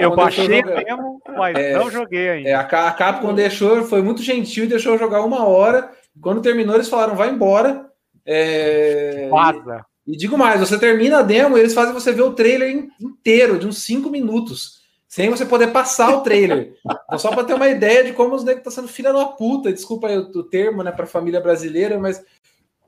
eu 0.00 0.14
baixei 0.14 0.48
mesmo, 0.62 1.20
mas 1.36 1.56
é, 1.56 1.74
não 1.74 1.90
joguei 1.90 2.28
ainda. 2.28 2.48
É, 2.48 2.54
a 2.54 2.64
Capcom 2.64 3.32
deixou, 3.32 3.84
foi 3.84 4.02
muito 4.02 4.22
gentil, 4.22 4.68
deixou 4.68 4.94
eu 4.94 4.98
jogar 4.98 5.22
uma 5.24 5.46
hora. 5.46 5.90
Quando 6.20 6.42
terminou, 6.42 6.74
eles 6.74 6.88
falaram, 6.88 7.14
vai 7.14 7.30
embora. 7.30 7.86
É... 8.26 9.28
Vaza. 9.30 9.84
E 10.06 10.16
digo 10.16 10.36
mais, 10.36 10.60
você 10.60 10.78
termina 10.78 11.18
a 11.18 11.22
demo 11.22 11.56
e 11.56 11.60
eles 11.60 11.74
fazem 11.74 11.94
você 11.94 12.12
ver 12.12 12.22
o 12.22 12.34
trailer 12.34 12.88
inteiro, 13.00 13.58
de 13.58 13.66
uns 13.66 13.82
5 13.82 14.10
minutos, 14.10 14.82
sem 15.08 15.30
você 15.30 15.46
poder 15.46 15.68
passar 15.68 16.14
o 16.14 16.20
trailer. 16.20 16.74
Então, 17.06 17.18
só 17.18 17.30
para 17.30 17.44
ter 17.44 17.54
uma 17.54 17.68
ideia 17.68 18.04
de 18.04 18.12
como 18.12 18.34
os 18.34 18.44
negros 18.44 18.60
estão 18.60 18.72
sendo 18.72 18.92
filha 18.92 19.12
da 19.12 19.24
puta, 19.24 19.72
desculpa 19.72 20.08
aí 20.08 20.18
o, 20.18 20.22
o 20.22 20.42
termo, 20.42 20.82
né, 20.82 20.92
para 20.92 21.06
família 21.06 21.40
brasileira, 21.40 21.98
mas 21.98 22.22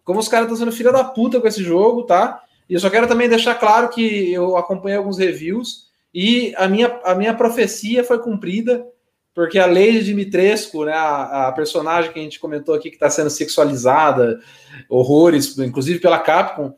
como 0.05 0.21
os 0.21 0.29
caras 0.29 0.47
estão 0.47 0.59
sendo 0.59 0.77
filha 0.77 0.93
da 0.93 1.05
puta 1.05 1.41
com 1.41 1.49
esse 1.49 1.63
jogo, 1.63 2.05
tá? 2.05 2.43
E 2.69 2.75
eu 2.75 2.81
só 2.81 2.91
quero 2.91 3.07
também 3.07 3.29
deixar 3.29 3.55
claro 3.55 3.89
que 3.89 4.33
eu 4.33 4.57
acompanhei 4.57 4.99
alguns 4.99 5.19
reviews 5.19 5.87
e 6.13 6.55
a 6.57 6.69
minha, 6.69 7.01
a 7.05 7.15
minha 7.15 7.35
profecia 7.35 8.05
foi 8.05 8.19
cumprida, 8.19 8.87
porque 9.35 9.59
a 9.59 9.67
Lady 9.67 10.05
Dimitrescu, 10.05 10.85
né, 10.85 10.93
a, 10.93 11.49
a 11.49 11.53
personagem 11.53 12.13
que 12.13 12.19
a 12.19 12.23
gente 12.23 12.41
comentou 12.41 12.75
aqui 12.75 12.91
que 12.91 12.97
está 12.97 13.09
sendo 13.09 13.31
sexualizada, 13.31 14.41
horrores, 14.89 15.59
inclusive 15.59 15.99
pela 15.99 16.19
Capcom, 16.19 16.75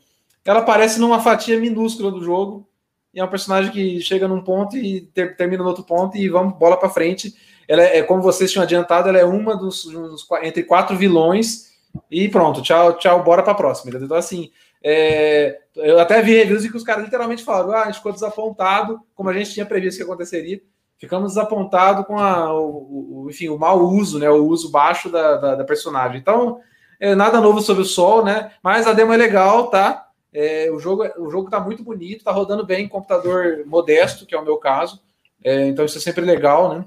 ela 0.48 0.61
aparece 0.61 0.98
numa 0.98 1.20
fatia 1.20 1.61
minúscula 1.61 2.11
do 2.11 2.24
jogo 2.24 2.66
e 3.12 3.20
é 3.20 3.24
um 3.24 3.28
personagem 3.28 3.70
que 3.70 4.00
chega 4.00 4.26
num 4.26 4.40
ponto 4.40 4.78
e 4.78 5.02
ter, 5.02 5.37
termina 5.37 5.62
no 5.62 5.68
outro 5.68 5.84
ponto 5.84 6.16
e 6.16 6.26
vamos 6.26 6.56
bola 6.56 6.78
para 6.78 6.88
frente. 6.88 7.34
Ela 7.68 7.82
é, 7.82 7.98
é, 7.98 8.02
como 8.02 8.22
vocês 8.22 8.50
tinham 8.50 8.62
adiantado, 8.62 9.11
ela 9.11 9.18
é 9.18 9.26
uma 9.26 9.54
dos, 9.54 9.84
dos 9.84 10.26
entre 10.42 10.62
quatro 10.62 10.96
vilões 10.96 11.66
e 12.11 12.30
pronto, 12.30 12.62
tchau, 12.62 12.94
tchau, 12.94 13.22
bora 13.22 13.42
para 13.42 13.54
próxima. 13.54 13.94
Então 13.94 14.16
assim, 14.16 14.50
é, 14.82 15.58
eu 15.76 16.00
até 16.00 16.22
vi 16.22 16.38
reviews 16.38 16.64
em 16.64 16.70
que 16.70 16.78
os 16.78 16.82
caras 16.82 17.04
literalmente 17.04 17.44
falaram: 17.44 17.72
ah, 17.72 17.82
a 17.82 17.84
gente 17.84 17.96
ficou 17.96 18.12
desapontado, 18.12 19.02
como 19.14 19.28
a 19.28 19.34
gente 19.34 19.52
tinha 19.52 19.66
previsto 19.66 19.98
que 19.98 20.04
aconteceria. 20.04 20.62
Ficamos 20.96 21.34
desapontados 21.34 22.06
com 22.06 22.18
a, 22.18 22.54
o, 22.54 23.24
o, 23.24 23.26
enfim, 23.28 23.50
o 23.50 23.58
mau 23.58 23.84
uso, 23.84 24.18
né? 24.18 24.30
O 24.30 24.46
uso 24.46 24.70
baixo 24.70 25.11
da, 25.11 25.37
da, 25.37 25.54
da 25.56 25.64
personagem. 25.64 26.18
Então, 26.18 26.58
é, 26.98 27.14
nada 27.14 27.38
novo 27.38 27.61
sobre 27.61 27.82
o 27.82 27.87
sol, 27.87 28.24
né? 28.24 28.50
Mas 28.62 28.87
a 28.87 28.94
demo 28.94 29.12
é 29.12 29.16
legal, 29.18 29.68
tá? 29.68 30.07
É, 30.32 30.70
o 30.70 30.78
jogo 30.78 31.04
o 31.18 31.30
jogo 31.30 31.46
está 31.46 31.58
muito 31.58 31.82
bonito, 31.82 32.18
está 32.18 32.32
rodando 32.32 32.64
bem 32.64 32.84
em 32.84 32.88
computador 32.88 33.64
modesto, 33.66 34.26
que 34.26 34.34
é 34.34 34.38
o 34.38 34.44
meu 34.44 34.56
caso. 34.56 35.00
É, 35.42 35.66
então 35.66 35.84
isso 35.84 35.98
é 35.98 36.00
sempre 36.00 36.24
legal, 36.24 36.74
né? 36.74 36.84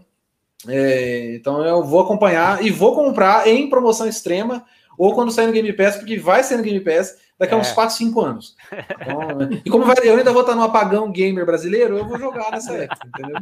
É, 0.67 1.35
então 1.35 1.63
eu 1.65 1.83
vou 1.83 2.01
acompanhar 2.01 2.63
e 2.63 2.69
vou 2.69 2.93
comprar 2.93 3.47
em 3.47 3.69
promoção 3.69 4.07
extrema 4.07 4.63
ou 4.97 5.15
quando 5.15 5.31
sair 5.31 5.47
no 5.47 5.53
Game 5.53 5.73
Pass, 5.73 5.95
porque 5.95 6.19
vai 6.19 6.43
ser 6.43 6.57
no 6.57 6.63
Game 6.63 6.79
Pass 6.79 7.17
daqui 7.41 7.55
a 7.55 7.57
uns 7.57 7.71
4, 7.71 7.95
é. 7.95 7.97
5 7.97 8.21
anos. 8.21 8.55
Então, 8.71 9.49
e 9.65 9.69
como 9.69 9.83
vai, 9.83 9.95
eu 10.03 10.15
ainda 10.15 10.31
vou 10.31 10.41
estar 10.41 10.53
no 10.53 10.61
apagão 10.61 11.11
gamer 11.11 11.43
brasileiro, 11.43 11.97
eu 11.97 12.07
vou 12.07 12.19
jogar 12.19 12.51
nessa 12.51 12.71
época, 12.73 13.07
entendeu? 13.07 13.41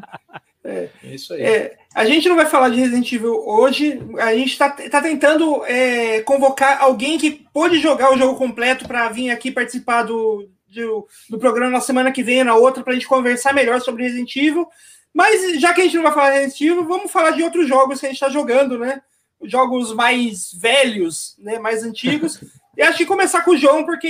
É, 0.63 0.89
é 1.03 1.13
isso 1.13 1.33
aí. 1.33 1.41
É, 1.41 1.77
a 1.93 2.05
gente 2.05 2.29
não 2.29 2.37
vai 2.37 2.45
falar 2.45 2.69
de 2.69 2.79
Resident 2.79 3.11
Evil 3.11 3.43
hoje. 3.45 4.01
A 4.19 4.33
gente 4.33 4.51
está 4.51 4.69
tá 4.69 5.01
tentando 5.01 5.65
é, 5.65 6.21
convocar 6.21 6.81
alguém 6.81 7.17
que 7.17 7.45
pôde 7.53 7.79
jogar 7.79 8.13
o 8.13 8.17
jogo 8.17 8.37
completo 8.37 8.87
para 8.87 9.09
vir 9.09 9.31
aqui 9.31 9.51
participar 9.51 10.03
do, 10.03 10.47
do, 10.69 11.05
do, 11.29 11.37
programa 11.37 11.71
na 11.71 11.81
semana 11.81 12.11
que 12.11 12.23
vem, 12.23 12.43
na 12.43 12.55
outra, 12.55 12.81
para 12.81 12.93
a 12.93 12.95
gente 12.95 13.07
conversar 13.07 13.53
melhor 13.53 13.81
sobre 13.81 14.03
Resident 14.03 14.33
Evil. 14.33 14.65
Mas 15.13 15.59
já 15.59 15.73
que 15.73 15.81
a 15.81 15.83
gente 15.83 15.97
não 15.97 16.03
vai 16.03 16.13
falar 16.13 16.31
de 16.31 16.39
Resident 16.39 16.61
Evil, 16.61 16.85
vamos 16.85 17.11
falar 17.11 17.31
de 17.31 17.43
outros 17.43 17.67
jogos 17.67 17.99
que 17.99 18.05
a 18.05 18.09
gente 18.09 18.17
está 18.17 18.29
jogando, 18.29 18.79
né? 18.79 19.01
Jogos 19.43 19.93
mais 19.93 20.53
velhos, 20.53 21.35
né? 21.37 21.59
Mais 21.59 21.83
antigos. 21.83 22.39
E 22.79 22.81
acho 22.81 22.97
que 22.97 23.05
começar 23.05 23.41
com 23.43 23.51
o 23.51 23.57
João, 23.57 23.83
porque 23.83 24.07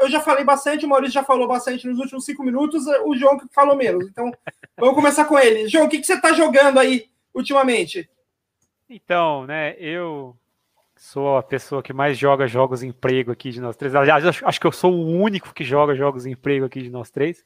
eu 0.00 0.10
já 0.10 0.20
falei 0.20 0.42
bastante, 0.42 0.84
o 0.84 0.88
Maurício 0.88 1.14
já 1.14 1.22
falou 1.22 1.46
bastante 1.46 1.86
nos 1.86 2.00
últimos 2.00 2.24
cinco 2.24 2.42
minutos, 2.42 2.84
o 3.04 3.14
João 3.14 3.38
que 3.38 3.46
falou 3.54 3.76
menos. 3.76 4.08
Então, 4.08 4.32
vamos 4.76 4.96
começar 4.96 5.26
com 5.26 5.38
ele. 5.38 5.68
João, 5.68 5.84
o 5.84 5.88
que, 5.88 6.00
que 6.00 6.06
você 6.06 6.14
está 6.14 6.32
jogando 6.32 6.80
aí 6.80 7.08
ultimamente? 7.32 8.10
Então, 8.90 9.46
né, 9.46 9.76
eu 9.78 10.36
sou 10.96 11.36
a 11.36 11.42
pessoa 11.44 11.84
que 11.84 11.92
mais 11.92 12.18
joga 12.18 12.48
jogos 12.48 12.82
em 12.82 12.88
emprego 12.88 13.30
aqui 13.30 13.52
de 13.52 13.60
nós 13.60 13.76
três. 13.76 13.94
Aliás, 13.94 14.24
acho 14.42 14.60
que 14.60 14.66
eu 14.66 14.72
sou 14.72 14.92
o 14.92 15.12
único 15.12 15.54
que 15.54 15.62
joga 15.62 15.94
jogos 15.94 16.26
em 16.26 16.32
emprego 16.32 16.66
aqui 16.66 16.82
de 16.82 16.90
nós 16.90 17.12
três. 17.12 17.44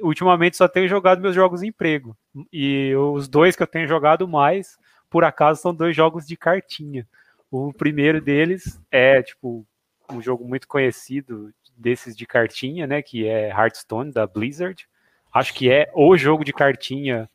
Ultimamente 0.00 0.56
só 0.56 0.66
tenho 0.66 0.88
jogado 0.88 1.22
meus 1.22 1.36
jogos 1.36 1.62
em 1.62 1.68
emprego. 1.68 2.16
E 2.52 2.92
os 2.96 3.28
dois 3.28 3.54
que 3.54 3.62
eu 3.62 3.66
tenho 3.68 3.86
jogado 3.86 4.26
mais, 4.26 4.76
por 5.08 5.22
acaso, 5.22 5.62
são 5.62 5.72
dois 5.72 5.94
jogos 5.94 6.26
de 6.26 6.36
cartinha. 6.36 7.06
O 7.48 7.72
primeiro 7.72 8.20
deles 8.20 8.80
é, 8.90 9.22
tipo, 9.22 9.64
um 10.10 10.20
jogo 10.20 10.44
muito 10.46 10.68
conhecido 10.68 11.52
desses 11.76 12.16
de 12.16 12.26
cartinha, 12.26 12.86
né? 12.86 13.02
Que 13.02 13.26
é 13.26 13.48
Hearthstone 13.48 14.12
da 14.12 14.26
Blizzard. 14.26 14.86
Acho 15.32 15.52
que 15.52 15.70
é 15.70 15.90
o 15.94 16.16
jogo 16.16 16.44
de 16.44 16.52
cartinha, 16.52 17.28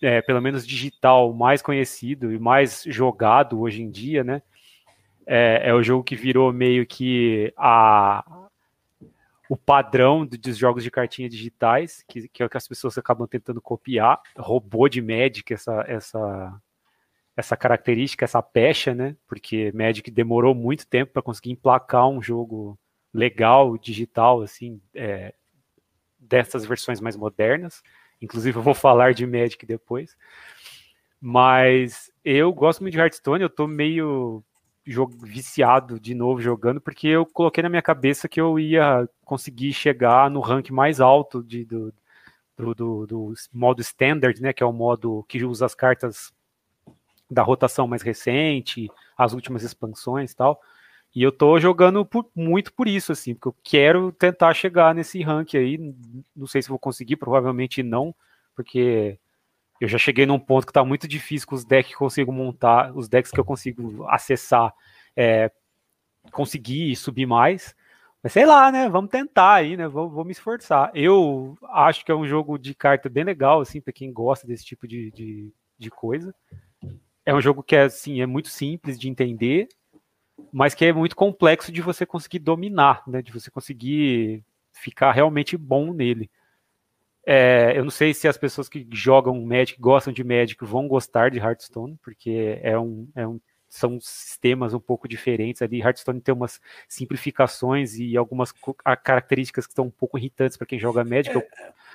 é, 0.00 0.22
pelo 0.22 0.40
menos 0.40 0.66
digital, 0.66 1.32
mais 1.32 1.60
conhecido 1.60 2.32
e 2.32 2.38
mais 2.38 2.84
jogado 2.86 3.60
hoje 3.60 3.82
em 3.82 3.90
dia, 3.90 4.22
né? 4.22 4.42
É, 5.26 5.62
é 5.64 5.74
o 5.74 5.82
jogo 5.82 6.04
que 6.04 6.16
virou 6.16 6.52
meio 6.52 6.86
que 6.86 7.52
a, 7.56 8.48
o 9.48 9.56
padrão 9.56 10.26
dos 10.26 10.56
jogos 10.56 10.84
de 10.84 10.90
cartinha 10.90 11.28
digitais, 11.28 12.04
que, 12.06 12.28
que 12.28 12.42
é 12.42 12.46
o 12.46 12.50
que 12.50 12.56
as 12.56 12.68
pessoas 12.68 12.96
acabam 12.96 13.26
tentando 13.26 13.60
copiar, 13.60 14.20
robô 14.36 14.88
de 14.88 15.02
Magic, 15.02 15.52
essa, 15.52 15.84
essa, 15.88 16.60
essa 17.38 17.56
característica, 17.56 18.24
essa 18.24 18.42
pecha, 18.42 18.92
né? 18.92 19.16
Porque 19.28 19.70
Magic 19.72 20.10
demorou 20.10 20.56
muito 20.56 20.84
tempo 20.88 21.12
para 21.12 21.22
conseguir 21.22 21.52
emplacar 21.52 22.08
um 22.08 22.20
jogo 22.20 22.76
legal, 23.14 23.78
digital, 23.78 24.42
assim, 24.42 24.80
é, 24.92 25.32
dessas 26.18 26.66
versões 26.66 27.00
mais 27.00 27.16
modernas. 27.16 27.80
Inclusive, 28.20 28.58
eu 28.58 28.62
vou 28.62 28.74
falar 28.74 29.14
de 29.14 29.24
Magic 29.24 29.64
depois. 29.64 30.16
Mas 31.20 32.10
eu 32.24 32.52
gosto 32.52 32.80
muito 32.80 32.94
de 32.94 32.98
Hearthstone, 32.98 33.42
eu 33.42 33.50
tô 33.50 33.68
meio 33.68 34.42
viciado 35.22 36.00
de 36.00 36.14
novo 36.14 36.40
jogando, 36.40 36.80
porque 36.80 37.06
eu 37.06 37.24
coloquei 37.24 37.62
na 37.62 37.68
minha 37.68 37.82
cabeça 37.82 38.28
que 38.28 38.40
eu 38.40 38.58
ia 38.58 39.08
conseguir 39.24 39.72
chegar 39.72 40.28
no 40.28 40.40
rank 40.40 40.70
mais 40.70 41.00
alto 41.00 41.40
de, 41.44 41.64
do, 41.64 41.94
do, 42.56 42.74
do, 42.74 43.06
do 43.06 43.34
modo 43.52 43.80
standard, 43.80 44.42
né? 44.42 44.52
Que 44.52 44.64
é 44.64 44.66
o 44.66 44.72
modo 44.72 45.24
que 45.28 45.44
usa 45.44 45.66
as 45.66 45.74
cartas 45.74 46.32
da 47.30 47.42
rotação 47.42 47.86
mais 47.86 48.02
recente, 48.02 48.88
as 49.16 49.32
últimas 49.32 49.62
expansões 49.62 50.32
e 50.32 50.36
tal. 50.36 50.60
E 51.14 51.22
eu 51.22 51.32
tô 51.32 51.58
jogando 51.58 52.04
por, 52.04 52.30
muito 52.34 52.72
por 52.72 52.86
isso, 52.86 53.12
assim, 53.12 53.34
porque 53.34 53.48
eu 53.48 53.56
quero 53.62 54.12
tentar 54.12 54.52
chegar 54.54 54.94
nesse 54.94 55.22
rank 55.22 55.54
aí. 55.54 55.78
Não 56.36 56.46
sei 56.46 56.62
se 56.62 56.68
vou 56.68 56.78
conseguir, 56.78 57.16
provavelmente 57.16 57.82
não, 57.82 58.14
porque 58.54 59.18
eu 59.80 59.88
já 59.88 59.98
cheguei 59.98 60.26
num 60.26 60.38
ponto 60.38 60.66
que 60.66 60.72
tá 60.72 60.84
muito 60.84 61.08
difícil 61.08 61.48
com 61.48 61.54
os 61.54 61.64
decks 61.64 61.90
que 61.90 61.94
eu 61.94 61.98
consigo 61.98 62.32
montar, 62.32 62.94
os 62.96 63.08
decks 63.08 63.30
que 63.30 63.40
eu 63.40 63.44
consigo 63.44 64.06
acessar, 64.08 64.72
é, 65.16 65.50
conseguir 66.32 66.94
subir 66.96 67.26
mais. 67.26 67.74
Mas 68.22 68.32
sei 68.32 68.44
lá, 68.44 68.72
né? 68.72 68.88
Vamos 68.88 69.10
tentar 69.10 69.54
aí, 69.54 69.76
né? 69.76 69.86
Vou, 69.86 70.10
vou, 70.10 70.24
me 70.24 70.32
esforçar. 70.32 70.90
Eu 70.94 71.56
acho 71.70 72.04
que 72.04 72.10
é 72.10 72.14
um 72.14 72.26
jogo 72.26 72.58
de 72.58 72.74
carta 72.74 73.08
bem 73.08 73.24
legal, 73.24 73.60
assim, 73.60 73.80
para 73.80 73.92
quem 73.92 74.12
gosta 74.12 74.46
desse 74.46 74.64
tipo 74.64 74.86
de, 74.88 75.10
de, 75.12 75.52
de 75.78 75.90
coisa. 75.90 76.34
É 77.28 77.34
um 77.34 77.42
jogo 77.42 77.62
que 77.62 77.76
é 77.76 77.82
assim, 77.82 78.22
é 78.22 78.26
muito 78.26 78.48
simples 78.48 78.98
de 78.98 79.06
entender, 79.06 79.68
mas 80.50 80.74
que 80.74 80.82
é 80.82 80.94
muito 80.94 81.14
complexo 81.14 81.70
de 81.70 81.82
você 81.82 82.06
conseguir 82.06 82.38
dominar, 82.38 83.02
né? 83.06 83.20
De 83.20 83.30
você 83.30 83.50
conseguir 83.50 84.42
ficar 84.72 85.12
realmente 85.12 85.54
bom 85.54 85.92
nele. 85.92 86.30
É, 87.26 87.74
eu 87.76 87.84
não 87.84 87.90
sei 87.90 88.14
se 88.14 88.26
as 88.26 88.38
pessoas 88.38 88.66
que 88.66 88.88
jogam 88.90 89.38
Magic, 89.44 89.78
gostam 89.78 90.10
de 90.10 90.24
Magic, 90.24 90.56
vão 90.64 90.88
gostar 90.88 91.30
de 91.30 91.38
Hearthstone, 91.38 91.98
porque 92.02 92.58
é 92.62 92.78
um, 92.78 93.06
é 93.14 93.28
um 93.28 93.38
são 93.68 94.00
sistemas 94.00 94.72
um 94.72 94.80
pouco 94.80 95.06
diferentes 95.06 95.60
ali. 95.60 95.82
Hearthstone 95.82 96.22
tem 96.22 96.34
umas 96.34 96.58
simplificações 96.88 97.98
e 97.98 98.16
algumas 98.16 98.54
características 99.04 99.66
que 99.66 99.72
estão 99.72 99.84
um 99.84 99.90
pouco 99.90 100.16
irritantes 100.16 100.56
para 100.56 100.66
quem 100.66 100.78
joga 100.78 101.04
Magic. 101.04 101.34
Eu 101.34 101.42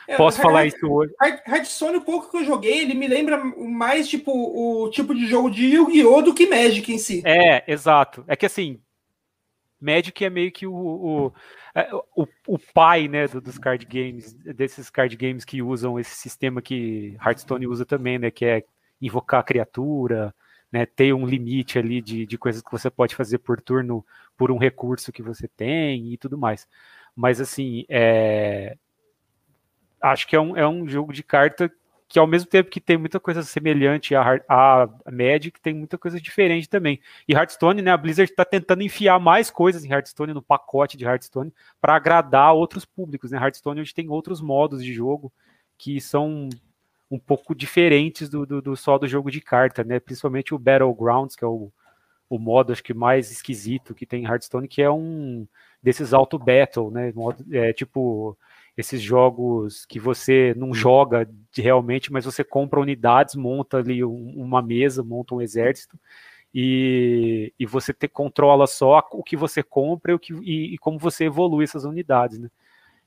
é, 0.08 0.18
posso 0.18 0.42
falar 0.42 0.66
isso 0.66 0.86
hoje. 0.86 1.14
Hearthstone, 1.48 1.98
o 1.98 2.02
pouco 2.02 2.30
que 2.30 2.38
eu 2.38 2.46
joguei, 2.46 2.80
ele 2.80 2.94
me 2.94 3.08
lembra 3.08 3.38
mais 3.38 4.08
tipo 4.08 4.32
o 4.32 4.90
tipo 4.90 5.14
de 5.14 5.26
jogo 5.26 5.50
de 5.50 5.66
Yu-Gi-Oh! 5.66 6.22
do 6.22 6.34
que 6.34 6.48
Magic 6.48 6.92
em 6.92 6.98
si. 6.98 7.22
É, 7.26 7.64
exato. 7.72 8.24
É 8.28 8.36
que 8.36 8.46
assim, 8.46 8.80
Magic 9.80 10.24
é 10.24 10.30
meio 10.30 10.52
que 10.52 10.66
o, 10.66 10.74
o, 10.74 11.34
é, 11.76 11.90
o, 12.16 12.28
o 12.48 12.60
pai 12.74 13.08
né, 13.08 13.28
do, 13.28 13.42
dos 13.42 13.58
card 13.58 13.86
games, 13.86 14.34
desses 14.34 14.90
card 14.90 15.16
games 15.16 15.44
que 15.44 15.62
usam 15.62 16.00
esse 16.00 16.16
sistema 16.16 16.62
que 16.62 17.18
Hearthstone 17.24 17.68
usa 17.68 17.86
também, 17.86 18.18
né? 18.18 18.32
Que 18.32 18.46
é 18.46 18.64
invocar 19.02 19.42
a 19.42 19.44
criatura, 19.44 20.34
né, 20.72 20.86
ter 20.86 21.14
um 21.14 21.26
limite 21.26 21.78
ali 21.78 22.02
de, 22.02 22.26
de 22.26 22.38
coisas 22.38 22.62
que 22.62 22.72
você 22.72 22.90
pode 22.90 23.16
fazer 23.16 23.38
por 23.38 23.62
turno 23.62 24.04
por 24.36 24.52
um 24.52 24.58
recurso 24.58 25.12
que 25.12 25.22
você 25.22 25.48
tem 25.48 26.14
e 26.14 26.18
tudo 26.18 26.38
mais. 26.38 26.68
Mas 27.16 27.40
assim, 27.40 27.86
é... 27.88 28.76
acho 30.04 30.28
que 30.28 30.36
é 30.36 30.40
um, 30.40 30.56
é 30.58 30.68
um 30.68 30.88
jogo 30.88 31.14
de 31.14 31.24
carta 31.24 31.72
que 32.14 32.20
ao 32.20 32.28
mesmo 32.28 32.48
tempo 32.48 32.70
que 32.70 32.80
tem 32.80 32.96
muita 32.96 33.20
coisa 33.20 33.42
semelhante 33.42 34.14
a, 34.14 34.40
a, 34.48 34.88
Magic, 35.12 35.60
tem 35.60 35.74
muita 35.74 35.98
coisa 35.98 36.22
diferente 36.22 36.70
também. 36.70 37.00
E 37.28 37.34
Hearthstone, 37.34 37.82
né, 37.82 37.90
a 37.90 37.98
Blizzard 37.98 38.30
está 38.30 38.46
tentando 38.46 38.84
enfiar 38.84 39.20
mais 39.20 39.50
coisas 39.50 39.84
em 39.84 39.92
Hearthstone, 39.92 40.32
no 40.32 40.42
pacote 40.42 40.96
de 40.96 41.06
Hearthstone, 41.06 41.52
para 41.82 41.96
agradar 41.96 42.54
outros 42.54 42.86
públicos. 42.86 43.32
Né? 43.32 43.40
Hearthstone 43.40 43.82
hoje 43.82 43.96
tem 43.96 44.10
outros 44.10 44.42
modos 44.42 44.84
de 44.84 44.94
jogo 44.94 45.34
que 45.76 46.00
são 46.00 46.50
um 47.10 47.18
pouco 47.18 47.56
diferentes 47.56 48.30
do, 48.30 48.46
do, 48.46 48.62
do, 48.62 48.78
só 48.78 49.00
do 49.00 49.08
jogo 49.08 49.32
de 49.32 49.42
carta, 49.42 49.84
né? 49.84 50.00
Principalmente 50.00 50.54
o 50.54 50.60
Battlegrounds, 50.60 51.36
que 51.36 51.44
é 51.44 51.48
o, 51.48 51.72
o 52.30 52.38
modo 52.38 52.72
acho 52.72 52.84
que 52.84 52.94
mais 52.94 53.32
esquisito 53.32 53.96
que 53.96 54.06
tem 54.06 54.24
em 54.24 54.28
Hearthstone, 54.28 54.68
que 54.68 54.84
é 54.84 54.92
um 54.92 55.48
desses 55.82 56.14
auto 56.14 56.38
battle, 56.38 56.92
né? 56.92 57.12
Modo, 57.12 57.44
é, 57.56 57.74
tipo 57.74 58.38
esses 58.76 59.02
jogos 59.02 59.86
que 59.86 60.00
você 60.00 60.54
não 60.58 60.74
joga 60.74 61.30
realmente, 61.56 62.12
mas 62.12 62.26
você 62.26 62.44
compra 62.44 62.80
unidades, 62.80 63.36
monta 63.36 63.78
ali 63.78 64.04
um, 64.04 64.34
uma 64.36 64.62
mesa, 64.62 65.04
monta 65.04 65.36
um 65.36 65.42
exército 65.42 65.98
e, 66.54 67.54
e 67.60 67.66
você 67.66 67.94
te, 67.94 68.08
controla 68.08 68.68
só 68.68 69.04
o 69.12 69.24
que 69.24 69.36
você 69.36 69.64
compra 69.64 70.12
e, 70.12 70.16
o 70.16 70.20
que, 70.20 70.34
e, 70.34 70.74
e 70.74 70.78
como 70.78 71.00
você 71.00 71.26
evolui 71.26 71.64
essas 71.64 71.84
unidades, 71.84 72.38
né? 72.38 72.50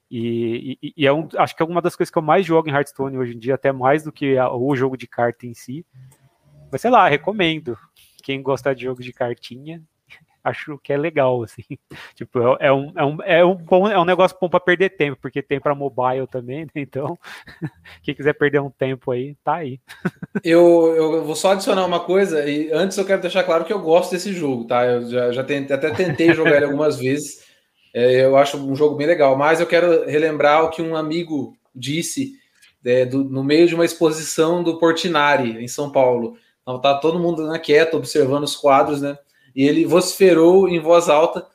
E, 0.09 0.79
e, 0.81 0.95
e 0.97 1.07
é 1.07 1.13
um, 1.13 1.29
acho 1.37 1.57
que 1.57 1.63
é 1.63 1.67
uma 1.67 1.83
das 1.83 1.97
coisas 1.97 2.13
que 2.13 2.19
eu 2.19 2.23
mais 2.23 2.47
jogo 2.47 2.69
em 2.69 2.73
Hearthstone 2.73 3.19
hoje 3.19 3.35
em 3.35 3.39
dia, 3.39 3.55
até 3.55 3.73
mais 3.73 4.05
do 4.05 4.13
que 4.13 4.37
a, 4.39 4.53
o 4.53 4.75
jogo 4.77 4.97
de 4.97 5.07
carta 5.07 5.47
em 5.47 5.55
si. 5.55 5.85
Mas 6.71 6.81
sei 6.81 6.91
lá, 6.91 7.09
recomendo. 7.09 7.77
Quem 8.23 8.43
gostar 8.43 8.75
de 8.75 8.85
jogo 8.85 9.03
de 9.03 9.13
cartinha, 9.13 9.83
acho 10.49 10.79
que 10.79 10.93
é 10.93 10.97
legal, 10.97 11.43
assim. 11.43 11.63
Tipo, 12.15 12.39
é, 12.39 12.67
é, 12.67 12.73
um, 12.73 12.93
é, 12.97 13.05
um, 13.05 13.19
é, 13.23 13.45
um, 13.45 13.55
bom, 13.55 13.89
é 13.89 13.99
um 13.99 14.05
negócio 14.05 14.37
bom 14.41 14.49
para 14.49 14.61
perder 14.61 14.91
tempo, 14.91 15.19
porque 15.21 15.43
tem 15.43 15.61
para 15.61 15.75
mobile 15.75 16.27
também, 16.31 16.65
né? 16.65 16.71
Então, 16.77 17.19
quem 18.03 18.15
quiser 18.15 18.33
perder 18.33 18.61
um 18.61 18.71
tempo 18.71 19.11
aí, 19.11 19.37
tá 19.45 19.57
aí. 19.57 19.81
Eu, 20.43 20.95
eu 20.97 21.25
vou 21.25 21.35
só 21.35 21.53
adicionar 21.53 21.85
uma 21.85 22.01
coisa, 22.01 22.49
e 22.49 22.71
antes 22.73 22.97
eu 22.97 23.05
quero 23.05 23.21
deixar 23.21 23.45
claro 23.45 23.65
que 23.65 23.73
eu 23.73 23.81
gosto 23.81 24.13
desse 24.13 24.33
jogo, 24.33 24.67
tá? 24.67 24.85
Eu 24.85 25.11
já, 25.11 25.33
já 25.33 25.45
tentei, 25.45 25.77
até 25.77 25.91
tentei 25.91 26.33
jogar 26.33 26.57
ele 26.57 26.67
algumas 26.67 26.99
vezes. 26.99 27.45
É, 27.93 28.25
eu 28.25 28.37
acho 28.37 28.57
um 28.59 28.77
jogo 28.77 28.97
bem 28.97 29.07
legal, 29.07 29.37
mas 29.37 29.61
eu 29.61 29.67
quero 29.67 30.07
relembrar 30.07 30.65
o 30.65 30.71
que 30.71 30.83
um 30.83 30.95
amigo 30.95 31.57
disse 31.75 32.35
é, 32.85 33.05
do, 33.05 33.25
no 33.25 33.43
meio 33.43 33.67
de 33.67 33.75
uma 33.75 33.85
exposição 33.85 34.63
do 34.63 34.79
Portinari, 34.79 35.63
em 35.63 35.69
São 35.69 35.91
Paulo. 35.91 36.37
Então, 36.63 36.81
tá 36.81 36.99
todo 36.99 37.19
mundo 37.19 37.47
né, 37.49 37.59
quieto, 37.59 37.97
observando 37.97 38.45
os 38.45 38.57
quadros, 38.57 39.01
né? 39.01 39.19
E 39.57 39.66
ele 39.66 39.87
vociferou 39.87 40.69
em 40.69 40.79
voz 40.79 41.09
alta: 41.09 41.47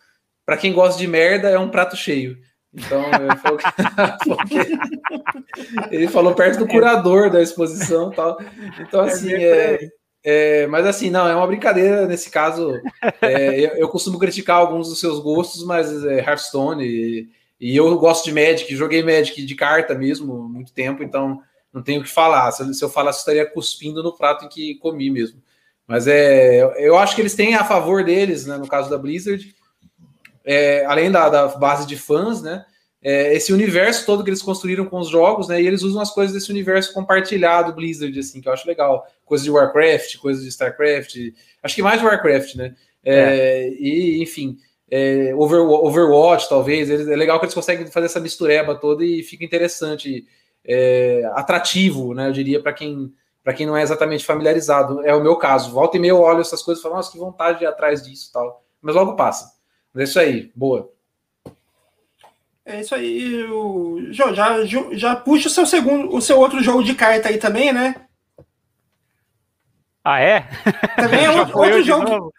para 0.44 0.58
quem 0.58 0.74
gosta 0.74 1.00
de 1.00 1.08
merda, 1.08 1.50
é 1.50 1.60
um 1.60 1.70
prato 1.70 1.96
cheio. 1.96 2.38
Então, 2.74 3.04
ele 5.92 6.08
falou 6.08 6.34
perto 6.36 6.60
do 6.60 6.68
curador 6.68 7.30
da 7.30 7.42
exposição 7.42 8.10
tal. 8.12 8.40
Então, 8.80 9.04
é 9.04 9.08
assim, 9.08 9.34
é, 9.34 9.90
é, 10.24 10.68
mas 10.68 10.86
assim, 10.86 11.10
não, 11.10 11.28
é 11.28 11.36
uma 11.36 11.48
brincadeira 11.48 12.08
nesse 12.08 12.30
caso. 12.30 12.80
É, 13.22 13.60
eu, 13.60 13.70
eu, 13.72 13.90
costumo 13.90 14.18
criticar 14.18 14.58
alguns 14.58 14.88
dos 14.88 15.00
seus 15.00 15.20
gostos, 15.20 15.64
mas 15.66 16.04
é 16.06 16.20
Hearthstone 16.20 16.86
e, 16.86 17.30
e, 17.60 17.76
eu 17.76 17.98
gosto 18.00 18.26
de 18.26 18.34
Magic, 18.34 18.74
joguei 18.76 19.04
Magic 19.04 19.46
de 19.46 19.56
carta 19.56 19.94
mesmo 19.94 20.48
muito 20.48 20.74
tempo, 20.74 21.04
então 21.04 21.42
não 21.74 21.84
tenho 21.84 22.00
o 22.00 22.04
que 22.04 22.10
falar. 22.10 22.52
Se, 22.52 22.74
se 22.74 22.84
eu 22.84 22.90
falasse, 22.90 23.20
estaria 23.20 23.46
cuspindo 23.46 24.02
no 24.02 24.16
prato 24.16 24.46
em 24.46 24.50
que 24.50 24.76
comi 24.76 25.10
mesmo. 25.10 25.42
Mas 25.92 26.08
é, 26.08 26.64
eu 26.78 26.98
acho 26.98 27.14
que 27.14 27.22
eles 27.22 27.36
têm 27.36 27.54
a 27.54 27.66
favor 27.66 28.02
deles, 28.02 28.46
né, 28.46 28.56
no 28.56 28.66
caso 28.66 28.90
da 28.90 28.98
Blizzard, 28.98 29.54
é, 30.46 30.86
além 30.86 31.12
da, 31.12 31.28
da, 31.28 31.50
base 31.50 31.86
de 31.86 31.98
fãs, 31.98 32.42
né? 32.42 32.64
É, 33.04 33.36
esse 33.36 33.52
universo 33.52 34.06
todo 34.06 34.24
que 34.24 34.30
eles 34.30 34.42
construíram 34.42 34.86
com 34.86 35.00
os 35.00 35.10
jogos, 35.10 35.50
né? 35.50 35.62
E 35.62 35.68
eles 35.68 35.82
usam 35.82 36.02
as 36.02 36.10
coisas 36.10 36.34
desse 36.34 36.50
universo 36.50 36.94
compartilhado 36.94 37.74
Blizzard, 37.74 38.18
assim, 38.18 38.40
que 38.40 38.48
eu 38.48 38.54
acho 38.54 38.66
legal 38.66 39.06
coisas 39.26 39.44
de 39.44 39.52
Warcraft, 39.52 40.18
coisas 40.20 40.44
de 40.44 40.50
StarCraft, 40.50 41.18
acho 41.62 41.76
que 41.76 41.82
mais 41.82 42.02
Warcraft, 42.02 42.56
né? 42.56 42.74
É, 43.04 43.16
é. 43.16 43.70
E, 43.74 44.24
enfim, 44.24 44.56
é, 44.90 45.36
Overwatch, 45.36 46.48
talvez. 46.48 46.90
É 46.90 47.18
legal 47.18 47.38
que 47.38 47.48
eles 47.48 47.56
conseguem 47.56 47.86
fazer 47.88 48.06
essa 48.06 48.20
mistureba 48.22 48.76
toda 48.76 49.04
e 49.04 49.24
fica 49.24 49.44
interessante, 49.44 50.26
é, 50.64 51.30
atrativo, 51.34 52.14
né? 52.14 52.30
Eu 52.30 52.32
diria, 52.32 52.62
para 52.62 52.72
quem 52.72 53.12
para 53.44 53.54
quem 53.54 53.66
não 53.66 53.76
é 53.76 53.82
exatamente 53.82 54.26
familiarizado. 54.26 55.06
É 55.06 55.14
o 55.14 55.22
meu 55.22 55.36
caso. 55.36 55.72
Volta 55.72 55.98
e 55.98 56.00
meia 56.00 56.12
eu 56.12 56.22
olho 56.22 56.42
essas 56.42 56.62
coisas 56.62 56.80
e 56.80 56.84
falo, 56.84 56.96
nossa, 56.96 57.12
que 57.12 57.18
vontade 57.18 57.60
de 57.60 57.66
ir 57.66 57.68
atrás 57.68 58.04
disso 58.04 58.32
tal. 58.32 58.64
Mas 58.82 58.96
logo 58.96 59.16
passa. 59.16 59.60
Mas 59.94 60.02
é 60.02 60.04
isso 60.06 60.20
aí, 60.20 60.52
boa. 60.56 60.92
É 62.64 62.80
isso 62.80 62.94
aí, 62.94 63.44
o... 63.46 64.12
já, 64.12 64.32
já, 64.34 64.66
já 64.92 65.16
puxa 65.16 65.48
o 65.48 65.52
seu 65.52 65.66
segundo, 65.66 66.16
o 66.16 66.22
seu 66.22 66.40
outro 66.40 66.62
jogo 66.62 66.84
de 66.84 66.94
carta 66.94 67.30
aí 67.30 67.38
também, 67.38 67.74
né? 67.74 68.08
Ah, 70.04 70.20
é? 70.20 70.48
Também 70.96 71.26
é 71.26 71.30
outro, 71.38 71.58
outro 71.58 71.84
jogo. 71.84 72.34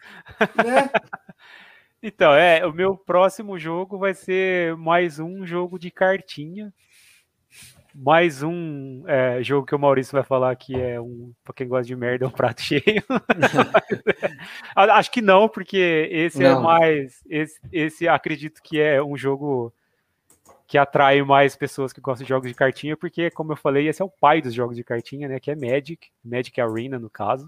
Né? 0.63 0.89
Então, 2.05 2.33
é, 2.33 2.65
o 2.65 2.73
meu 2.73 2.97
próximo 2.97 3.57
jogo 3.57 3.97
vai 3.97 4.13
ser 4.13 4.75
mais 4.75 5.19
um 5.19 5.45
jogo 5.45 5.79
de 5.79 5.89
cartinha. 5.89 6.73
Mais 7.95 8.41
um 8.41 9.03
é, 9.07 9.43
jogo 9.43 9.67
que 9.67 9.75
o 9.75 9.79
Maurício 9.79 10.13
vai 10.13 10.23
falar 10.23 10.55
que 10.55 10.75
é 10.75 10.99
um, 10.99 11.31
para 11.43 11.53
quem 11.53 11.67
gosta 11.67 11.85
de 11.85 11.95
merda, 11.95 12.25
é 12.25 12.27
um 12.27 12.31
prato 12.31 12.59
cheio. 12.63 13.03
Acho 14.75 15.11
que 15.11 15.21
não, 15.21 15.47
porque 15.47 16.09
esse 16.11 16.43
é 16.43 16.49
não. 16.49 16.59
é 16.59 16.63
mais. 16.63 17.23
Esse, 17.29 17.59
esse 17.71 18.07
acredito 18.07 18.61
que 18.63 18.79
é 18.79 19.01
um 19.01 19.15
jogo 19.15 19.71
que 20.65 20.77
atrai 20.77 21.21
mais 21.21 21.55
pessoas 21.55 21.93
que 21.93 22.01
gostam 22.01 22.25
de 22.25 22.29
jogos 22.29 22.49
de 22.49 22.55
cartinha, 22.55 22.97
porque, 22.97 23.29
como 23.29 23.51
eu 23.51 23.55
falei, 23.55 23.87
esse 23.87 24.01
é 24.01 24.05
o 24.05 24.09
pai 24.09 24.41
dos 24.41 24.55
jogos 24.55 24.75
de 24.75 24.83
cartinha, 24.83 25.27
né? 25.27 25.39
Que 25.39 25.51
é 25.51 25.55
Magic, 25.55 26.09
Magic 26.25 26.59
Arena, 26.59 26.97
no 26.97 27.11
caso. 27.11 27.47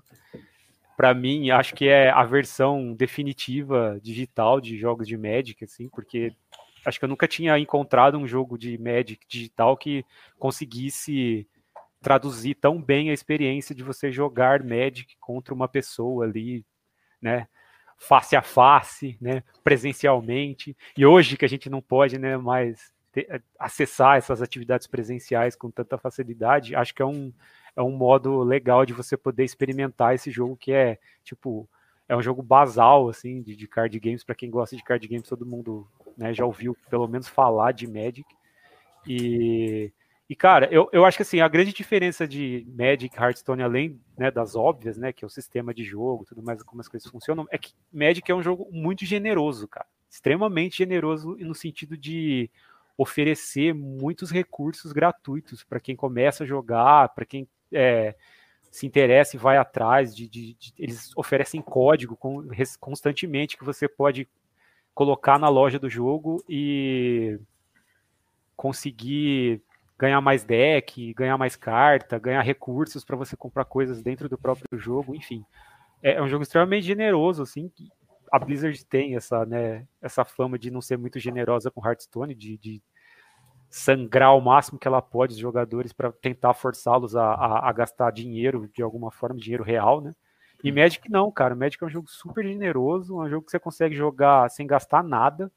Para 0.95 1.11
mim, 1.13 1.49
acho 1.49 1.73
que 1.73 1.87
é 1.87 2.11
a 2.11 2.23
versão 2.23 2.93
definitiva 2.93 3.99
digital 4.01 4.61
de 4.61 4.77
jogos 4.77 5.07
de 5.07 5.17
Magic, 5.17 5.63
assim, 5.63 5.89
porque 5.89 6.33
acho 6.85 6.99
que 6.99 7.05
eu 7.05 7.09
nunca 7.09 7.27
tinha 7.27 7.57
encontrado 7.57 8.17
um 8.17 8.27
jogo 8.27 8.57
de 8.57 8.77
Magic 8.77 9.25
digital 9.27 9.75
que 9.75 10.05
conseguisse 10.37 11.47
traduzir 12.01 12.55
tão 12.55 12.79
bem 12.79 13.09
a 13.09 13.13
experiência 13.13 13.73
de 13.73 13.83
você 13.83 14.11
jogar 14.11 14.63
Magic 14.63 15.17
contra 15.19 15.53
uma 15.53 15.67
pessoa 15.67 16.25
ali, 16.25 16.63
né? 17.19 17.47
Face 17.97 18.35
a 18.35 18.41
face, 18.41 19.17
né? 19.19 19.41
Presencialmente. 19.63 20.77
E 20.95 21.05
hoje 21.05 21.35
que 21.35 21.45
a 21.45 21.49
gente 21.49 21.69
não 21.69 21.81
pode, 21.81 22.19
né? 22.19 22.37
Mais 22.37 22.93
ter, 23.11 23.25
eh, 23.29 23.41
acessar 23.57 24.17
essas 24.17 24.41
atividades 24.41 24.85
presenciais 24.85 25.55
com 25.55 25.71
tanta 25.71 25.97
facilidade, 25.97 26.75
acho 26.75 26.93
que 26.93 27.01
é 27.01 27.05
um, 27.05 27.33
é 27.75 27.81
um 27.81 27.91
modo 27.91 28.43
legal 28.43 28.85
de 28.85 28.93
você 28.93 29.17
poder 29.17 29.43
experimentar 29.43 30.13
esse 30.13 30.29
jogo 30.29 30.55
que 30.55 30.71
é, 30.71 30.99
tipo, 31.23 31.67
é 32.07 32.15
um 32.15 32.21
jogo 32.21 32.43
basal, 32.43 33.09
assim, 33.09 33.41
de, 33.41 33.55
de 33.55 33.67
card 33.67 33.99
games, 33.99 34.23
para 34.23 34.35
quem 34.35 34.49
gosta 34.49 34.75
de 34.75 34.83
card 34.83 35.07
games, 35.07 35.27
todo 35.27 35.45
mundo 35.45 35.87
né, 36.17 36.33
já 36.33 36.45
ouviu 36.45 36.75
pelo 36.89 37.07
menos 37.07 37.27
falar 37.27 37.71
de 37.71 37.87
Magic. 37.87 38.25
E, 39.07 39.91
e 40.29 40.35
cara, 40.35 40.67
eu, 40.71 40.89
eu 40.91 41.05
acho 41.05 41.17
que 41.17 41.23
assim, 41.23 41.39
a 41.39 41.47
grande 41.47 41.73
diferença 41.73 42.27
de 42.27 42.65
Magic 42.67 43.15
Hearthstone, 43.15 43.61
além 43.61 43.99
né, 44.17 44.31
das 44.31 44.55
óbvias, 44.55 44.97
né, 44.97 45.13
que 45.13 45.23
é 45.23 45.27
o 45.27 45.29
sistema 45.29 45.73
de 45.73 45.83
jogo, 45.83 46.25
tudo 46.25 46.41
mais, 46.41 46.61
como 46.63 46.81
as 46.81 46.87
coisas 46.87 47.09
funcionam, 47.09 47.45
é 47.51 47.57
que 47.57 47.73
Magic 47.91 48.29
é 48.31 48.35
um 48.35 48.43
jogo 48.43 48.67
muito 48.71 49.05
generoso, 49.05 49.67
cara. 49.67 49.87
Extremamente 50.09 50.77
generoso 50.77 51.35
no 51.39 51.53
sentido 51.53 51.97
de 51.97 52.49
oferecer 52.97 53.73
muitos 53.73 54.31
recursos 54.31 54.91
gratuitos 54.93 55.63
para 55.63 55.79
quem 55.79 55.95
começa 55.95 56.43
a 56.43 56.47
jogar, 56.47 57.09
para 57.09 57.25
quem 57.25 57.47
é, 57.71 58.15
se 58.71 58.85
interessa 58.85 59.35
e 59.35 59.39
vai 59.39 59.57
atrás. 59.57 60.15
De, 60.15 60.27
de, 60.27 60.53
de, 60.53 60.73
eles 60.77 61.11
oferecem 61.15 61.61
código 61.61 62.17
constantemente 62.79 63.57
que 63.57 63.65
você 63.65 63.87
pode 63.87 64.27
colocar 64.95 65.37
na 65.37 65.49
loja 65.49 65.77
do 65.77 65.89
jogo 65.89 66.43
e 66.49 67.37
conseguir 68.55 69.61
ganhar 69.99 70.21
mais 70.21 70.43
deck, 70.43 71.13
ganhar 71.13 71.37
mais 71.37 71.55
carta, 71.55 72.17
ganhar 72.17 72.41
recursos 72.41 73.03
para 73.03 73.15
você 73.17 73.35
comprar 73.35 73.65
coisas 73.65 74.01
dentro 74.01 74.27
do 74.27 74.37
próprio 74.37 74.79
jogo, 74.79 75.13
enfim. 75.13 75.45
é, 76.01 76.13
é 76.13 76.21
um 76.21 76.27
jogo 76.27 76.43
extremamente 76.43 76.85
generoso, 76.85 77.43
assim, 77.43 77.69
a 78.31 78.39
Blizzard 78.39 78.85
tem 78.85 79.15
essa, 79.15 79.45
né, 79.45 79.85
essa 80.01 80.25
fama 80.25 80.57
de 80.57 80.71
não 80.71 80.81
ser 80.81 80.97
muito 80.97 81.19
generosa 81.19 81.69
com 81.69 81.85
Hearthstone, 81.85 82.33
de, 82.33 82.57
de 82.57 82.81
sangrar 83.69 84.35
o 84.35 84.41
máximo 84.41 84.79
que 84.79 84.87
ela 84.87 85.01
pode 85.01 85.33
os 85.33 85.39
jogadores 85.39 85.91
para 85.91 86.11
tentar 86.11 86.53
forçá-los 86.53 87.15
a, 87.15 87.33
a, 87.33 87.69
a, 87.69 87.73
gastar 87.73 88.11
dinheiro 88.11 88.69
de 88.73 88.81
alguma 88.81 89.11
forma, 89.11 89.39
dinheiro 89.39 89.63
real, 89.63 90.01
né? 90.01 90.15
E 90.65 90.69
uhum. 90.69 90.75
Magic 90.77 91.11
não, 91.11 91.31
cara. 91.31 91.53
Magic 91.53 91.81
é 91.83 91.85
um 91.85 91.89
jogo 91.91 92.09
super 92.09 92.43
generoso, 92.43 93.21
é 93.21 93.25
um 93.25 93.29
jogo 93.29 93.45
que 93.45 93.51
você 93.51 93.59
consegue 93.59 93.95
jogar 93.95 94.49
sem 94.49 94.65
gastar 94.65 95.03
nada. 95.03 95.51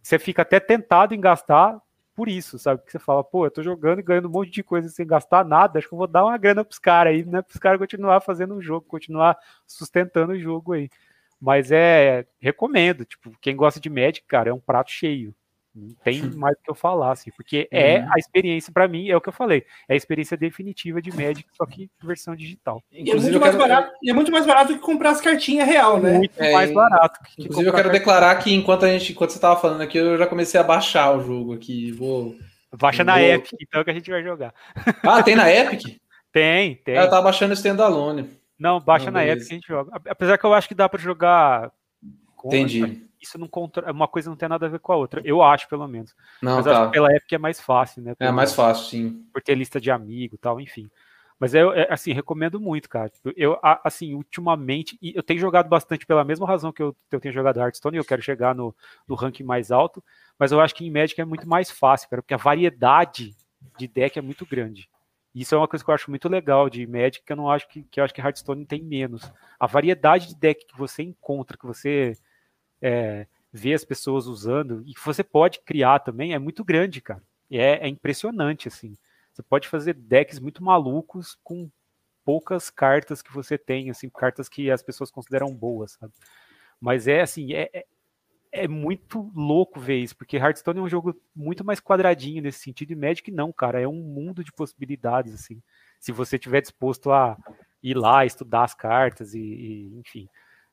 Você 0.00 0.20
fica 0.20 0.42
até 0.42 0.60
tentado 0.60 1.14
em 1.16 1.20
gastar 1.20 1.80
por 2.14 2.28
isso, 2.28 2.56
sabe? 2.56 2.80
Que 2.84 2.92
você 2.92 2.98
fala, 3.00 3.24
pô, 3.24 3.44
eu 3.44 3.50
tô 3.50 3.60
jogando 3.60 3.98
e 3.98 4.02
ganhando 4.02 4.28
um 4.28 4.30
monte 4.30 4.52
de 4.52 4.62
coisa 4.62 4.88
sem 4.88 5.04
gastar 5.04 5.44
nada, 5.44 5.78
acho 5.78 5.88
que 5.88 5.94
eu 5.94 5.98
vou 5.98 6.06
dar 6.06 6.24
uma 6.24 6.38
grana 6.38 6.64
pros 6.64 6.78
caras 6.78 7.12
aí, 7.12 7.24
né? 7.24 7.42
Pros 7.42 7.58
caras 7.58 7.80
continuar 7.80 8.20
fazendo 8.20 8.54
o 8.54 8.62
jogo, 8.62 8.86
continuar 8.86 9.36
sustentando 9.66 10.32
o 10.32 10.38
jogo 10.38 10.74
aí. 10.74 10.88
Mas 11.40 11.72
é, 11.72 12.24
recomendo, 12.38 13.04
tipo, 13.04 13.32
quem 13.40 13.56
gosta 13.56 13.80
de 13.80 13.90
Magic, 13.90 14.22
cara, 14.28 14.50
é 14.50 14.54
um 14.54 14.60
prato 14.60 14.92
cheio. 14.92 15.34
Não 15.76 15.94
tem 16.02 16.22
mais 16.36 16.56
o 16.56 16.62
que 16.62 16.70
eu 16.70 16.74
falar, 16.74 17.12
assim, 17.12 17.30
porque 17.36 17.68
é 17.70 17.98
uhum. 17.98 18.08
a 18.14 18.18
experiência, 18.18 18.72
para 18.72 18.88
mim, 18.88 19.10
é 19.10 19.16
o 19.16 19.20
que 19.20 19.28
eu 19.28 19.32
falei, 19.32 19.64
é 19.86 19.92
a 19.92 19.96
experiência 19.96 20.34
definitiva 20.34 21.02
de 21.02 21.14
Magic, 21.14 21.44
só 21.52 21.66
que 21.66 21.90
versão 22.02 22.34
digital. 22.34 22.82
E 22.90 23.10
é, 23.10 23.14
muito 23.14 23.38
mais 23.38 23.54
quero... 23.54 23.68
barato, 23.68 23.92
e 24.02 24.10
é 24.10 24.12
muito 24.14 24.32
mais 24.32 24.46
barato 24.46 24.72
que 24.72 24.80
comprar 24.80 25.10
as 25.10 25.20
cartinhas 25.20 25.68
real, 25.68 26.00
né? 26.00 26.14
Muito 26.14 26.42
é, 26.42 26.50
mais 26.50 26.72
barato. 26.72 27.20
Que 27.24 27.42
inclusive, 27.42 27.68
eu 27.68 27.74
quero 27.74 27.92
declarar 27.92 28.34
que 28.36 28.54
enquanto 28.54 28.86
a 28.86 28.88
gente, 28.88 29.12
enquanto 29.12 29.30
você 29.30 29.38
tava 29.38 29.60
falando 29.60 29.82
aqui, 29.82 29.98
eu 29.98 30.16
já 30.16 30.26
comecei 30.26 30.58
a 30.58 30.64
baixar 30.64 31.14
o 31.14 31.22
jogo 31.22 31.52
aqui. 31.52 31.92
Vou. 31.92 32.34
Baixa 32.74 33.04
na 33.04 33.18
vou... 33.18 33.24
Epic, 33.24 33.52
então 33.60 33.84
que 33.84 33.90
a 33.90 33.94
gente 33.94 34.10
vai 34.10 34.22
jogar. 34.22 34.54
Ah, 35.02 35.22
tem 35.22 35.36
na 35.36 35.52
Epic? 35.52 35.98
tem, 36.32 36.76
tem. 36.76 36.96
Ah, 36.96 37.02
eu 37.02 37.10
tava 37.10 37.22
baixando 37.22 37.50
o 37.50 37.54
standalone. 37.54 38.30
Não, 38.58 38.80
baixa 38.80 39.06
Não, 39.06 39.12
na 39.12 39.26
Epic 39.26 39.46
que 39.46 39.52
a 39.52 39.56
gente 39.56 39.68
joga. 39.68 40.00
Apesar 40.08 40.38
que 40.38 40.44
eu 40.44 40.54
acho 40.54 40.68
que 40.68 40.74
dá 40.74 40.88
para 40.88 41.00
jogar. 41.00 41.70
Entendi 42.46 43.06
isso 43.26 43.38
não 43.38 43.48
contra... 43.48 43.90
uma 43.90 44.08
coisa 44.08 44.30
não 44.30 44.36
tem 44.36 44.48
nada 44.48 44.66
a 44.66 44.68
ver 44.68 44.78
com 44.78 44.92
a 44.92 44.96
outra. 44.96 45.20
Eu 45.24 45.42
acho, 45.42 45.68
pelo 45.68 45.86
menos. 45.86 46.14
Não, 46.40 46.56
Mas 46.56 46.64
tá. 46.64 46.88
pela 46.88 47.12
Epic 47.14 47.32
é 47.32 47.38
mais 47.38 47.60
fácil, 47.60 48.02
né? 48.02 48.14
é 48.18 48.30
mais 48.30 48.54
fácil, 48.54 48.84
sim. 48.84 49.26
Por 49.32 49.42
ter 49.42 49.54
lista 49.54 49.80
de 49.80 49.90
amigo 49.90 50.38
tal, 50.38 50.60
enfim. 50.60 50.88
Mas 51.38 51.54
eu, 51.54 51.72
é, 51.72 51.86
assim, 51.90 52.12
recomendo 52.12 52.58
muito, 52.58 52.88
cara. 52.88 53.10
Tipo, 53.10 53.32
eu, 53.36 53.58
assim, 53.84 54.14
ultimamente, 54.14 54.98
eu 55.02 55.22
tenho 55.22 55.40
jogado 55.40 55.68
bastante 55.68 56.06
pela 56.06 56.24
mesma 56.24 56.46
razão 56.46 56.72
que 56.72 56.82
eu, 56.82 56.96
eu 57.10 57.20
tenho 57.20 57.34
jogado 57.34 57.60
Hearthstone, 57.60 57.98
eu 57.98 58.04
quero 58.04 58.22
chegar 58.22 58.54
no, 58.54 58.74
no 59.06 59.14
ranking 59.14 59.44
mais 59.44 59.70
alto, 59.70 60.02
mas 60.38 60.50
eu 60.52 60.60
acho 60.60 60.74
que 60.74 60.86
em 60.86 60.90
Magic 60.90 61.20
é 61.20 61.24
muito 61.24 61.46
mais 61.46 61.70
fácil, 61.70 62.08
cara, 62.08 62.22
porque 62.22 62.34
a 62.34 62.38
variedade 62.38 63.34
de 63.78 63.86
deck 63.86 64.18
é 64.18 64.22
muito 64.22 64.46
grande. 64.46 64.88
Isso 65.34 65.54
é 65.54 65.58
uma 65.58 65.68
coisa 65.68 65.84
que 65.84 65.90
eu 65.90 65.94
acho 65.94 66.08
muito 66.08 66.26
legal 66.30 66.70
de 66.70 66.86
Magic, 66.86 67.22
que 67.22 67.30
eu 67.30 67.36
não 67.36 67.50
acho 67.50 67.68
que, 67.68 67.82
que 67.82 68.00
eu 68.00 68.04
acho 68.04 68.14
que 68.14 68.22
Hearthstone 68.22 68.64
tem 68.64 68.82
menos. 68.82 69.30
A 69.60 69.66
variedade 69.66 70.28
de 70.28 70.36
deck 70.36 70.64
que 70.66 70.78
você 70.78 71.02
encontra, 71.02 71.58
que 71.58 71.66
você 71.66 72.16
é, 72.80 73.26
ver 73.52 73.74
as 73.74 73.84
pessoas 73.84 74.26
usando 74.26 74.82
e 74.86 74.94
que 74.94 75.04
você 75.04 75.24
pode 75.24 75.60
criar 75.60 76.00
também 76.00 76.34
é 76.34 76.38
muito 76.38 76.64
grande, 76.64 77.00
cara. 77.00 77.22
É, 77.50 77.86
é 77.86 77.88
impressionante, 77.88 78.68
assim. 78.68 78.96
Você 79.32 79.42
pode 79.42 79.68
fazer 79.68 79.94
decks 79.94 80.38
muito 80.38 80.64
malucos 80.64 81.38
com 81.44 81.70
poucas 82.24 82.70
cartas 82.70 83.22
que 83.22 83.32
você 83.32 83.56
tem, 83.56 83.88
assim, 83.88 84.08
cartas 84.08 84.48
que 84.48 84.70
as 84.70 84.82
pessoas 84.82 85.10
consideram 85.10 85.54
boas, 85.54 85.92
sabe? 85.92 86.12
Mas 86.80 87.06
é 87.06 87.20
assim, 87.20 87.52
é, 87.52 87.70
é, 87.72 87.86
é 88.50 88.68
muito 88.68 89.30
louco 89.34 89.78
ver 89.78 89.98
isso, 89.98 90.16
porque 90.16 90.36
Hearthstone 90.36 90.80
é 90.80 90.82
um 90.82 90.88
jogo 90.88 91.14
muito 91.34 91.64
mais 91.64 91.80
quadradinho 91.80 92.42
nesse 92.42 92.58
sentido, 92.58 92.92
e 92.92 92.96
Magic 92.96 93.30
não, 93.30 93.52
cara, 93.52 93.80
é 93.80 93.86
um 93.86 94.02
mundo 94.02 94.42
de 94.42 94.52
possibilidades, 94.52 95.34
assim. 95.34 95.62
Se 96.00 96.10
você 96.12 96.38
tiver 96.38 96.60
disposto 96.60 97.12
a 97.12 97.36
ir 97.82 97.96
lá, 97.96 98.26
estudar 98.26 98.64
as 98.64 98.74
cartas 98.74 99.34
e, 99.34 99.40
e 99.40 99.98
enfim, 99.98 100.28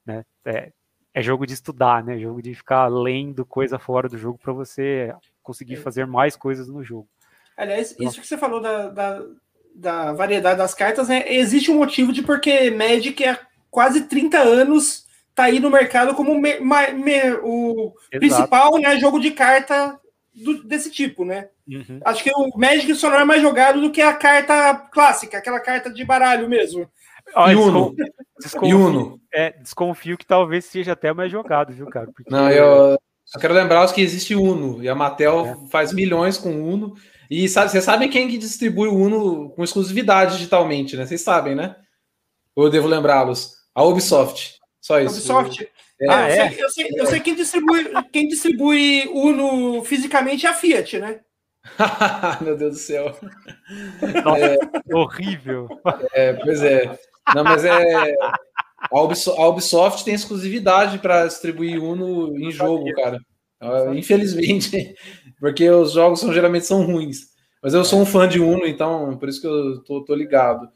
né? 0.06 0.26
É, 0.46 0.72
é 1.14 1.22
jogo 1.22 1.46
de 1.46 1.54
estudar, 1.54 2.04
né? 2.04 2.18
Jogo 2.18 2.42
de 2.42 2.56
ficar 2.56 2.88
lendo 2.88 3.46
coisa 3.46 3.78
fora 3.78 4.10
do 4.10 4.18
jogo 4.18 4.40
para 4.42 4.52
você 4.52 5.14
conseguir 5.42 5.76
é. 5.76 5.78
fazer 5.78 6.08
mais 6.08 6.36
coisas 6.36 6.68
no 6.68 6.84
jogo. 6.84 7.08
Aliás, 7.56 7.96
isso 8.00 8.20
que 8.20 8.28
você 8.28 8.38
falou 8.38 8.60
da, 8.60 8.90
da, 8.90 9.22
da 9.76 10.14
variedade 10.14 10.58
das 10.58 10.74
cartas, 10.74 11.08
né? 11.08 11.24
Existe 11.32 11.70
um 11.70 11.78
motivo 11.78 12.12
de 12.12 12.24
porque 12.24 12.72
Magic 12.72 13.24
é 13.24 13.40
quase 13.70 14.06
30 14.06 14.40
anos 14.40 15.04
tá 15.36 15.46
aí 15.46 15.60
no 15.60 15.70
mercado 15.70 16.14
como 16.14 16.40
me, 16.40 16.60
me, 16.60 17.34
o 17.42 17.94
Exato. 18.12 18.20
principal 18.20 18.78
né, 18.78 19.00
jogo 19.00 19.20
de 19.20 19.32
carta 19.32 20.00
do, 20.34 20.64
desse 20.64 20.92
tipo, 20.92 21.26
né? 21.26 21.50
Uhum. 21.68 22.00
Acho 22.06 22.24
que 22.24 22.32
o 22.32 22.58
Magic 22.58 22.94
só 22.96 23.10
não 23.10 23.20
é 23.20 23.26
mais 23.26 23.42
jogado 23.42 23.82
do 23.82 23.92
que 23.92 24.02
a 24.02 24.14
carta 24.14 24.76
clássica, 24.92 25.38
aquela 25.38 25.60
carta 25.60 25.92
de 25.92 26.04
baralho 26.04 26.50
mesmo. 26.50 26.90
Olha, 27.36 27.60
Uno. 27.60 27.96
Desconfio, 28.40 28.80
Uno. 28.80 29.22
É, 29.34 29.52
desconfio 29.52 30.18
que 30.18 30.26
talvez 30.26 30.66
seja 30.66 30.94
até 30.94 31.14
mais 31.14 31.32
jogado, 31.32 31.74
viu, 31.74 31.88
cara? 31.88 32.08
Porque... 32.08 32.30
Não, 32.30 32.50
eu 32.50 32.98
só 33.26 33.40
quero 33.40 33.54
lembrar 33.54 33.92
que 33.94 34.02
existe 34.02 34.36
Uno, 34.36 34.84
e 34.84 34.90
a 34.90 34.96
Mattel 34.96 35.46
é. 35.66 35.70
faz 35.70 35.94
milhões 35.94 36.38
com 36.38 36.52
Uno. 36.52 36.94
E 37.30 37.48
sabe, 37.48 37.72
vocês 37.72 37.84
sabem 37.84 38.10
quem 38.10 38.28
que 38.28 38.38
distribui 38.38 38.88
o 38.88 38.96
Uno 38.96 39.50
com 39.52 39.64
exclusividade 39.64 40.38
digitalmente, 40.38 40.96
né? 40.96 41.06
Vocês 41.06 41.22
sabem, 41.22 41.56
né? 41.56 41.76
Ou 42.56 42.66
eu 42.66 42.70
devo 42.70 42.88
lembrá-los? 42.88 43.54
A 43.74 43.84
Ubisoft. 43.84 44.60
Só 44.80 45.00
isso. 45.00 45.16
Ubisoft. 45.16 45.68
É. 46.00 46.10
Ah, 46.10 46.30
eu, 46.30 46.44
é? 46.44 46.50
sei, 46.50 46.64
eu, 46.64 46.70
sei, 46.70 46.90
eu 46.96 47.06
sei 47.06 47.20
quem 47.22 47.36
distribui, 47.36 47.92
quem 48.12 48.28
distribui 48.28 49.10
Uno 49.14 49.84
fisicamente 49.84 50.46
é 50.46 50.50
a 50.50 50.54
Fiat, 50.54 51.00
né? 51.00 51.22
Meu 52.42 52.58
Deus 52.58 52.74
do 52.74 52.80
céu. 52.80 53.18
Nossa, 54.24 54.46
é, 54.46 54.58
horrível. 54.94 55.68
É, 56.14 56.34
pois 56.34 56.62
é. 56.62 57.00
Não, 57.34 57.44
mas 57.44 57.64
é. 57.66 58.16
A 58.92 59.02
Ubisoft, 59.02 59.42
a 59.42 59.48
Ubisoft 59.48 60.06
tem 60.06 60.14
exclusividade 60.14 61.00
para 61.00 61.26
distribuir 61.26 61.82
Uno 61.82 62.38
em 62.38 62.52
jogo, 62.52 62.86
cara. 62.96 63.18
Ah, 63.60 63.94
infelizmente, 63.96 64.94
porque 65.40 65.70
os 65.70 65.94
jogos 65.94 66.20
são, 66.20 66.34
geralmente 66.34 66.66
são 66.66 66.86
ruins. 66.86 67.32
Mas 67.62 67.74
eu 67.74 67.86
sou 67.86 68.02
um 68.02 68.06
fã 68.06 68.28
de 68.28 68.42
Uno, 68.42 68.66
então 68.66 69.18
por 69.18 69.30
isso 69.30 69.40
que 69.40 69.48
eu 69.48 69.82
tô, 69.84 70.04
tô 70.04 70.14
ligado. 70.14 70.68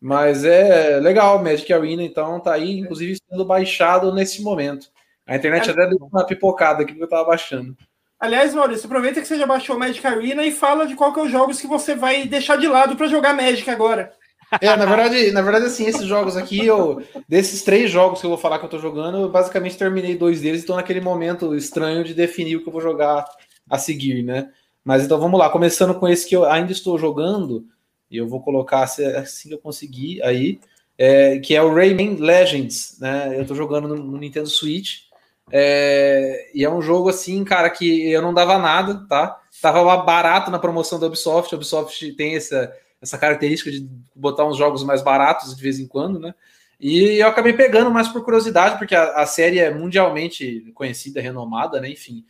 Mas 0.00 0.44
é 0.44 1.00
legal, 1.00 1.42
Magic 1.42 1.72
Arena, 1.72 2.02
então 2.02 2.38
tá 2.38 2.52
aí, 2.52 2.78
inclusive 2.78 3.18
sendo 3.28 3.44
baixado 3.44 4.14
nesse 4.14 4.42
momento. 4.42 4.86
A 5.26 5.34
internet 5.34 5.68
é, 5.68 5.72
até 5.72 5.88
deu 5.88 5.98
uma 6.00 6.24
pipocada 6.24 6.82
aqui 6.82 6.94
que 6.94 7.02
eu 7.02 7.08
tava 7.08 7.24
baixando. 7.24 7.76
Aliás, 8.20 8.54
Maurício, 8.54 8.86
aproveita 8.86 9.20
que 9.20 9.26
você 9.26 9.36
já 9.36 9.46
baixou 9.46 9.78
Magic 9.78 10.06
Arena 10.06 10.44
e 10.44 10.52
fala 10.52 10.86
de 10.86 10.94
qual 10.94 11.12
que 11.12 11.18
é 11.18 11.22
os 11.24 11.30
jogos 11.30 11.60
que 11.60 11.66
você 11.66 11.94
vai 11.94 12.26
deixar 12.26 12.56
de 12.56 12.68
lado 12.68 12.96
para 12.96 13.08
jogar 13.08 13.34
Magic 13.34 13.68
agora. 13.68 14.12
É, 14.60 14.76
na 14.76 14.86
verdade, 14.86 15.32
na 15.32 15.42
verdade, 15.42 15.66
assim, 15.66 15.86
esses 15.86 16.06
jogos 16.06 16.36
aqui, 16.36 16.64
eu, 16.64 17.02
desses 17.28 17.62
três 17.62 17.90
jogos 17.90 18.20
que 18.20 18.26
eu 18.26 18.30
vou 18.30 18.38
falar 18.38 18.58
que 18.58 18.64
eu 18.64 18.70
tô 18.70 18.78
jogando, 18.78 19.18
eu 19.18 19.28
basicamente 19.28 19.76
terminei 19.76 20.16
dois 20.16 20.40
deles 20.40 20.60
e 20.60 20.60
estou 20.60 20.76
naquele 20.76 21.00
momento 21.00 21.54
estranho 21.54 22.04
de 22.04 22.14
definir 22.14 22.56
o 22.56 22.62
que 22.62 22.68
eu 22.68 22.72
vou 22.72 22.80
jogar 22.80 23.24
a 23.68 23.78
seguir, 23.78 24.22
né? 24.22 24.50
Mas 24.84 25.04
então 25.04 25.18
vamos 25.18 25.38
lá, 25.38 25.50
começando 25.50 25.94
com 25.94 26.06
esse 26.06 26.28
que 26.28 26.36
eu 26.36 26.44
ainda 26.44 26.70
estou 26.70 26.96
jogando, 26.96 27.66
e 28.10 28.16
eu 28.16 28.28
vou 28.28 28.40
colocar 28.40 28.84
assim 28.84 29.48
que 29.48 29.54
eu 29.54 29.58
conseguir 29.58 30.22
aí, 30.22 30.60
é, 30.96 31.38
que 31.38 31.54
é 31.54 31.62
o 31.62 31.74
Rayman 31.74 32.16
Legends, 32.16 32.98
né? 33.00 33.34
Eu 33.38 33.44
tô 33.46 33.54
jogando 33.54 33.88
no, 33.88 33.96
no 33.96 34.18
Nintendo 34.18 34.48
Switch. 34.48 35.06
É, 35.50 36.50
e 36.54 36.64
é 36.64 36.70
um 36.70 36.82
jogo 36.82 37.08
assim, 37.08 37.44
cara, 37.44 37.70
que 37.70 38.10
eu 38.10 38.22
não 38.22 38.34
dava 38.34 38.58
nada, 38.58 39.06
tá? 39.08 39.40
Tava 39.60 39.96
barato 39.98 40.50
na 40.50 40.58
promoção 40.58 40.98
da 40.98 41.06
Ubisoft. 41.06 41.52
A 41.52 41.56
Ubisoft 41.56 42.12
tem 42.12 42.36
essa 42.36 42.72
essa 43.00 43.18
característica 43.18 43.70
de 43.70 43.86
botar 44.14 44.46
uns 44.46 44.56
jogos 44.56 44.82
mais 44.84 45.02
baratos 45.02 45.54
de 45.54 45.62
vez 45.62 45.78
em 45.78 45.86
quando, 45.86 46.18
né? 46.18 46.34
E 46.78 47.18
eu 47.18 47.28
acabei 47.28 47.54
pegando 47.54 47.90
mais 47.90 48.08
por 48.08 48.22
curiosidade, 48.22 48.78
porque 48.78 48.94
a, 48.94 49.22
a 49.22 49.26
série 49.26 49.58
é 49.58 49.72
mundialmente 49.72 50.70
conhecida, 50.74 51.20
renomada, 51.20 51.80
né? 51.80 51.88
Enfim. 51.90 52.24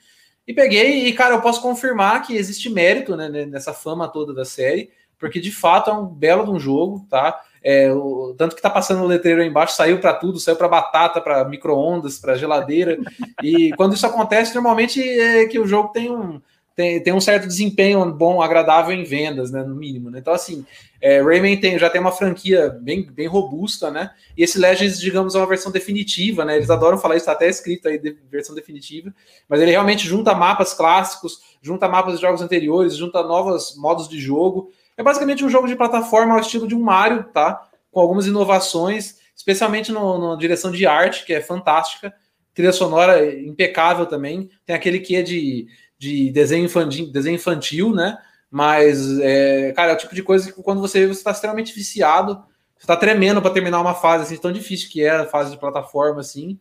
E 0.46 0.54
peguei, 0.54 1.06
e, 1.06 1.12
cara, 1.12 1.34
eu 1.34 1.40
posso 1.40 1.60
confirmar 1.60 2.22
que 2.22 2.36
existe 2.36 2.70
mérito 2.70 3.16
né, 3.16 3.28
nessa 3.46 3.72
fama 3.72 4.06
toda 4.06 4.32
da 4.32 4.44
série, 4.44 4.90
porque 5.18 5.40
de 5.40 5.50
fato 5.50 5.90
é 5.90 5.92
um 5.92 6.06
belo 6.06 6.44
de 6.44 6.50
um 6.50 6.60
jogo, 6.60 7.04
tá? 7.10 7.40
É, 7.60 7.92
o, 7.92 8.32
tanto 8.38 8.54
que 8.54 8.62
tá 8.62 8.70
passando 8.70 9.02
o 9.02 9.06
letreiro 9.08 9.42
aí 9.42 9.48
embaixo, 9.48 9.74
saiu 9.74 9.98
para 9.98 10.14
tudo, 10.14 10.38
saiu 10.38 10.56
para 10.56 10.68
batata, 10.68 11.20
para 11.20 11.44
micro-ondas, 11.48 12.18
para 12.18 12.36
geladeira. 12.36 12.96
e 13.42 13.72
quando 13.76 13.94
isso 13.94 14.06
acontece, 14.06 14.54
normalmente 14.54 15.02
é 15.02 15.46
que 15.46 15.58
o 15.58 15.66
jogo 15.66 15.88
tem 15.88 16.08
um 16.08 16.40
tem, 16.76 17.02
tem 17.02 17.12
um 17.14 17.20
certo 17.20 17.46
desempenho 17.46 18.04
bom, 18.12 18.42
agradável 18.42 18.94
em 18.94 19.02
vendas, 19.02 19.50
né, 19.50 19.64
no 19.64 19.74
mínimo. 19.74 20.10
Né? 20.10 20.18
Então, 20.18 20.34
assim, 20.34 20.64
é, 21.00 21.22
Rayman 21.22 21.58
tem, 21.58 21.78
já 21.78 21.88
tem 21.88 21.98
uma 21.98 22.12
franquia 22.12 22.68
bem, 22.82 23.02
bem 23.10 23.26
robusta, 23.26 23.90
né? 23.90 24.10
E 24.36 24.42
esse 24.42 24.58
Legends, 24.58 25.00
digamos, 25.00 25.34
é 25.34 25.38
uma 25.38 25.46
versão 25.46 25.72
definitiva, 25.72 26.44
né? 26.44 26.56
Eles 26.56 26.68
adoram 26.68 26.98
falar 26.98 27.16
isso, 27.16 27.22
está 27.22 27.32
até 27.32 27.48
escrito 27.48 27.88
aí, 27.88 27.98
de, 27.98 28.14
versão 28.30 28.54
definitiva, 28.54 29.12
mas 29.48 29.60
ele 29.62 29.70
realmente 29.70 30.06
junta 30.06 30.34
mapas 30.34 30.74
clássicos, 30.74 31.40
junta 31.62 31.88
mapas 31.88 32.16
de 32.16 32.20
jogos 32.20 32.42
anteriores, 32.42 32.94
junta 32.94 33.22
novos 33.22 33.74
modos 33.78 34.06
de 34.06 34.20
jogo. 34.20 34.70
É 34.98 35.02
basicamente 35.02 35.44
um 35.44 35.50
jogo 35.50 35.66
de 35.66 35.76
plataforma 35.76 36.34
ao 36.34 36.40
estilo 36.40 36.68
de 36.68 36.74
um 36.74 36.82
Mario, 36.82 37.24
tá? 37.32 37.68
Com 37.90 38.00
algumas 38.00 38.26
inovações, 38.26 39.16
especialmente 39.34 39.90
no, 39.90 40.30
na 40.30 40.36
direção 40.36 40.70
de 40.70 40.86
arte, 40.86 41.24
que 41.24 41.32
é 41.32 41.40
fantástica. 41.40 42.12
Trilha 42.52 42.72
sonora 42.72 43.34
impecável 43.42 44.06
também. 44.06 44.50
Tem 44.64 44.74
aquele 44.74 44.98
que 44.98 45.14
é 45.14 45.22
de 45.22 45.66
de 45.98 46.30
desenho 46.30 46.64
infantil, 46.64 47.10
desenho 47.10 47.36
infantil 47.36 47.94
né? 47.94 48.18
Mas, 48.50 49.18
é, 49.20 49.72
cara, 49.72 49.92
é 49.92 49.94
o 49.94 49.98
tipo 49.98 50.14
de 50.14 50.22
coisa 50.22 50.52
que 50.52 50.62
quando 50.62 50.80
você 50.80 51.00
está 51.10 51.30
extremamente 51.30 51.74
viciado, 51.74 52.42
você 52.78 52.86
tá 52.86 52.96
tremendo 52.96 53.40
para 53.42 53.50
terminar 53.50 53.80
uma 53.80 53.94
fase 53.94 54.24
assim, 54.24 54.40
tão 54.40 54.52
difícil 54.52 54.88
que 54.90 55.02
é 55.02 55.10
a 55.10 55.26
fase 55.26 55.50
de 55.50 55.58
plataforma 55.58 56.20
assim. 56.20 56.58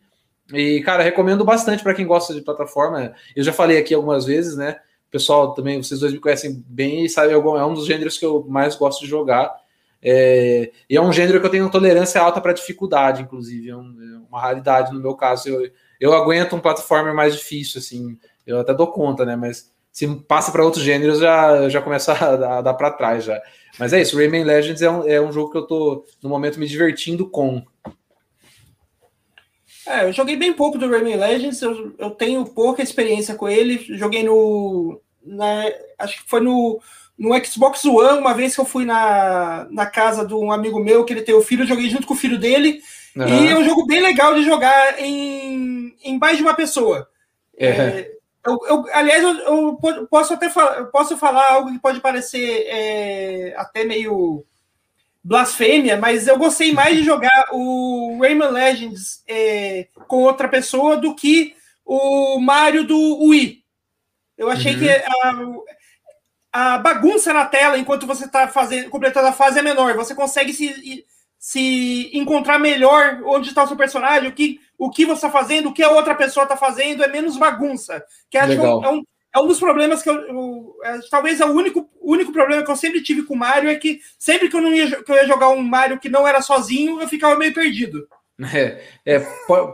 E, 0.52 0.80
cara, 0.82 1.02
recomendo 1.02 1.44
bastante 1.44 1.82
para 1.82 1.94
quem 1.94 2.06
gosta 2.06 2.34
de 2.34 2.40
plataforma. 2.40 3.14
Eu 3.34 3.42
já 3.42 3.52
falei 3.52 3.78
aqui 3.78 3.94
algumas 3.94 4.24
vezes, 4.24 4.56
né? 4.56 4.78
Pessoal 5.10 5.54
também, 5.54 5.82
vocês 5.82 6.00
dois 6.00 6.12
me 6.12 6.20
conhecem 6.20 6.64
bem 6.66 7.04
e 7.04 7.08
sabem, 7.08 7.34
é 7.34 7.38
um 7.38 7.74
dos 7.74 7.86
gêneros 7.86 8.18
que 8.18 8.24
eu 8.24 8.44
mais 8.48 8.74
gosto 8.76 9.00
de 9.00 9.06
jogar. 9.06 9.54
É, 10.02 10.70
e 10.88 10.96
é 10.96 11.00
um 11.00 11.12
gênero 11.12 11.40
que 11.40 11.46
eu 11.46 11.50
tenho 11.50 11.70
tolerância 11.70 12.20
alta 12.20 12.40
para 12.40 12.52
dificuldade, 12.52 13.22
inclusive. 13.22 13.70
É, 13.70 13.76
um, 13.76 13.96
é, 14.00 14.28
uma 14.28 14.40
raridade 14.40 14.92
no 14.92 15.00
meu 15.00 15.14
caso. 15.14 15.48
Eu, 15.48 15.70
eu 16.00 16.12
aguento 16.12 16.54
um 16.54 16.60
plataforma 16.60 17.12
mais 17.12 17.34
difícil, 17.34 17.78
assim. 17.78 18.18
Eu 18.46 18.60
até 18.60 18.72
dou 18.72 18.86
conta, 18.86 19.24
né? 19.24 19.34
Mas 19.36 19.70
se 19.92 20.06
passa 20.28 20.52
para 20.52 20.64
outros 20.64 20.84
gêneros, 20.84 21.18
já, 21.18 21.68
já 21.68 21.80
começa 21.80 22.12
a, 22.12 22.58
a 22.58 22.60
dar 22.60 22.74
para 22.74 22.90
trás 22.90 23.24
já. 23.24 23.40
Mas 23.78 23.92
é 23.92 24.00
isso, 24.00 24.16
Rayman 24.16 24.44
Legends 24.44 24.82
é 24.82 24.90
um, 24.90 25.08
é 25.08 25.20
um 25.20 25.32
jogo 25.32 25.50
que 25.50 25.58
eu 25.58 25.66
tô, 25.66 26.04
no 26.22 26.28
momento, 26.28 26.60
me 26.60 26.66
divertindo 26.66 27.28
com. 27.28 27.62
É, 29.86 30.04
eu 30.04 30.12
joguei 30.12 30.36
bem 30.36 30.52
pouco 30.52 30.76
do 30.76 30.88
Rayman 30.88 31.16
Legends, 31.16 31.62
eu, 31.62 31.94
eu 31.98 32.10
tenho 32.10 32.44
pouca 32.44 32.82
experiência 32.82 33.34
com 33.34 33.48
ele. 33.48 33.78
Joguei 33.96 34.22
no. 34.22 35.00
Na, 35.24 35.64
acho 35.98 36.22
que 36.22 36.28
foi 36.28 36.40
no, 36.40 36.80
no 37.18 37.44
Xbox 37.44 37.84
One, 37.84 38.18
uma 38.18 38.34
vez 38.34 38.54
que 38.54 38.60
eu 38.60 38.64
fui 38.64 38.84
na, 38.84 39.66
na 39.70 39.86
casa 39.86 40.26
de 40.26 40.34
um 40.34 40.52
amigo 40.52 40.78
meu, 40.78 41.04
que 41.04 41.12
ele 41.12 41.22
tem 41.22 41.34
o 41.34 41.42
filho, 41.42 41.62
eu 41.62 41.68
joguei 41.68 41.88
junto 41.88 42.06
com 42.06 42.14
o 42.14 42.18
filho 42.18 42.38
dele. 42.38 42.80
Uhum. 43.16 43.26
E 43.26 43.48
é 43.48 43.58
um 43.58 43.64
jogo 43.64 43.86
bem 43.86 44.02
legal 44.02 44.34
de 44.34 44.44
jogar 44.44 45.00
em, 45.00 45.96
em 46.04 46.18
mais 46.18 46.36
de 46.36 46.42
uma 46.42 46.54
pessoa. 46.54 47.08
É. 47.56 47.68
É, 47.68 48.15
eu, 48.46 48.58
eu, 48.68 48.84
aliás, 48.92 49.22
eu, 49.22 49.34
eu, 49.38 50.06
posso 50.08 50.34
até 50.34 50.48
falar, 50.48 50.84
posso 50.86 51.16
falar 51.16 51.52
algo 51.52 51.72
que 51.72 51.78
pode 51.78 52.00
parecer 52.00 52.64
é, 52.68 53.54
até 53.56 53.84
meio 53.84 54.44
blasfêmia, 55.22 55.96
mas 55.96 56.28
eu 56.28 56.38
gostei 56.38 56.72
mais 56.72 56.96
de 56.96 57.02
jogar 57.02 57.48
o 57.50 58.18
Rayman 58.20 58.50
Legends 58.50 59.24
é, 59.26 59.88
com 60.06 60.22
outra 60.22 60.48
pessoa 60.48 60.96
do 60.96 61.16
que 61.16 61.56
o 61.84 62.38
Mario 62.38 62.84
do 62.84 63.24
Wii. 63.24 63.64
Eu 64.38 64.48
achei 64.48 64.74
uhum. 64.74 64.78
que 64.78 64.88
a, 66.52 66.74
a, 66.74 66.78
bagunça 66.78 67.32
na 67.32 67.44
tela 67.44 67.76
enquanto 67.76 68.06
você 68.06 68.26
está 68.26 68.46
fazendo 68.46 68.88
completando 68.88 69.26
a 69.26 69.32
fase 69.32 69.58
é 69.58 69.62
menor. 69.62 69.94
Você 69.96 70.14
consegue 70.14 70.52
se, 70.52 71.04
se 71.36 72.10
encontrar 72.16 72.60
melhor 72.60 73.20
onde 73.24 73.48
está 73.48 73.64
o 73.64 73.66
seu 73.66 73.76
personagem, 73.76 74.28
o 74.28 74.32
que, 74.32 74.60
o 74.78 74.90
que 74.90 75.04
você 75.04 75.26
está 75.26 75.30
fazendo, 75.30 75.68
o 75.68 75.72
que 75.72 75.82
a 75.82 75.90
outra 75.90 76.14
pessoa 76.14 76.44
está 76.44 76.56
fazendo, 76.56 77.02
é 77.02 77.08
menos 77.08 77.36
bagunça. 77.36 78.04
Que 78.30 78.38
acho 78.38 78.58
que 78.58 78.64
é 78.64 78.88
um, 78.88 79.02
é 79.34 79.38
um 79.38 79.46
dos 79.46 79.58
problemas 79.58 80.02
que 80.02 80.08
eu, 80.08 80.14
eu 80.14 80.76
é, 80.82 80.98
talvez 81.10 81.40
é 81.40 81.44
o 81.44 81.52
único, 81.52 81.88
único 82.00 82.32
problema 82.32 82.62
que 82.62 82.70
eu 82.70 82.76
sempre 82.76 83.02
tive 83.02 83.22
com 83.22 83.34
o 83.34 83.38
Mario 83.38 83.68
é 83.68 83.76
que 83.76 84.00
sempre 84.18 84.48
que 84.48 84.56
eu 84.56 84.62
não 84.62 84.72
ia, 84.72 85.02
que 85.02 85.12
eu 85.12 85.16
ia 85.16 85.26
jogar 85.26 85.50
um 85.50 85.62
Mario 85.62 86.00
que 86.00 86.08
não 86.08 86.26
era 86.26 86.40
sozinho, 86.40 87.00
eu 87.00 87.08
ficava 87.08 87.36
meio 87.36 87.52
perdido. 87.52 88.06
É, 88.52 88.82
é, 89.06 89.18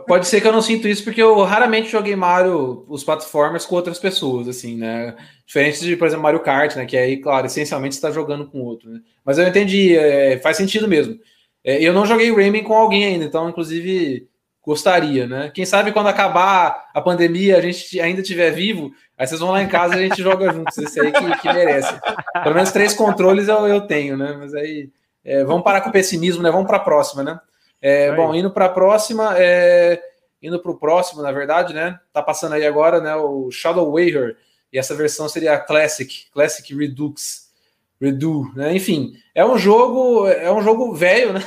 pode 0.07 0.25
ser 0.25 0.39
que 0.39 0.47
eu 0.47 0.51
não 0.51 0.61
sinto 0.61 0.87
isso, 0.87 1.03
porque 1.03 1.21
eu 1.21 1.41
raramente 1.43 1.89
joguei 1.89 2.15
Mario, 2.15 2.85
os 2.87 3.03
platformers, 3.03 3.65
com 3.65 3.75
outras 3.75 3.99
pessoas, 3.99 4.47
assim, 4.47 4.77
né? 4.77 5.15
Diferente 5.45 5.81
de, 5.81 5.97
por 5.97 6.07
exemplo, 6.07 6.23
Mario 6.23 6.39
Kart, 6.39 6.75
né? 6.75 6.85
Que 6.85 6.95
aí, 6.95 7.17
claro, 7.17 7.45
essencialmente 7.45 7.95
está 7.95 8.09
jogando 8.09 8.47
com 8.47 8.61
outro, 8.61 8.89
né? 8.89 9.01
Mas 9.25 9.37
eu 9.37 9.45
entendi, 9.45 9.97
é, 9.97 10.39
faz 10.39 10.55
sentido 10.55 10.87
mesmo. 10.87 11.19
É, 11.63 11.81
eu 11.81 11.93
não 11.93 12.05
joguei 12.05 12.33
Rayman 12.33 12.63
com 12.63 12.73
alguém 12.73 13.05
ainda, 13.05 13.25
então, 13.25 13.49
inclusive, 13.49 14.29
gostaria, 14.63 15.27
né? 15.27 15.51
Quem 15.53 15.65
sabe 15.65 15.91
quando 15.91 16.07
acabar 16.07 16.89
a 16.93 17.01
pandemia, 17.01 17.57
a 17.57 17.61
gente 17.61 17.99
ainda 17.99 18.21
estiver 18.21 18.51
vivo, 18.51 18.93
aí 19.17 19.27
vocês 19.27 19.39
vão 19.39 19.51
lá 19.51 19.61
em 19.61 19.67
casa 19.67 19.95
e 19.95 19.99
a 19.99 20.07
gente 20.07 20.23
joga 20.23 20.51
juntos. 20.53 20.77
Esse 20.77 21.01
aí 21.01 21.11
que, 21.11 21.37
que 21.39 21.53
merece. 21.53 21.93
Pelo 22.41 22.55
menos 22.55 22.71
três 22.71 22.93
controles 22.93 23.49
eu, 23.49 23.67
eu 23.67 23.81
tenho, 23.81 24.15
né? 24.15 24.35
Mas 24.39 24.53
aí 24.55 24.89
é, 25.23 25.43
vamos 25.43 25.63
parar 25.63 25.81
com 25.81 25.89
o 25.89 25.91
pessimismo, 25.93 26.41
né? 26.41 26.49
Vamos 26.49 26.67
para 26.67 26.77
a 26.77 26.81
próxima, 26.81 27.23
né? 27.23 27.39
É, 27.81 28.15
bom, 28.15 28.33
indo 28.33 28.49
para 28.49 28.65
a 28.65 28.69
próxima, 28.69 29.35
é, 29.37 30.01
indo 30.41 30.57
para 30.57 30.71
o 30.71 30.77
próximo, 30.77 31.21
na 31.21 31.33
verdade, 31.33 31.73
né? 31.73 31.99
Tá 32.13 32.21
passando 32.21 32.53
aí 32.53 32.65
agora, 32.65 33.01
né? 33.01 33.13
O 33.15 33.51
Shadow 33.51 33.91
Warrior 33.91 34.35
e 34.71 34.79
essa 34.79 34.95
versão 34.95 35.27
seria 35.27 35.53
a 35.53 35.59
Classic, 35.59 36.25
Classic 36.31 36.73
Redux, 36.73 37.51
Redo, 38.01 38.49
né? 38.55 38.73
Enfim, 38.73 39.13
é 39.35 39.45
um 39.45 39.57
jogo, 39.57 40.27
é 40.27 40.51
um 40.51 40.61
jogo 40.61 40.93
velho, 40.93 41.33
né? 41.33 41.41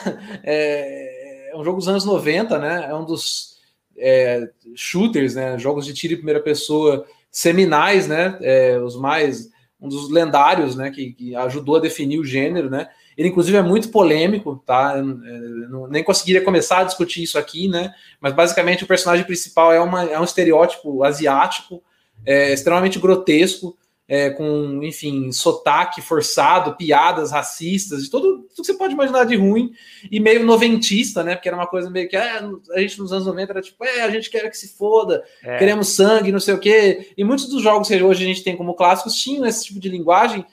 É, 0.45 1.16
é 1.57 1.61
um 1.61 1.65
jogo 1.65 1.79
dos 1.79 1.89
anos 1.89 2.05
90, 2.05 2.59
né? 2.59 2.87
É 2.89 2.95
um 2.95 3.05
dos 3.05 3.57
é, 3.97 4.49
shooters, 4.75 5.35
né? 5.35 5.59
Jogos 5.59 5.87
de 5.87 5.95
tiro 5.95 6.13
em 6.13 6.19
primeira 6.19 6.41
pessoa 6.41 7.07
seminais, 7.31 8.07
né? 8.07 8.39
É, 8.43 8.79
os 8.79 8.97
mais 8.97 9.51
um 9.81 9.89
dos 9.89 10.11
lendários, 10.11 10.77
né? 10.77 10.91
Que, 10.91 11.13
que, 11.13 11.35
ajudou 11.35 11.77
a 11.77 11.81
definir 11.81 12.19
o 12.19 12.25
gênero, 12.25 12.69
né? 12.69 12.89
Ele 13.17 13.29
inclusive 13.29 13.57
é 13.57 13.63
muito 13.63 13.91
polêmico, 13.91 14.63
tá? 14.67 14.99
Eu, 14.99 15.25
eu, 15.71 15.89
nem 15.89 16.05
conseguiria 16.05 16.45
começar 16.45 16.81
a 16.81 16.85
discutir 16.85 17.23
isso 17.23 17.39
aqui, 17.39 17.69
né? 17.69 17.95
Mas 18.21 18.35
basicamente 18.35 18.85
o 18.85 18.87
personagem 18.87 19.25
principal 19.25 19.73
é, 19.73 19.81
uma, 19.81 20.05
é 20.05 20.21
um 20.21 20.25
estereótipo 20.25 21.03
asiático, 21.03 21.83
é, 22.25 22.53
extremamente 22.53 22.99
grotesco 22.99 23.77
é, 24.09 24.31
com, 24.31 24.81
enfim, 24.83 25.33
sotaque 25.33 26.01
forçado, 26.01 26.77
piadas 26.77 27.33
racistas, 27.33 28.05
de 28.05 28.11
tudo, 28.11 28.47
tudo 28.55 28.61
que 28.61 28.65
você 28.65 28.75
pode 28.75 28.95
imaginar 28.95 29.25
de 29.25 29.35
ruim, 29.35 29.73
e 30.11 30.21
meio 30.21 30.45
noventista, 30.45 31.25
né? 31.25 31.35
Porque 31.35 31.49
era 31.49 31.57
uma 31.57 31.67
coisa 31.67 31.91
meio 31.91 32.09
que 32.09 32.17
é, 32.17 32.39
a 32.39 32.81
gente 32.81 32.99
nos 33.01 33.13
anos 33.13 33.27
90 33.27 33.53
era 33.53 33.63
tipo, 33.63 33.85
é, 33.85 34.03
a 34.03 34.11
gente 34.11 34.31
quer 34.31 34.49
que 34.49 34.57
se 34.57 34.77
foda, 34.77 35.25
é. 35.43 35.59
queremos 35.59 35.89
sangue, 35.89 36.31
não 36.31 36.39
sei 36.39 36.55
o 36.55 36.59
quê. 36.59 37.13
E 37.17 37.25
muitos 37.25 37.49
dos 37.49 37.63
jogos 37.63 37.89
que 37.89 38.03
hoje 38.03 38.23
a 38.23 38.27
gente 38.27 38.45
tem 38.45 38.57
como 38.57 38.75
clássicos 38.75 39.17
tinham 39.17 39.45
esse 39.45 39.65
tipo 39.67 39.81
de 39.81 39.89
linguagem. 39.89 40.45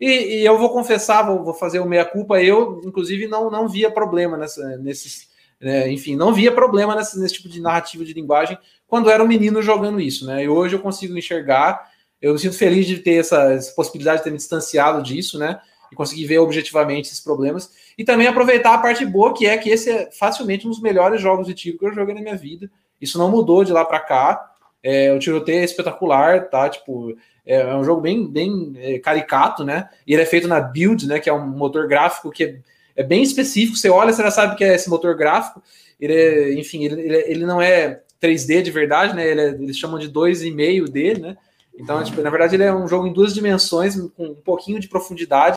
E, 0.00 0.40
e 0.40 0.46
eu 0.46 0.56
vou 0.56 0.70
confessar, 0.70 1.22
vou, 1.22 1.42
vou 1.44 1.54
fazer 1.54 1.80
o 1.80 1.86
meia-culpa, 1.86 2.40
eu, 2.40 2.80
inclusive, 2.84 3.26
não, 3.26 3.50
não 3.50 3.68
via 3.68 3.90
problema 3.90 4.36
nessa, 4.36 4.76
nesses. 4.78 5.28
É, 5.60 5.90
enfim, 5.90 6.16
não 6.16 6.32
via 6.32 6.50
problema 6.50 6.94
nesse, 6.94 7.20
nesse 7.20 7.34
tipo 7.34 7.48
de 7.48 7.60
narrativa 7.60 8.02
de 8.02 8.14
linguagem 8.14 8.56
quando 8.88 9.10
era 9.10 9.22
um 9.22 9.28
menino 9.28 9.60
jogando 9.60 10.00
isso, 10.00 10.24
né? 10.24 10.44
E 10.44 10.48
hoje 10.48 10.74
eu 10.74 10.80
consigo 10.80 11.14
enxergar 11.18 11.90
eu 12.20 12.32
me 12.32 12.38
sinto 12.38 12.56
feliz 12.56 12.86
de 12.86 12.98
ter 12.98 13.14
essa, 13.14 13.52
essa, 13.52 13.72
possibilidade 13.72 14.18
de 14.18 14.24
ter 14.24 14.30
me 14.30 14.36
distanciado 14.36 15.02
disso, 15.02 15.38
né? 15.38 15.60
E 15.90 15.96
conseguir 15.96 16.26
ver 16.26 16.38
objetivamente 16.38 17.08
esses 17.08 17.20
problemas. 17.20 17.70
E 17.96 18.04
também 18.04 18.26
aproveitar 18.26 18.74
a 18.74 18.78
parte 18.78 19.04
boa, 19.04 19.34
que 19.34 19.46
é 19.46 19.56
que 19.56 19.70
esse 19.70 19.90
é 19.90 20.10
facilmente 20.10 20.66
um 20.66 20.70
dos 20.70 20.80
melhores 20.80 21.20
jogos 21.20 21.46
de 21.46 21.54
tiro 21.54 21.78
que 21.78 21.86
eu 21.86 21.94
joguei 21.94 22.14
na 22.14 22.20
minha 22.20 22.36
vida. 22.36 22.70
Isso 23.00 23.18
não 23.18 23.30
mudou 23.30 23.64
de 23.64 23.72
lá 23.72 23.84
para 23.84 23.98
cá. 24.00 24.50
É, 24.82 25.12
o 25.12 25.18
tiroteio 25.18 25.60
é 25.60 25.64
espetacular, 25.64 26.48
tá? 26.48 26.68
Tipo, 26.68 27.16
é, 27.44 27.56
é 27.56 27.74
um 27.74 27.84
jogo 27.84 28.00
bem, 28.00 28.26
bem 28.26 28.72
é, 28.76 28.98
caricato, 28.98 29.64
né? 29.64 29.88
E 30.06 30.12
ele 30.12 30.22
é 30.22 30.26
feito 30.26 30.46
na 30.46 30.60
Build, 30.60 31.06
né? 31.06 31.18
Que 31.18 31.30
é 31.30 31.32
um 31.32 31.46
motor 31.46 31.88
gráfico 31.88 32.30
que 32.30 32.44
é, 32.44 32.56
é 32.96 33.02
bem 33.02 33.22
específico. 33.22 33.76
Você 33.76 33.88
olha, 33.88 34.12
você 34.12 34.22
já 34.22 34.30
sabe 34.30 34.56
que 34.56 34.64
é 34.64 34.74
esse 34.74 34.88
motor 34.88 35.16
gráfico. 35.16 35.62
Ele 35.98 36.14
é, 36.14 36.54
enfim, 36.54 36.84
ele, 36.84 37.00
ele, 37.00 37.16
ele 37.16 37.46
não 37.46 37.60
é 37.60 38.02
3D 38.22 38.62
de 38.62 38.70
verdade, 38.70 39.14
né? 39.14 39.26
Ele 39.26 39.40
é, 39.40 39.48
eles 39.48 39.76
chamam 39.76 39.98
de 39.98 40.10
2,5 40.10 40.88
D, 40.88 41.18
né? 41.18 41.36
Então, 41.80 42.02
tipo, 42.04 42.20
na 42.20 42.30
verdade, 42.30 42.56
ele 42.56 42.64
é 42.64 42.74
um 42.74 42.86
jogo 42.86 43.06
em 43.06 43.12
duas 43.12 43.32
dimensões, 43.32 43.96
com 44.16 44.26
um 44.26 44.34
pouquinho 44.34 44.78
de 44.78 44.88
profundidade, 44.88 45.56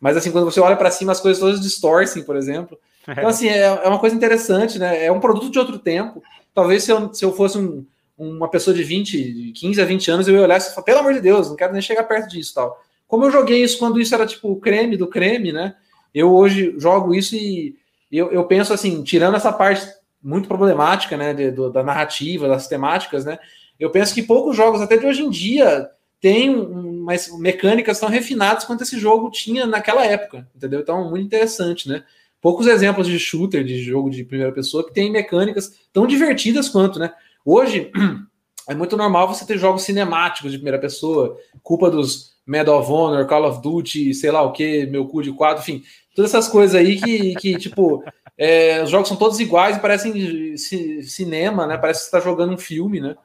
mas 0.00 0.16
assim, 0.16 0.30
quando 0.30 0.44
você 0.44 0.60
olha 0.60 0.76
para 0.76 0.90
cima, 0.90 1.12
as 1.12 1.20
coisas 1.20 1.40
todas 1.40 1.60
distorcem, 1.60 2.22
por 2.22 2.36
exemplo. 2.36 2.78
Então, 3.06 3.28
assim, 3.28 3.48
é, 3.48 3.62
é, 3.62 3.88
uma 3.88 3.98
coisa 3.98 4.14
interessante, 4.14 4.78
né? 4.78 5.04
É 5.04 5.12
um 5.12 5.20
produto 5.20 5.50
de 5.50 5.58
outro 5.58 5.78
tempo. 5.78 6.22
Talvez 6.54 6.84
se 6.84 6.92
eu, 6.92 7.12
se 7.12 7.24
eu 7.24 7.32
fosse 7.32 7.58
um, 7.58 7.84
uma 8.16 8.48
pessoa 8.48 8.74
de 8.74 8.84
20, 8.84 9.32
de 9.32 9.52
15 9.52 9.82
a 9.82 9.84
20 9.84 10.10
anos, 10.10 10.28
eu 10.28 10.34
ia 10.34 10.42
olhar 10.42 10.58
e 10.58 10.60
falar, 10.60 10.82
pelo 10.82 11.00
amor 11.00 11.14
de 11.14 11.20
Deus, 11.20 11.48
não 11.48 11.56
quero 11.56 11.72
nem 11.72 11.82
chegar 11.82 12.04
perto 12.04 12.28
disso 12.28 12.54
tal. 12.54 12.80
Como 13.08 13.24
eu 13.24 13.30
joguei 13.30 13.62
isso 13.62 13.78
quando 13.78 14.00
isso 14.00 14.14
era 14.14 14.26
tipo 14.26 14.52
o 14.52 14.60
creme 14.60 14.96
do 14.96 15.08
creme, 15.08 15.52
né? 15.52 15.74
Eu 16.14 16.32
hoje 16.32 16.74
jogo 16.78 17.14
isso 17.14 17.34
e 17.34 17.76
eu, 18.10 18.30
eu 18.30 18.44
penso 18.44 18.72
assim, 18.72 19.02
tirando 19.02 19.36
essa 19.36 19.52
parte 19.52 19.86
muito 20.22 20.48
problemática, 20.48 21.16
né, 21.16 21.32
de, 21.32 21.50
do, 21.50 21.70
da 21.70 21.82
narrativa, 21.82 22.48
das 22.48 22.68
temáticas, 22.68 23.24
né? 23.24 23.38
Eu 23.80 23.90
penso 23.90 24.14
que 24.14 24.22
poucos 24.22 24.54
jogos, 24.54 24.82
até 24.82 24.98
de 24.98 25.06
hoje 25.06 25.22
em 25.22 25.30
dia, 25.30 25.90
têm 26.20 26.54
umas 26.54 27.28
mecânicas 27.38 27.98
tão 27.98 28.10
refinadas 28.10 28.64
quanto 28.64 28.82
esse 28.82 28.98
jogo 28.98 29.30
tinha 29.30 29.66
naquela 29.66 30.04
época, 30.04 30.46
entendeu? 30.54 30.80
Então, 30.80 31.08
muito 31.08 31.24
interessante, 31.24 31.88
né? 31.88 32.04
Poucos 32.42 32.66
exemplos 32.66 33.06
de 33.06 33.18
shooter, 33.18 33.64
de 33.64 33.82
jogo 33.82 34.10
de 34.10 34.22
primeira 34.22 34.52
pessoa, 34.52 34.86
que 34.86 34.92
tem 34.92 35.10
mecânicas 35.10 35.80
tão 35.92 36.06
divertidas 36.06 36.68
quanto, 36.68 36.98
né? 36.98 37.12
Hoje, 37.44 37.90
é 38.68 38.74
muito 38.74 38.96
normal 38.98 39.28
você 39.28 39.46
ter 39.46 39.58
jogos 39.58 39.82
cinemáticos 39.82 40.52
de 40.52 40.58
primeira 40.58 40.78
pessoa, 40.78 41.38
culpa 41.62 41.90
dos 41.90 42.34
Medal 42.46 42.80
of 42.80 42.90
Honor, 42.90 43.26
Call 43.26 43.48
of 43.48 43.62
Duty, 43.62 44.12
sei 44.12 44.30
lá 44.30 44.42
o 44.42 44.52
que, 44.52 44.86
meu 44.86 45.06
cu 45.06 45.22
de 45.22 45.32
quadro, 45.32 45.62
enfim, 45.62 45.82
todas 46.14 46.34
essas 46.34 46.48
coisas 46.48 46.74
aí 46.74 47.00
que, 47.00 47.34
que 47.36 47.56
tipo, 47.56 48.04
é, 48.36 48.82
os 48.82 48.90
jogos 48.90 49.08
são 49.08 49.16
todos 49.16 49.40
iguais 49.40 49.76
e 49.76 49.80
parecem 49.80 50.56
cinema, 50.56 51.66
né? 51.66 51.78
Parece 51.78 52.00
que 52.00 52.10
você 52.10 52.16
está 52.16 52.20
jogando 52.20 52.52
um 52.52 52.58
filme, 52.58 53.00
né? 53.00 53.16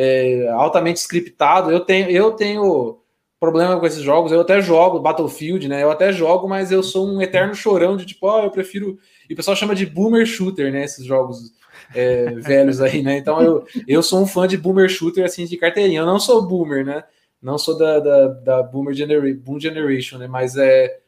É, 0.00 0.48
altamente 0.50 1.00
scriptado. 1.00 1.72
Eu 1.72 1.80
tenho, 1.80 2.08
eu 2.08 2.30
tenho 2.30 3.00
problema 3.40 3.80
com 3.80 3.84
esses 3.84 4.00
jogos. 4.00 4.30
Eu 4.30 4.42
até 4.42 4.60
jogo 4.62 5.00
Battlefield, 5.00 5.66
né? 5.66 5.82
Eu 5.82 5.90
até 5.90 6.12
jogo, 6.12 6.48
mas 6.48 6.70
eu 6.70 6.84
sou 6.84 7.08
um 7.08 7.20
eterno 7.20 7.52
chorão 7.52 7.96
de 7.96 8.06
tipo, 8.06 8.28
ó, 8.28 8.40
oh, 8.40 8.44
eu 8.44 8.50
prefiro. 8.50 8.96
E 9.28 9.32
o 9.32 9.36
pessoal 9.36 9.56
chama 9.56 9.74
de 9.74 9.84
boomer 9.84 10.24
shooter, 10.24 10.70
né? 10.72 10.84
Esses 10.84 11.04
jogos 11.04 11.52
é, 11.92 12.26
velhos 12.38 12.80
aí, 12.80 13.02
né? 13.02 13.18
Então 13.18 13.42
eu, 13.42 13.66
eu 13.88 14.00
sou 14.00 14.22
um 14.22 14.26
fã 14.26 14.46
de 14.46 14.56
boomer 14.56 14.88
shooter 14.88 15.24
assim 15.24 15.44
de 15.46 15.56
carteirinha. 15.56 16.00
Eu 16.00 16.06
não 16.06 16.20
sou 16.20 16.46
boomer, 16.46 16.86
né? 16.86 17.02
Não 17.42 17.58
sou 17.58 17.76
da, 17.76 17.98
da, 17.98 18.28
da 18.28 18.62
boomer 18.62 18.94
genera 18.94 19.20
boom 19.34 19.58
generation, 19.58 20.18
né? 20.18 20.28
Mas 20.28 20.56
é 20.56 21.00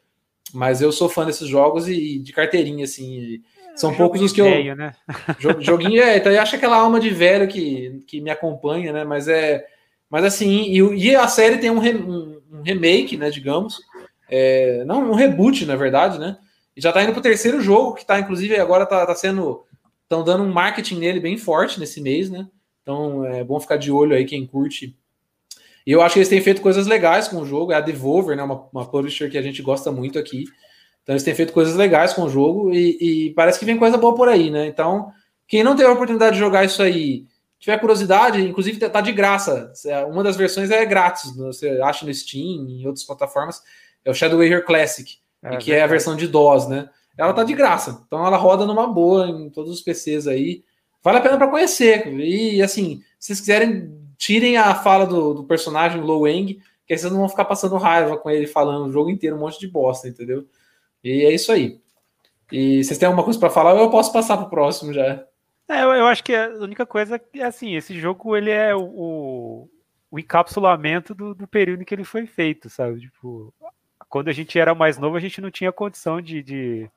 Mas 0.53 0.83
eu 0.83 0.91
sou 0.91 1.09
fã 1.09 1.25
desses 1.25 1.47
jogos 1.47 1.87
e, 1.87 2.17
e 2.17 2.19
de 2.19 2.33
carteirinha, 2.33 2.85
assim. 2.85 3.41
São 3.81 3.95
poucos 3.95 4.21
os 4.21 4.31
que 4.31 4.43
eu. 4.43 4.47
né? 4.75 4.93
Joguinho 5.61 6.03
é, 6.03 6.19
então 6.19 6.31
eu 6.31 6.41
acho 6.41 6.55
aquela 6.55 6.77
alma 6.77 7.01
de 7.01 7.09
velho 7.09 7.49
que, 7.49 8.05
que 8.07 8.21
me 8.21 8.31
acompanha, 8.31 8.93
né? 8.93 9.05
Mas 9.05 9.27
é. 9.27 9.65
Mas 10.11 10.25
assim, 10.25 10.65
e, 10.65 10.79
e 10.79 11.17
a 11.17 11.27
série 11.27 11.57
tem 11.57 11.71
um, 11.71 11.79
re, 11.79 11.95
um, 11.95 12.43
um, 12.53 12.63
remake, 12.63 13.17
né? 13.17 13.31
Digamos. 13.31 13.81
É, 14.29 14.85
não, 14.85 15.11
um 15.11 15.15
reboot, 15.15 15.65
na 15.65 15.77
verdade, 15.77 16.19
né? 16.19 16.37
E 16.77 16.81
já 16.81 16.93
tá 16.93 17.03
indo 17.03 17.13
pro 17.13 17.23
terceiro 17.23 17.61
jogo, 17.61 17.95
que 17.95 18.05
tá, 18.05 18.21
inclusive, 18.21 18.57
agora 18.59 18.85
tá, 18.85 19.07
tá 19.07 19.15
sendo. 19.15 19.65
Estão 20.03 20.23
dando 20.25 20.45
um 20.45 20.53
marketing 20.53 20.99
nele 20.99 21.21
bem 21.21 21.39
forte 21.39 21.81
nesse 21.81 22.01
mês, 22.01 22.29
né? 22.29 22.47
Então 22.83 23.25
é 23.25 23.43
bom 23.43 23.59
ficar 23.59 23.77
de 23.77 23.91
olho 23.91 24.15
aí 24.15 24.27
quem 24.27 24.47
curte. 24.47 24.95
E 25.87 25.93
eu 25.93 26.03
acho 26.03 26.15
que 26.15 26.19
eles 26.19 26.29
têm 26.29 26.43
feito 26.43 26.61
coisas 26.61 26.87
legais 26.87 27.29
com 27.29 27.39
o 27.39 27.47
jogo. 27.47 27.73
É 27.73 27.77
a 27.77 27.81
Devolver, 27.81 28.37
né? 28.37 28.43
Uma, 28.43 28.69
uma 28.73 28.85
publisher 28.85 29.31
que 29.31 29.39
a 29.39 29.43
gente 29.43 29.63
gosta 29.63 29.91
muito 29.91 30.19
aqui. 30.19 30.45
Então 31.03 31.15
eles 31.15 31.23
têm 31.23 31.35
feito 31.35 31.53
coisas 31.53 31.75
legais 31.75 32.13
com 32.13 32.23
o 32.23 32.29
jogo 32.29 32.73
e, 32.73 32.99
e, 33.29 33.35
parece 33.35 33.59
que 33.59 33.65
vem 33.65 33.79
coisa 33.79 33.97
boa 33.97 34.15
por 34.15 34.29
aí, 34.29 34.51
né? 34.51 34.67
Então, 34.67 35.11
quem 35.49 35.65
não 35.65 35.75
teve 35.75 35.89
a 35.89 35.93
oportunidade 35.93 36.35
de 36.35 36.41
jogar 36.41 36.65
isso 36.65 36.83
aí, 36.83 37.25
tiver 37.59 37.79
curiosidade, 37.79 38.41
inclusive 38.41 38.79
tá 38.89 39.01
de 39.01 39.13
graça. 39.13 39.73
Uma 40.09 40.23
das 40.23 40.37
versões 40.37 40.71
é 40.71 40.85
grátis, 40.85 41.35
você 41.37 41.81
acha 41.83 42.07
no 42.07 42.15
Steam, 42.15 42.69
em 42.69 42.87
outras 42.87 43.05
plataformas. 43.05 43.63
É 44.05 44.11
o 44.11 44.15
Shadow 44.15 44.39
Warrior 44.39 44.65
Classic, 44.65 45.17
é, 45.43 45.57
que 45.57 45.73
é 45.73 45.83
a 45.83 45.87
versão 45.87 46.17
de 46.17 46.27
DOS, 46.27 46.69
né? 46.69 46.89
Ela 47.19 47.35
tá 47.35 47.45
de 47.45 47.53
graça, 47.55 48.03
então 48.07 48.25
ela 48.25 48.37
roda 48.37 48.65
numa 48.65 48.87
boa 48.87 49.29
em 49.29 49.51
todos 49.51 49.71
os 49.71 49.83
PCs 49.83 50.27
aí. 50.27 50.63
Vale 51.03 51.19
a 51.19 51.21
pena 51.21 51.37
para 51.37 51.49
conhecer. 51.49 52.07
E 52.19 52.63
assim, 52.63 53.03
se 53.19 53.27
vocês 53.27 53.41
quiserem, 53.41 53.93
tirem 54.17 54.57
a 54.57 54.75
fala 54.75 55.07
do, 55.07 55.35
do 55.35 55.45
personagem 55.45 56.01
Low 56.01 56.27
Eng, 56.27 56.61
que 56.87 56.95
aí 56.95 56.99
vocês 56.99 57.13
não 57.13 57.21
vão 57.21 57.29
ficar 57.29 57.45
passando 57.45 57.77
raiva 57.77 58.17
com 58.17 58.31
ele 58.31 58.47
falando 58.47 58.87
o 58.87 58.93
jogo 58.93 59.11
inteiro 59.11 59.37
um 59.37 59.41
monte 59.41 59.59
de 59.59 59.69
bosta, 59.69 60.09
entendeu? 60.09 60.47
E 61.03 61.25
é 61.25 61.33
isso 61.33 61.51
aí. 61.51 61.81
E 62.53 62.83
vocês 62.83 62.99
têm 62.99 63.07
alguma 63.07 63.25
coisa 63.25 63.39
para 63.39 63.51
falar? 63.51 63.75
Eu 63.77 63.91
posso 63.91 64.13
passar 64.13 64.37
para 64.37 64.47
o 64.47 64.51
próximo 64.51 64.93
já? 64.93 65.25
É, 65.69 65.85
eu, 65.85 65.93
eu, 65.93 66.07
acho 66.07 66.25
que 66.25 66.35
a 66.35 66.49
única 66.55 66.85
coisa 66.85 67.21
é 67.35 67.43
assim, 67.43 67.77
esse 67.77 67.99
jogo 67.99 68.37
ele 68.37 68.51
é 68.51 68.75
o, 68.75 69.69
o 70.11 70.19
encapsulamento 70.19 71.15
do, 71.15 71.33
do, 71.33 71.47
período 71.47 71.83
em 71.83 71.85
que 71.85 71.95
ele 71.95 72.03
foi 72.03 72.27
feito, 72.27 72.69
sabe? 72.69 73.01
Tipo, 73.01 73.55
quando 74.09 74.29
a 74.29 74.33
gente 74.33 74.59
era 74.59 74.75
mais 74.75 74.99
novo, 74.99 75.17
a 75.17 75.21
gente 75.21 75.41
não 75.41 75.51
tinha 75.51 75.71
condição 75.71 76.21
de, 76.21 76.43
de 76.43 76.91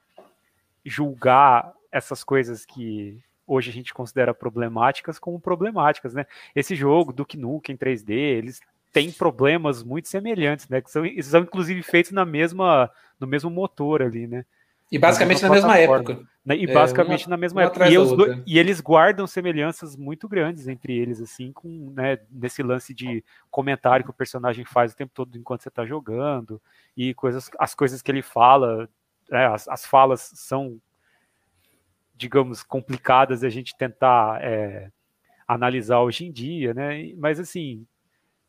julgar 0.83 1.71
essas 1.91 2.23
coisas 2.23 2.65
que 2.65 3.21
hoje 3.45 3.69
a 3.69 3.73
gente 3.73 3.93
considera 3.93 4.33
problemáticas 4.33 5.19
como 5.19 5.39
problemáticas, 5.39 6.15
né? 6.15 6.25
Esse 6.55 6.75
jogo, 6.75 7.13
Duke 7.13 7.37
Nukem 7.37 7.77
3D, 7.77 8.09
eles 8.09 8.59
têm 8.93 9.11
problemas 9.11 9.83
muito 9.83 10.07
semelhantes, 10.07 10.69
né? 10.69 10.79
Que 10.79 10.89
são, 10.91 11.03
são 11.23 11.41
inclusive 11.41 11.81
feitos 11.81 12.11
na 12.11 12.23
mesma 12.23 12.89
no 13.19 13.25
mesmo 13.27 13.49
motor 13.49 14.03
ali, 14.03 14.27
né? 14.27 14.45
E 14.91 14.99
basicamente 14.99 15.41
na 15.41 15.49
mesma, 15.49 15.77
época. 15.77 16.19
Né? 16.45 16.55
E 16.55 16.67
basicamente 16.67 17.23
é, 17.23 17.25
uma, 17.25 17.31
na 17.31 17.37
mesma 17.37 17.63
época. 17.63 17.89
E, 17.89 17.95
do, 17.95 18.43
e, 18.45 18.59
eles 18.59 18.79
guardam 18.79 19.25
semelhanças 19.25 19.95
muito 19.95 20.27
grandes 20.29 20.67
entre 20.67 20.95
eles, 20.95 21.19
assim, 21.19 21.51
com 21.51 21.91
né, 21.95 22.19
nesse 22.29 22.61
lance 22.61 22.93
de 22.93 23.23
comentário 23.49 24.05
que 24.05 24.11
o 24.11 24.13
personagem 24.13 24.63
faz 24.63 24.93
o 24.93 24.95
tempo 24.95 25.11
todo 25.15 25.35
enquanto 25.35 25.63
você 25.63 25.69
está 25.69 25.83
jogando, 25.83 26.61
e 26.95 27.11
coisas, 27.15 27.49
as 27.57 27.73
coisas 27.73 28.03
que 28.03 28.11
ele 28.11 28.21
fala, 28.21 28.87
né, 29.31 29.47
as, 29.47 29.67
as 29.67 29.83
falas 29.83 30.31
são, 30.35 30.79
digamos, 32.15 32.61
complicadas 32.61 33.43
a 33.43 33.49
gente 33.49 33.75
tentar 33.75 34.43
é, 34.43 34.91
analisar 35.47 36.01
hoje 36.01 36.27
em 36.27 36.31
dia, 36.31 36.71
né? 36.71 37.11
Mas 37.17 37.39
assim, 37.39 37.83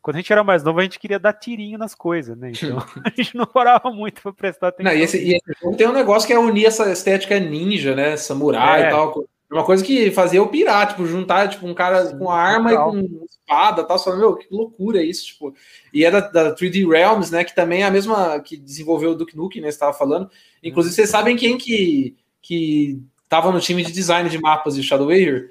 quando 0.04 0.16
a 0.16 0.18
gente 0.20 0.30
era 0.30 0.44
mais 0.44 0.62
novo, 0.62 0.78
a 0.78 0.82
gente 0.82 0.98
queria 0.98 1.18
dar 1.18 1.32
tirinho 1.32 1.78
nas 1.78 1.94
coisas, 1.94 2.36
né? 2.36 2.52
Então 2.54 2.76
a 3.02 3.08
gente 3.08 3.34
não 3.34 3.46
parava 3.46 3.90
muito 3.90 4.20
para 4.20 4.34
prestar 4.34 4.68
atenção. 4.68 4.92
Não, 4.92 5.00
e, 5.00 5.02
esse, 5.02 5.16
e 5.16 5.34
esse 5.34 5.76
tem 5.78 5.88
um 5.88 5.94
negócio 5.94 6.26
que 6.26 6.32
é 6.34 6.38
unir 6.38 6.66
essa 6.66 6.92
estética 6.92 7.40
ninja, 7.40 7.96
né? 7.96 8.14
Samurai 8.18 8.84
é. 8.84 8.86
e 8.88 8.90
tal. 8.90 9.24
Uma 9.50 9.64
coisa 9.64 9.82
que 9.82 10.10
fazia 10.10 10.42
o 10.42 10.48
pirata, 10.48 10.92
tipo, 10.92 11.06
juntar 11.06 11.48
tipo, 11.48 11.66
um 11.66 11.72
cara 11.72 12.04
Sim, 12.04 12.18
com 12.18 12.30
arma 12.30 12.68
total. 12.68 12.98
e 12.98 13.08
com 13.08 13.24
espada 13.24 13.80
e 13.80 13.84
tal. 13.86 13.98
Você 13.98 14.04
fala, 14.04 14.16
meu, 14.18 14.36
que 14.36 14.46
loucura 14.50 15.02
isso, 15.02 15.24
tipo. 15.24 15.54
E 15.90 16.04
é 16.04 16.10
da, 16.10 16.20
da 16.20 16.54
3D 16.54 16.86
Realms, 16.86 17.32
né? 17.32 17.42
Que 17.42 17.54
também 17.54 17.80
é 17.80 17.86
a 17.86 17.90
mesma 17.90 18.38
que 18.40 18.58
desenvolveu 18.58 19.12
o 19.12 19.14
Duke 19.14 19.34
Nukem, 19.34 19.62
né? 19.62 19.70
Você 19.70 19.76
estava 19.76 19.94
falando. 19.94 20.28
Inclusive, 20.62 20.92
uhum. 20.92 20.96
vocês 20.96 21.08
sabem 21.08 21.34
quem 21.34 21.56
que, 21.56 22.14
que 22.42 23.00
tava 23.26 23.50
no 23.50 23.58
time 23.58 23.82
de 23.82 23.90
design 23.90 24.28
de 24.28 24.38
mapas 24.38 24.74
de 24.74 24.82
Shadow 24.82 25.06
Warrior? 25.06 25.48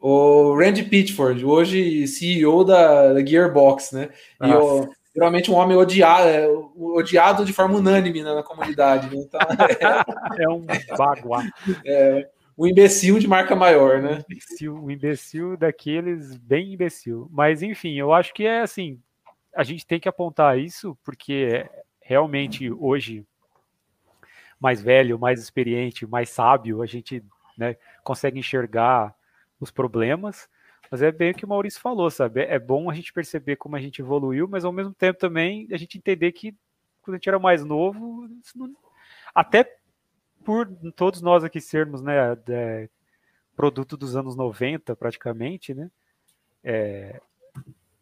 O 0.00 0.56
Randy 0.56 0.84
Pitchford, 0.84 1.44
hoje 1.44 2.08
CEO 2.08 2.64
da, 2.64 3.12
da 3.12 3.24
Gearbox, 3.24 3.92
né? 3.92 4.08
E 4.42 4.52
o, 4.52 4.88
geralmente 5.14 5.50
um 5.50 5.54
homem 5.54 5.76
odiado, 5.76 6.26
é, 6.26 6.48
odiado 6.76 7.44
de 7.44 7.52
forma 7.52 7.76
unânime 7.76 8.22
né, 8.22 8.34
na 8.34 8.42
comunidade. 8.42 9.14
Né? 9.14 9.22
Então, 9.22 9.40
é, 10.38 10.44
é 10.44 10.48
um 10.48 10.64
baguá. 10.96 11.44
É, 11.84 12.28
um 12.56 12.66
imbecil 12.66 13.18
de 13.18 13.26
marca 13.26 13.54
maior, 13.54 14.02
né? 14.02 14.22
Um 14.28 14.32
imbecil, 14.32 14.74
um 14.74 14.90
imbecil 14.90 15.56
daqueles 15.56 16.36
bem 16.36 16.74
imbecil. 16.74 17.28
Mas 17.30 17.62
enfim, 17.62 17.94
eu 17.94 18.12
acho 18.12 18.32
que 18.34 18.44
é 18.44 18.60
assim, 18.60 19.00
a 19.54 19.62
gente 19.62 19.86
tem 19.86 20.00
que 20.00 20.08
apontar 20.08 20.58
isso 20.58 20.96
porque 21.04 21.66
realmente 22.02 22.70
hoje 22.70 23.24
mais 24.58 24.82
velho, 24.82 25.18
mais 25.18 25.40
experiente, 25.40 26.06
mais 26.06 26.28
sábio, 26.28 26.82
a 26.82 26.86
gente 26.86 27.24
né, 27.56 27.76
consegue 28.04 28.38
enxergar 28.38 29.14
os 29.60 29.70
problemas, 29.70 30.48
mas 30.90 31.02
é 31.02 31.12
bem 31.12 31.30
o 31.30 31.34
que 31.34 31.44
o 31.44 31.48
Maurício 31.48 31.80
falou, 31.80 32.10
sabe? 32.10 32.40
É 32.40 32.58
bom 32.58 32.90
a 32.90 32.94
gente 32.94 33.12
perceber 33.12 33.56
como 33.56 33.76
a 33.76 33.80
gente 33.80 34.00
evoluiu, 34.00 34.48
mas 34.48 34.64
ao 34.64 34.72
mesmo 34.72 34.92
tempo 34.92 35.18
também 35.18 35.68
a 35.70 35.76
gente 35.76 35.98
entender 35.98 36.32
que 36.32 36.54
quando 37.02 37.14
a 37.14 37.18
gente 37.18 37.28
era 37.28 37.38
mais 37.38 37.64
novo, 37.64 38.28
não... 38.54 38.74
até 39.34 39.76
por 40.44 40.66
todos 40.96 41.20
nós 41.20 41.44
aqui 41.44 41.60
sermos, 41.60 42.02
né, 42.02 42.36
é, 42.48 42.88
produto 43.54 43.96
dos 43.96 44.16
anos 44.16 44.34
90 44.34 44.96
praticamente, 44.96 45.74
né? 45.74 45.90
É, 46.64 47.20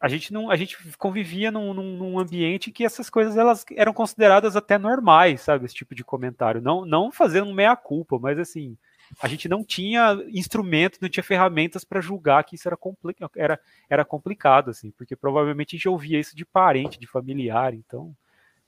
a 0.00 0.08
gente 0.08 0.32
não 0.32 0.50
a 0.50 0.56
gente 0.56 0.78
convivia 0.96 1.50
num, 1.50 1.74
num, 1.74 2.18
ambiente 2.18 2.70
que 2.70 2.84
essas 2.84 3.10
coisas 3.10 3.36
elas 3.36 3.64
eram 3.76 3.92
consideradas 3.92 4.54
até 4.54 4.78
normais, 4.78 5.40
sabe? 5.40 5.64
Esse 5.64 5.74
tipo 5.74 5.94
de 5.94 6.04
comentário. 6.04 6.60
Não, 6.60 6.84
não 6.84 7.10
fazendo 7.10 7.52
meia 7.52 7.74
culpa, 7.74 8.18
mas 8.18 8.38
assim, 8.38 8.76
a 9.20 9.28
gente 9.28 9.48
não 9.48 9.64
tinha 9.64 10.12
instrumento, 10.28 10.98
não 11.00 11.08
tinha 11.08 11.22
ferramentas 11.22 11.84
para 11.84 12.00
julgar 12.00 12.44
que 12.44 12.54
isso 12.54 12.68
era, 12.68 12.76
compli 12.76 13.14
era, 13.36 13.60
era 13.88 14.04
complicado, 14.04 14.70
assim, 14.70 14.90
porque 14.90 15.16
provavelmente 15.16 15.74
a 15.74 15.78
gente 15.78 15.88
ouvia 15.88 16.20
isso 16.20 16.36
de 16.36 16.44
parente, 16.44 16.98
de 16.98 17.06
familiar, 17.06 17.74
então, 17.74 18.14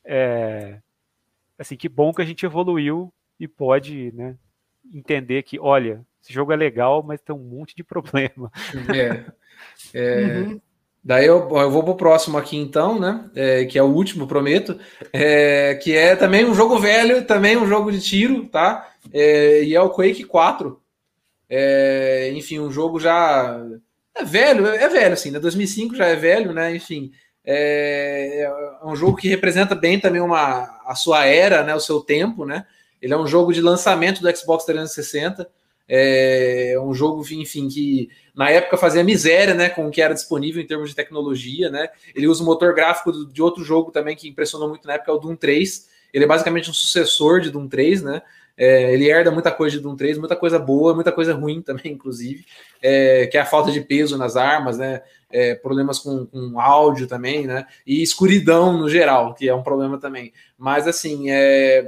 é, 0.05 0.81
assim, 1.59 1.77
que 1.77 1.89
bom 1.89 2.13
que 2.13 2.23
a 2.23 2.25
gente 2.25 2.45
evoluiu 2.45 3.13
e 3.39 3.47
pode, 3.47 4.13
né, 4.13 4.37
entender 4.93 5.43
que, 5.43 5.59
olha, 5.59 6.05
esse 6.23 6.33
jogo 6.33 6.53
é 6.53 6.57
legal, 6.57 7.03
mas 7.03 7.21
tem 7.21 7.35
um 7.35 7.39
monte 7.39 7.75
de 7.75 7.83
problema. 7.85 8.51
É, 8.95 9.33
é, 9.95 10.41
uhum. 10.41 10.61
Daí 11.03 11.27
eu, 11.27 11.49
eu 11.57 11.71
vou 11.71 11.83
pro 11.83 11.97
próximo 11.97 12.37
aqui 12.37 12.57
então, 12.57 12.99
né? 12.99 13.31
É, 13.35 13.65
que 13.65 13.79
é 13.79 13.83
o 13.83 13.87
último, 13.87 14.27
prometo. 14.27 14.79
É, 15.13 15.75
que 15.83 15.97
é 15.97 16.15
também 16.15 16.45
um 16.45 16.55
jogo 16.55 16.79
velho, 16.79 17.25
também 17.25 17.57
um 17.57 17.67
jogo 17.67 17.91
de 17.91 18.01
tiro, 18.01 18.47
tá? 18.47 18.91
É, 19.13 19.65
e 19.65 19.75
é 19.75 19.81
o 19.81 19.91
Quake 19.91 20.25
4. 20.25 20.81
É, 21.49 22.31
enfim, 22.35 22.59
um 22.59 22.71
jogo 22.71 23.01
já. 23.01 23.61
É 24.15 24.25
velho, 24.25 24.67
é 24.67 24.89
velho, 24.89 25.15
assim, 25.15 25.31
né? 25.31 25.39
2005 25.39 25.97
já 25.97 26.07
é 26.07 26.17
velho, 26.17 26.53
né? 26.53 26.77
Enfim, 26.77 27.11
é, 27.45 28.43
é 28.43 28.87
um 28.87 28.95
jogo 28.95 29.17
que 29.17 29.29
representa 29.29 29.75
bem 29.75 29.99
também 29.99 30.21
uma, 30.21 30.81
a 30.85 30.95
sua 30.95 31.25
era, 31.25 31.63
né? 31.65 31.75
O 31.75 31.81
seu 31.81 32.01
tempo, 32.01 32.45
né? 32.45 32.67
Ele 33.01 33.15
é 33.15 33.17
um 33.17 33.27
jogo 33.27 33.53
de 33.53 33.63
lançamento 33.63 34.21
do 34.21 34.37
Xbox 34.37 34.65
360. 34.67 35.49
É 35.93 36.77
um 36.81 36.95
jogo, 36.95 37.25
enfim, 37.33 37.67
que 37.69 38.09
na 38.33 38.49
época 38.49 38.77
fazia 38.77 39.03
miséria, 39.03 39.55
né, 39.55 39.69
com 39.69 39.89
o 39.89 39.91
que 39.91 40.01
era 40.01 40.15
disponível 40.15 40.63
em 40.63 40.67
termos 40.67 40.91
de 40.91 40.95
tecnologia, 40.95 41.69
né? 41.69 41.89
Ele 42.15 42.29
usa 42.29 42.45
o 42.45 42.47
motor 42.47 42.73
gráfico 42.73 43.27
de 43.27 43.43
outro 43.43 43.65
jogo 43.65 43.91
também 43.91 44.15
que 44.15 44.29
impressionou 44.29 44.69
muito 44.69 44.87
na 44.87 44.95
época, 44.95 45.11
é 45.11 45.15
o 45.15 45.19
Doom 45.19 45.35
3. 45.35 45.89
Ele 46.15 46.25
é 46.25 46.29
basicamente 46.29 46.71
um 46.71 46.73
sucessor 46.73 47.41
de 47.41 47.51
Doom 47.51 47.67
3, 47.67 48.03
né? 48.03 48.23
É, 48.57 48.93
ele 48.93 49.09
herda 49.09 49.31
muita 49.31 49.51
coisa 49.51 49.77
de 49.77 49.83
Doom 49.83 49.97
3, 49.97 50.19
muita 50.19 50.37
coisa 50.37 50.59
boa, 50.59 50.95
muita 50.95 51.11
coisa 51.11 51.35
ruim 51.35 51.63
também, 51.63 51.93
inclusive, 51.93 52.45
é, 52.83 53.27
que 53.27 53.37
é 53.37 53.41
a 53.41 53.47
falta 53.47 53.73
de 53.73 53.81
peso 53.81 54.17
nas 54.17 54.37
armas, 54.37 54.79
né? 54.79 55.03
É, 55.33 55.55
problemas 55.55 55.99
com, 55.99 56.27
com, 56.27 56.61
áudio 56.61 57.07
também, 57.07 57.47
né? 57.47 57.67
E 57.87 58.03
escuridão 58.03 58.77
no 58.79 58.89
geral, 58.89 59.35
que 59.35 59.49
é 59.49 59.55
um 59.55 59.63
problema 59.63 59.99
também. 59.99 60.33
Mas 60.57 60.87
assim, 60.87 61.31
é, 61.31 61.85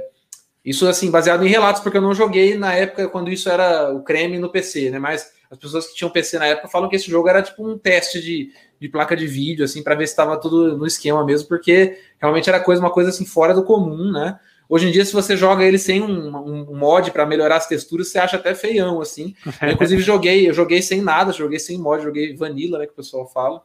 isso, 0.65 0.87
assim, 0.87 1.11
baseado 1.11 1.45
em 1.45 1.49
relatos, 1.49 1.81
porque 1.81 1.97
eu 1.97 2.01
não 2.01 2.13
joguei 2.13 2.57
na 2.57 2.73
época 2.73 3.09
quando 3.09 3.29
isso 3.29 3.49
era 3.49 3.93
o 3.93 4.01
creme 4.01 4.39
no 4.39 4.49
PC, 4.49 4.89
né? 4.91 4.99
Mas 4.99 5.31
as 5.51 5.57
pessoas 5.57 5.87
que 5.87 5.95
tinham 5.95 6.09
PC 6.09 6.39
na 6.39 6.47
época 6.47 6.69
falam 6.69 6.89
que 6.89 6.95
esse 6.95 7.11
jogo 7.11 7.27
era 7.27 7.41
tipo 7.41 7.67
um 7.67 7.77
teste 7.77 8.21
de, 8.21 8.51
de 8.79 8.87
placa 8.87 9.15
de 9.15 9.27
vídeo, 9.27 9.65
assim, 9.65 9.83
para 9.83 9.93
ver 9.93 10.07
se 10.07 10.13
estava 10.13 10.39
tudo 10.39 10.77
no 10.77 10.87
esquema 10.87 11.23
mesmo, 11.25 11.49
porque 11.49 11.97
realmente 12.17 12.49
era 12.49 12.59
coisa, 12.61 12.81
uma 12.81 12.91
coisa 12.91 13.09
assim 13.09 13.25
fora 13.25 13.53
do 13.53 13.63
comum, 13.63 14.11
né? 14.11 14.39
Hoje 14.69 14.87
em 14.87 14.91
dia, 14.91 15.05
se 15.05 15.13
você 15.13 15.35
joga 15.35 15.65
ele 15.65 15.77
sem 15.77 16.01
um, 16.01 16.35
um 16.71 16.75
mod 16.75 17.11
para 17.11 17.25
melhorar 17.25 17.57
as 17.57 17.67
texturas, 17.67 18.07
você 18.07 18.17
acha 18.17 18.37
até 18.37 18.55
feião, 18.55 19.01
assim. 19.01 19.35
Eu, 19.61 19.71
inclusive, 19.71 20.01
joguei, 20.01 20.49
eu 20.49 20.53
joguei 20.53 20.81
sem 20.81 21.01
nada, 21.01 21.33
joguei 21.33 21.59
sem 21.59 21.77
mod, 21.77 22.01
joguei 22.01 22.35
vanilla, 22.35 22.79
né? 22.79 22.85
Que 22.85 22.93
o 22.93 22.95
pessoal 22.95 23.27
fala. 23.27 23.61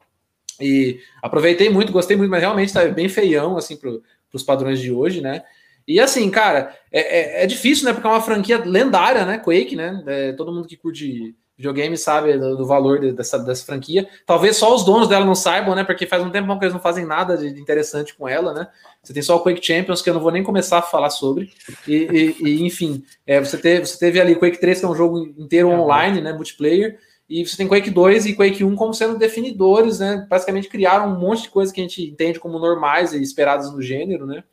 E 0.61 0.99
aproveitei 1.23 1.71
muito, 1.71 1.93
gostei 1.93 2.17
muito, 2.17 2.31
mas 2.31 2.41
realmente 2.41 2.73
tá 2.73 2.85
bem 2.87 3.09
feião, 3.09 3.57
assim, 3.57 3.77
para 3.77 3.91
os 4.35 4.43
padrões 4.43 4.81
de 4.81 4.93
hoje, 4.93 5.21
né? 5.21 5.45
E 5.89 5.99
assim, 5.99 6.29
cara, 6.29 6.77
é, 6.93 7.41
é, 7.41 7.45
é, 7.45 7.47
difícil, 7.47 7.87
né? 7.87 7.95
Porque 7.95 8.07
é 8.07 8.11
uma 8.11 8.21
franquia 8.21 8.63
lendária, 8.63 9.25
né? 9.25 9.39
Quake, 9.39 9.75
né? 9.75 10.05
É, 10.07 10.33
todo 10.33 10.53
mundo 10.53 10.69
que 10.69 10.77
curte 10.77 11.35
videogame 11.57 11.97
sabe 11.97 12.37
do, 12.37 12.59
do 12.59 12.67
valor 12.67 13.01
de, 13.01 13.11
dessa, 13.11 13.39
dessa 13.39 13.65
franquia. 13.65 14.07
Talvez 14.27 14.59
só 14.59 14.73
os 14.75 14.85
donos 14.85 15.09
dela 15.09 15.25
não 15.25 15.35
saibam, 15.35 15.75
né? 15.75 15.83
Porque 15.83 16.07
faz 16.07 16.23
um 16.23 16.31
tempo 16.31 16.57
que 16.59 16.65
eles 16.67 16.75
não 16.75 16.81
fazem 16.81 17.07
nada 17.07 17.39
de, 17.39 17.55
de 17.55 17.59
interessante 17.59 18.15
com 18.15 18.29
ela, 18.29 18.53
né? 18.53 18.69
Você 19.03 19.15
tem 19.15 19.23
só 19.23 19.37
o 19.37 19.41
Quake 19.41 19.65
Champions, 19.65 20.03
que 20.03 20.11
eu 20.11 20.15
não 20.15 20.21
vou 20.21 20.31
nem 20.31 20.45
começar 20.45 20.79
a 20.79 20.83
falar 20.83 21.09
sobre. 21.09 21.51
E, 21.87 21.95
e, 21.95 22.37
e 22.47 22.67
enfim, 22.67 23.03
é, 23.27 23.41
você, 23.41 23.57
teve, 23.57 23.87
você 23.87 23.99
teve 23.99 24.21
ali 24.21 24.37
Quake 24.37 24.61
3, 24.61 24.81
que 24.81 24.85
é 24.85 24.89
um 24.89 24.95
jogo 24.95 25.19
inteiro 25.39 25.71
online, 25.71 26.21
né? 26.21 26.35
Multiplayer. 26.35 26.99
E 27.31 27.47
você 27.47 27.57
tem 27.57 27.67
Quake 27.67 27.91
2 27.91 28.27
e 28.27 28.35
Quake 28.35 28.63
1 28.63 28.77
como 28.77 28.93
sendo 28.93 29.19
definidores, 29.19 30.01
né? 30.01 30.27
Basicamente 30.29 30.69
criaram 30.69 31.15
um 31.15 31.19
monte 31.19 31.45
de 31.45 31.49
coisas 31.49 31.73
que 31.73 31.81
a 31.81 31.85
gente 31.85 32.03
entende 32.03 32.39
como 32.39 32.59
normais 32.59 33.15
e 33.15 33.23
esperadas 33.23 33.73
no 33.73 33.81
gênero, 33.81 34.27
né? 34.27 34.45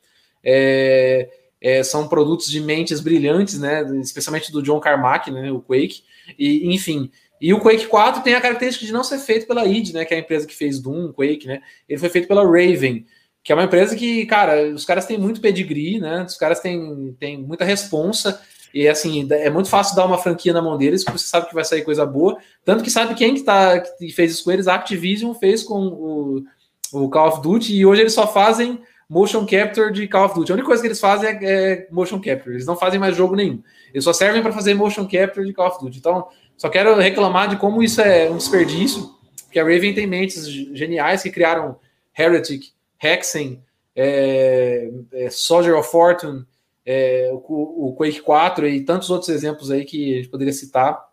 É, 0.46 1.30
é, 1.60 1.84
são 1.84 2.08
produtos 2.08 2.48
de 2.48 2.62
mentes 2.62 3.00
brilhantes, 3.00 3.60
né? 3.60 3.84
Especialmente 4.00 4.52
do 4.52 4.62
John 4.62 4.80
Carmack, 4.80 5.32
né? 5.32 5.52
O 5.52 5.60
Quake. 5.60 6.04
E, 6.38 6.74
enfim. 6.74 7.10
E 7.42 7.54
o 7.54 7.60
Quake 7.60 7.88
4 7.88 8.22
tem 8.22 8.36
a 8.36 8.42
característica 8.42 8.86
de 8.86 8.94
não 8.94 9.04
ser 9.04 9.18
feito 9.18 9.48
pela 9.48 9.66
id, 9.66 9.92
né? 9.92 10.06
Que 10.06 10.14
é 10.14 10.18
a 10.18 10.20
empresa 10.20 10.46
que 10.46 10.56
fez 10.56 10.80
Doom, 10.80 11.12
Quake, 11.12 11.48
né? 11.48 11.62
Ele 11.90 12.00
foi 12.00 12.10
feito 12.10 12.28
pela 12.28 12.44
Raven, 12.44 13.06
que 13.44 13.52
é 13.52 13.56
uma 13.56 13.64
empresa 13.64 13.96
que, 13.96 14.26
cara, 14.26 14.70
os 14.74 14.86
caras 14.86 15.06
têm 15.06 15.18
muito 15.18 15.42
pedigree, 15.42 16.00
né? 16.00 16.24
Os 16.24 16.38
caras 16.38 16.60
têm, 16.60 17.16
têm 17.20 17.42
muita 17.42 17.66
responsa. 17.66 18.40
E 18.74 18.88
assim, 18.88 19.26
é 19.32 19.50
muito 19.50 19.70
fácil 19.70 19.96
dar 19.96 20.06
uma 20.06 20.18
franquia 20.18 20.52
na 20.52 20.62
mão 20.62 20.78
deles, 20.78 21.04
porque 21.04 21.18
você 21.18 21.28
sabe 21.28 21.48
que 21.48 21.54
vai 21.56 21.64
sair 21.64 21.84
coisa 21.84 22.06
boa. 22.06 22.38
Tanto 22.64 22.84
que 22.84 22.92
sabe 22.92 23.16
quem 23.16 23.34
que, 23.34 23.42
tá, 23.42 23.80
que 23.80 24.12
fez 24.12 24.34
isso 24.34 24.44
com 24.44 24.52
eles, 24.52 24.68
a 24.68 24.76
Activision 24.76 25.34
fez 25.34 25.64
com 25.64 25.80
o, 25.80 26.44
o 26.92 27.10
Call 27.10 27.30
of 27.30 27.42
Duty, 27.42 27.74
e 27.74 27.86
hoje 27.86 28.02
eles 28.02 28.14
só 28.14 28.28
fazem 28.28 28.82
motion 29.10 29.46
capture 29.46 29.92
de 29.92 30.08
Call 30.08 30.26
of 30.26 30.36
Duty. 30.36 30.52
A 30.52 30.56
única 30.56 30.68
coisa 30.68 30.82
que 30.82 30.88
eles 30.88 31.00
fazem 31.00 31.30
é, 31.30 31.40
é 31.42 31.88
motion 31.92 32.20
capture. 32.20 32.56
Eles 32.56 32.66
não 32.66 32.76
fazem 32.76 33.00
mais 33.00 33.16
jogo 33.16 33.36
nenhum. 33.36 33.62
Eles 33.94 34.04
só 34.04 34.14
servem 34.14 34.42
para 34.42 34.52
fazer 34.52 34.74
motion 34.74 35.08
capture 35.08 35.46
de 35.46 35.54
Call 35.54 35.68
of 35.68 35.80
Duty. 35.80 36.00
Então, 36.00 36.28
só 36.58 36.70
quero 36.70 36.96
reclamar 36.96 37.50
de 37.50 37.58
como 37.58 37.84
isso 37.84 38.02
é 38.02 38.30
um 38.30 38.38
desperdício, 38.38 39.14
porque 39.44 39.60
a 39.60 39.64
Raven 39.64 39.94
tem 39.94 40.08
mentes 40.08 40.48
geniais 40.48 41.22
que 41.22 41.32
criaram 41.32 41.78
Heretic, 42.18 42.72
Hexen, 43.02 43.62
é, 43.96 44.90
é, 45.14 45.30
Soldier 45.30 45.78
of 45.78 45.90
Fortune, 45.90 46.46
é, 46.86 47.30
o, 47.34 47.90
o, 47.90 47.96
Quake 47.96 48.22
4 48.22 48.68
e 48.68 48.82
tantos 48.84 49.10
outros 49.10 49.30
exemplos 49.30 49.72
aí 49.72 49.86
que 49.86 50.14
a 50.14 50.18
gente 50.18 50.30
poderia 50.30 50.54
citar. 50.54 51.04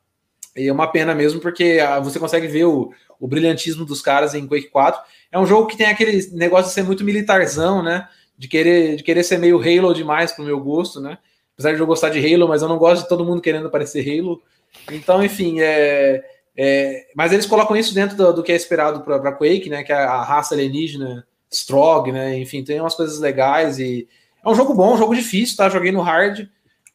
E 0.57 0.69
é 0.69 0.73
uma 0.73 0.87
pena 0.87 1.15
mesmo, 1.15 1.41
porque 1.41 1.81
ah, 1.85 1.99
você 1.99 2.19
consegue 2.19 2.47
ver 2.47 2.65
o, 2.65 2.93
o 3.19 3.27
brilhantismo 3.27 3.85
dos 3.85 4.03
caras 4.03 4.35
em 4.35 4.47
Quake 4.47 4.69
4 4.69 5.01
é 5.31 5.39
um 5.39 5.47
jogo 5.47 5.67
que 5.67 5.77
tem 5.77 5.87
aquele 5.87 6.29
negócio 6.33 6.67
de 6.67 6.75
ser 6.75 6.83
muito 6.83 7.05
militarzão, 7.05 7.83
né? 7.83 8.07
De 8.37 8.49
querer, 8.49 8.97
de 8.97 9.03
querer 9.03 9.25
ser 9.25 9.39
meio 9.39 9.59
Halo 9.59 9.95
demais 9.95 10.33
pro 10.33 10.45
meu 10.45 10.61
gosto, 10.61 11.01
né? 11.01 11.17
Apesar 11.55 11.75
de 11.75 11.81
eu 11.81 11.87
gostar 11.87 12.11
de 12.11 12.19
Halo, 12.19 12.49
mas 12.49 12.61
eu 12.61 12.69
não 12.69 12.79
gosto 12.79 13.03
de 13.03 13.09
todo 13.09 13.25
mundo 13.25 13.41
querendo 13.41 13.71
parecer 13.71 14.07
Halo. 14.07 14.43
Então, 14.91 15.25
enfim, 15.25 15.61
é, 15.61 16.23
é 16.57 17.07
mas 17.15 17.33
eles 17.33 17.47
colocam 17.47 17.77
isso 17.77 17.95
dentro 17.95 18.17
do, 18.17 18.33
do 18.33 18.43
que 18.43 18.53
é 18.53 18.57
esperado 18.57 19.01
para 19.01 19.33
Quake, 19.33 19.71
né? 19.71 19.83
Que 19.83 19.93
é 19.93 19.97
a 19.97 20.23
raça 20.23 20.55
alienígena 20.55 21.27
Strog, 21.51 22.13
né? 22.13 22.37
Enfim, 22.39 22.63
tem 22.63 22.81
umas 22.81 22.95
coisas 22.95 23.19
legais 23.21 23.79
e 23.79 24.07
é 24.45 24.49
um 24.49 24.55
jogo 24.55 24.75
bom, 24.75 24.95
um 24.95 24.99
jogo 24.99 25.15
difícil, 25.15 25.57
tá? 25.57 25.69
Joguei 25.69 25.93
no 25.93 26.01
hard, 26.01 26.47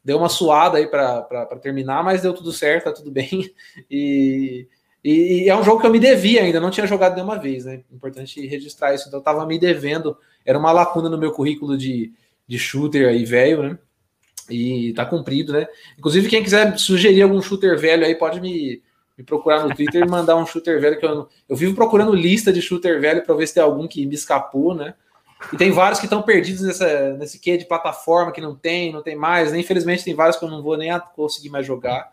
deu 0.08 0.18
uma 0.18 0.30
suada 0.30 0.78
aí 0.78 0.88
para 0.88 1.60
terminar, 1.62 2.01
mas 2.01 2.22
deu 2.22 2.34
tudo 2.34 2.53
certo, 2.53 2.86
tá 2.86 2.93
tudo 2.93 3.12
bem. 3.12 3.53
E 3.91 4.66
e, 5.03 5.43
e, 5.43 5.49
é 5.49 5.55
um 5.55 5.64
jogo 5.64 5.80
que 5.80 5.88
eu 5.88 5.91
me 5.91 5.99
devia 5.99 6.41
ainda, 6.41 6.60
não 6.60 6.72
tinha 6.72 6.88
jogado 6.88 7.14
nenhuma 7.14 7.38
vez, 7.38 7.64
né? 7.64 7.82
Importante 7.89 8.45
registrar 8.45 8.93
isso. 8.93 9.08
Então 9.08 9.20
eu 9.20 9.24
tava 9.24 9.45
me 9.45 9.58
devendo, 9.58 10.18
era 10.43 10.58
uma 10.58 10.72
lacuna 10.72 11.08
no 11.08 11.18
meu 11.18 11.32
currículo 11.32 11.78
de, 11.78 12.12
de 12.45 12.60
shooter 12.60 13.08
aí, 13.08 13.24
velho, 13.24 13.64
né? 13.64 13.80
E 14.49 14.91
tá 14.93 15.05
cumprido, 15.05 15.53
né? 15.53 15.68
Inclusive, 15.97 16.28
quem 16.28 16.43
quiser 16.43 16.78
sugerir 16.78 17.22
algum 17.22 17.41
shooter 17.41 17.80
velho 17.80 18.05
aí, 18.05 18.16
pode 18.16 18.41
me, 18.41 18.82
me 19.18 19.24
procurar 19.24 19.64
no 19.64 19.74
Twitter 19.74 20.03
e 20.03 20.10
mandar 20.10 20.36
um 20.36 20.45
shooter 20.45 20.82
velho 20.82 20.99
que 20.99 21.05
eu 21.05 21.30
Eu 21.47 21.55
vivo 21.55 21.76
procurando 21.76 22.14
lista 22.14 22.51
de 22.51 22.62
shooter 22.62 22.99
velho 22.99 23.24
para 23.24 23.36
ver 23.36 23.47
se 23.47 23.53
tem 23.53 23.64
algum 23.64 23.88
que 23.88 24.05
me 24.05 24.16
escapou, 24.16 24.74
né? 24.76 24.93
E 25.53 25.57
tem 25.57 25.71
vários 25.71 25.99
que 25.99 26.05
estão 26.05 26.21
perdidos 26.21 26.61
nessa, 26.61 27.13
nesse 27.13 27.39
quê 27.39 27.57
de 27.57 27.65
plataforma 27.65 28.31
que 28.31 28.41
não 28.41 28.55
tem, 28.55 28.91
não 28.91 29.03
tem 29.03 29.15
mais. 29.15 29.51
Né? 29.51 29.59
Infelizmente, 29.59 30.03
tem 30.03 30.15
vários 30.15 30.38
que 30.38 30.43
eu 30.43 30.49
não 30.49 30.63
vou 30.63 30.77
nem 30.77 30.89
conseguir 31.15 31.49
mais 31.49 31.65
jogar. 31.65 32.11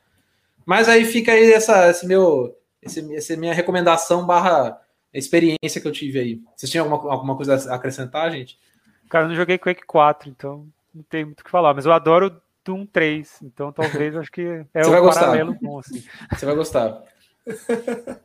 Mas 0.66 0.88
aí 0.88 1.04
fica 1.04 1.32
aí 1.32 1.52
essa, 1.52 1.90
esse 1.90 2.06
meu 2.06 2.56
esse, 2.82 3.14
essa 3.14 3.36
minha 3.36 3.54
recomendação 3.54 4.26
barra 4.26 4.80
experiência 5.12 5.80
que 5.80 5.86
eu 5.86 5.92
tive 5.92 6.18
aí. 6.18 6.40
Vocês 6.54 6.70
tinham 6.70 6.90
alguma, 6.90 7.12
alguma 7.12 7.36
coisa 7.36 7.70
a 7.70 7.76
acrescentar, 7.76 8.30
gente? 8.30 8.58
Cara, 9.08 9.24
eu 9.24 9.28
não 9.28 9.36
joguei 9.36 9.58
Quake 9.58 9.84
4, 9.86 10.28
então 10.28 10.66
não 10.94 11.02
tem 11.02 11.24
muito 11.24 11.40
o 11.40 11.44
que 11.44 11.50
falar, 11.50 11.72
mas 11.74 11.86
eu 11.86 11.92
adoro 11.92 12.40
Doom 12.64 12.86
3, 12.86 13.42
então 13.42 13.72
talvez 13.72 14.16
acho 14.16 14.30
que 14.30 14.42
é 14.74 14.82
Você 14.82 14.88
um 14.88 14.92
vai 14.92 15.14
paralelo 15.14 15.52
gostar. 15.52 15.66
bom, 15.66 15.78
assim. 15.78 16.04
Você 16.32 16.46
vai 16.46 16.54
gostar. 16.54 17.02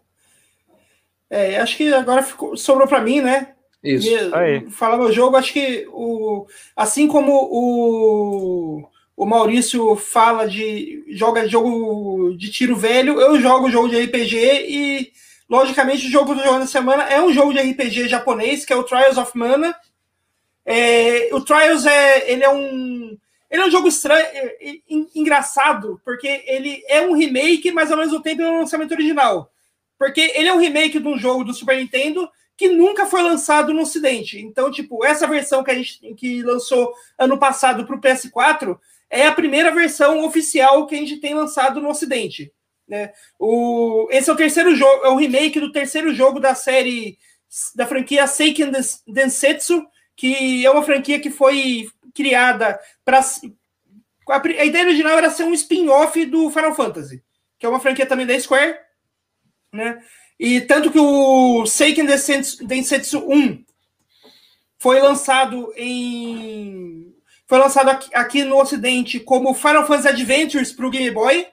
é, 1.29 1.59
acho 1.59 1.77
que 1.77 1.93
agora 1.93 2.23
ficou, 2.23 2.57
sobrou 2.57 2.87
para 2.87 3.01
mim, 3.01 3.21
né? 3.21 3.55
Isso. 3.83 4.09
E, 4.09 4.69
falar 4.69 4.97
meu 4.97 5.11
jogo, 5.11 5.37
acho 5.37 5.53
que 5.53 5.87
o, 5.91 6.45
assim 6.75 7.07
como 7.07 7.31
o 7.33 8.89
o 9.19 9.25
Maurício 9.25 9.97
fala 9.97 10.47
de 10.47 11.03
joga 11.09 11.45
jogo 11.45 12.33
de 12.37 12.49
tiro 12.49 12.73
velho, 12.73 13.19
eu 13.19 13.37
jogo 13.37 13.69
jogo 13.69 13.89
de 13.89 14.01
RPG 14.01 14.37
e 14.37 15.11
logicamente 15.49 16.07
o 16.07 16.09
jogo 16.09 16.33
do 16.33 16.41
jogo 16.41 16.59
da 16.59 16.65
semana 16.65 17.03
é 17.03 17.21
um 17.21 17.33
jogo 17.33 17.53
de 17.53 17.59
RPG 17.59 18.07
japonês 18.07 18.63
que 18.63 18.71
é 18.71 18.77
o 18.77 18.83
Trials 18.83 19.17
of 19.17 19.37
Mana. 19.37 19.75
É, 20.65 21.29
o 21.33 21.41
Trials 21.41 21.85
é 21.85 22.31
ele 22.31 22.45
é 22.45 22.49
um 22.49 23.17
ele 23.51 23.61
é 23.61 23.65
um 23.65 23.71
jogo 23.71 23.89
estranho, 23.89 24.25
é, 24.25 24.55
é, 24.61 24.79
engraçado 25.13 25.99
porque 26.05 26.45
ele 26.47 26.81
é 26.87 27.01
um 27.01 27.13
remake, 27.13 27.73
mas 27.73 27.91
ao 27.91 27.97
mesmo 27.97 28.21
tempo 28.21 28.41
é 28.41 28.49
um 28.49 28.59
lançamento 28.59 28.93
original. 28.93 29.51
Porque 29.97 30.21
ele 30.33 30.47
é 30.47 30.53
um 30.53 30.59
remake 30.59 30.97
de 30.97 31.07
um 31.09 31.17
jogo 31.17 31.43
do 31.43 31.53
Super 31.53 31.75
Nintendo 31.75 32.29
que 32.59 32.67
nunca 32.67 33.05
foi 33.05 33.21
lançado 33.21 33.73
no 33.73 33.83
Ocidente. 33.83 34.37
Então, 34.37 34.69
tipo, 34.69 35.05
essa 35.05 35.25
versão 35.25 35.63
que 35.63 35.71
a 35.71 35.75
gente 35.75 36.13
que 36.13 36.43
lançou 36.43 36.93
ano 37.17 37.37
passado 37.37 37.85
para 37.85 37.95
o 37.95 38.01
PS4 38.01 38.77
é 39.09 39.25
a 39.25 39.31
primeira 39.31 39.71
versão 39.71 40.25
oficial 40.25 40.85
que 40.85 40.93
a 40.93 40.97
gente 40.97 41.21
tem 41.21 41.33
lançado 41.33 41.79
no 41.79 41.87
Ocidente. 41.87 42.51
Né? 42.85 43.13
O, 43.39 44.09
esse 44.11 44.29
é 44.29 44.33
o 44.33 44.35
terceiro 44.35 44.75
jogo, 44.75 45.05
é 45.05 45.07
o 45.07 45.15
remake 45.15 45.57
do 45.57 45.71
terceiro 45.71 46.13
jogo 46.13 46.37
da 46.37 46.53
série 46.53 47.17
da 47.73 47.87
franquia 47.87 48.27
Seiken 48.27 48.73
Densetsu, 49.07 49.87
que 50.13 50.65
é 50.65 50.69
uma 50.69 50.83
franquia 50.83 51.17
que 51.17 51.29
foi 51.29 51.87
criada 52.13 52.77
para 53.05 53.21
a 54.27 54.65
ideia 54.65 54.83
original 54.83 55.17
era 55.17 55.29
ser 55.29 55.45
um 55.45 55.53
spin-off 55.53 56.25
do 56.25 56.51
Final 56.51 56.75
Fantasy, 56.75 57.23
que 57.57 57.65
é 57.65 57.69
uma 57.69 57.79
franquia 57.79 58.05
também 58.05 58.25
da 58.25 58.37
Square, 58.37 58.75
né? 59.73 60.01
E 60.39 60.61
tanto 60.61 60.91
que 60.91 60.99
o 60.99 61.65
Seiken 61.65 62.05
Densetsu 62.05 63.19
1 63.29 63.63
foi 64.77 64.99
lançado 64.99 65.73
em 65.75 67.13
foi 67.45 67.57
lançado 67.57 67.89
aqui, 67.89 68.09
aqui 68.13 68.43
no 68.43 68.59
Ocidente 68.59 69.19
como 69.19 69.53
Final 69.53 69.85
Fantasy 69.85 70.07
Adventures 70.07 70.71
para 70.71 70.85
o 70.85 70.89
Game 70.89 71.11
Boy. 71.11 71.47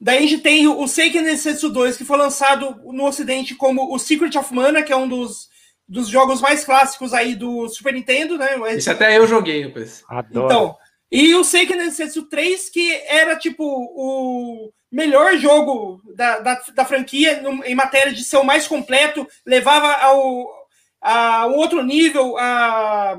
Daí 0.00 0.18
a 0.18 0.20
gente 0.20 0.38
tem 0.38 0.66
o 0.66 0.86
Seiken 0.88 1.24
Densetsu 1.24 1.68
2, 1.68 1.96
que 1.96 2.04
foi 2.04 2.16
lançado 2.16 2.80
no 2.92 3.04
Ocidente 3.04 3.54
como 3.54 3.92
o 3.92 3.98
Secret 3.98 4.38
of 4.38 4.54
Mana, 4.54 4.82
que 4.82 4.92
é 4.92 4.96
um 4.96 5.08
dos, 5.08 5.50
dos 5.86 6.08
jogos 6.08 6.40
mais 6.40 6.64
clássicos 6.64 7.12
aí 7.12 7.34
do 7.34 7.68
Super 7.68 7.92
Nintendo, 7.92 8.38
né? 8.38 8.56
Isso 8.74 8.90
até 8.90 9.18
eu 9.18 9.26
joguei, 9.26 9.66
rapaz. 9.66 10.02
Adoro. 10.08 10.46
Então, 10.46 10.76
e 11.12 11.34
o 11.34 11.44
Seiken 11.44 11.76
Densetsu 11.76 12.22
3, 12.22 12.70
que 12.70 12.92
era 13.08 13.36
tipo 13.36 13.64
o 13.64 14.72
melhor 14.90 15.36
jogo 15.36 16.00
da, 16.14 16.38
da, 16.40 16.62
da 16.74 16.84
franquia 16.84 17.40
no, 17.40 17.64
em 17.64 17.74
matéria 17.74 18.12
de 18.12 18.24
ser 18.24 18.36
o 18.36 18.44
mais 18.44 18.66
completo, 18.66 19.26
levava 19.46 19.92
ao 19.92 20.60
a 21.02 21.46
um 21.46 21.54
outro 21.54 21.82
nível 21.82 22.36
a 22.36 23.16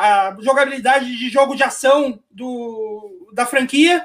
a 0.00 0.34
jogabilidade 0.40 1.14
de 1.18 1.28
jogo 1.28 1.54
de 1.54 1.62
ação 1.62 2.18
do, 2.30 3.28
da 3.34 3.44
franquia, 3.44 4.02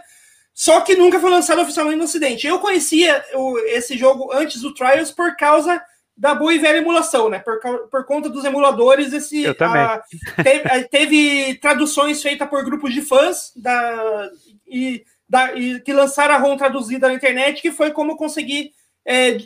só 0.53 0.82
que 0.82 0.95
nunca 0.95 1.22
foi 1.22 1.30
lançado 1.30 1.62
oficialmente 1.62 1.97
no 1.97 2.03
Ocidente. 2.03 2.45
Eu 2.45 2.60
conhecia 2.60 3.24
o, 3.34 3.58
esse 3.60 3.97
jogo 3.97 4.30
antes 4.34 4.62
do 4.62 4.74
Trials 4.74 5.12
por 5.12 5.38
causa 5.38 5.82
da 6.18 6.36
boa 6.36 6.53
e 6.53 6.58
velha 6.58 6.78
emulação, 6.78 7.30
né? 7.30 7.39
Por, 7.39 7.60
por 7.89 8.06
conta 8.06 8.30
dos 8.30 8.43
emuladores, 8.43 9.14
esse 9.14 9.43
Eu 9.43 9.56
também. 9.56 9.82
A, 9.82 10.03
teve, 10.43 10.84
teve, 10.89 11.56
traduções 11.56 12.22
feitas 12.22 12.49
por 12.49 12.64
grupos 12.64 12.93
de 12.93 13.01
fãs 13.01 13.51
da, 13.56 14.30
e, 14.68 15.03
da, 15.28 15.53
e 15.55 15.80
que 15.82 15.93
lançaram 15.93 16.36
a 16.36 16.38
ROM 16.38 16.57
traduzida 16.57 17.07
na 17.07 17.13
internet, 17.13 17.61
que 17.61 17.71
foi 17.71 17.91
como 17.91 18.17
consegui 18.17 18.71
é, 19.05 19.38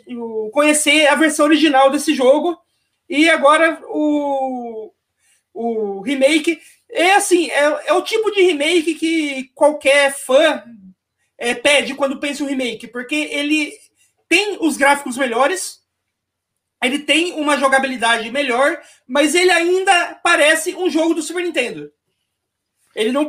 conhecer 0.52 1.08
a 1.08 1.16
versão 1.16 1.46
original 1.46 1.90
desse 1.90 2.14
jogo. 2.14 2.58
E 3.10 3.30
agora 3.30 3.82
o, 3.88 4.92
o 5.54 6.02
remake. 6.02 6.60
É 6.92 7.14
assim, 7.14 7.50
é, 7.52 7.88
é 7.88 7.94
o 7.94 8.02
tipo 8.02 8.32
de 8.32 8.42
remake 8.42 8.96
que 8.96 9.52
qualquer 9.54 10.12
fã 10.12 10.64
é, 11.38 11.54
pede 11.54 11.94
quando 11.94 12.20
pensa 12.20 12.42
em 12.42 12.46
um 12.46 12.50
remake, 12.50 12.88
porque 12.88 13.16
ele 13.16 13.74
tem 14.28 14.58
os 14.60 14.76
gráficos 14.76 15.16
melhores, 15.16 15.82
ele 16.84 17.00
tem 17.00 17.34
uma 17.34 17.58
jogabilidade 17.58 18.32
melhor, 18.32 18.82
mas 19.08 19.36
ele 19.36 19.52
ainda 19.52 20.20
parece 20.24 20.76
um 20.76 20.90
jogo 20.90 21.14
do 21.14 21.22
Super 21.22 21.44
Nintendo. 21.44 21.92
Ele 22.96 23.12
não 23.12 23.28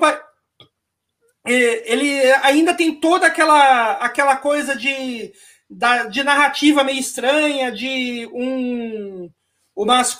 ele 1.47 2.33
ainda 2.43 2.75
tem 2.75 2.95
toda 2.95 3.27
aquela 3.27 3.93
aquela 3.95 4.37
coisa 4.37 4.77
de 4.77 5.33
da, 5.69 6.05
de 6.05 6.23
narrativa 6.23 6.85
meio 6.85 6.99
estranha, 6.99 7.71
de 7.71 8.29
um 8.33 9.31
umas, 9.75 10.19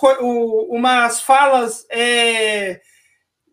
umas 0.69 1.21
falas 1.21 1.85
é, 1.91 2.81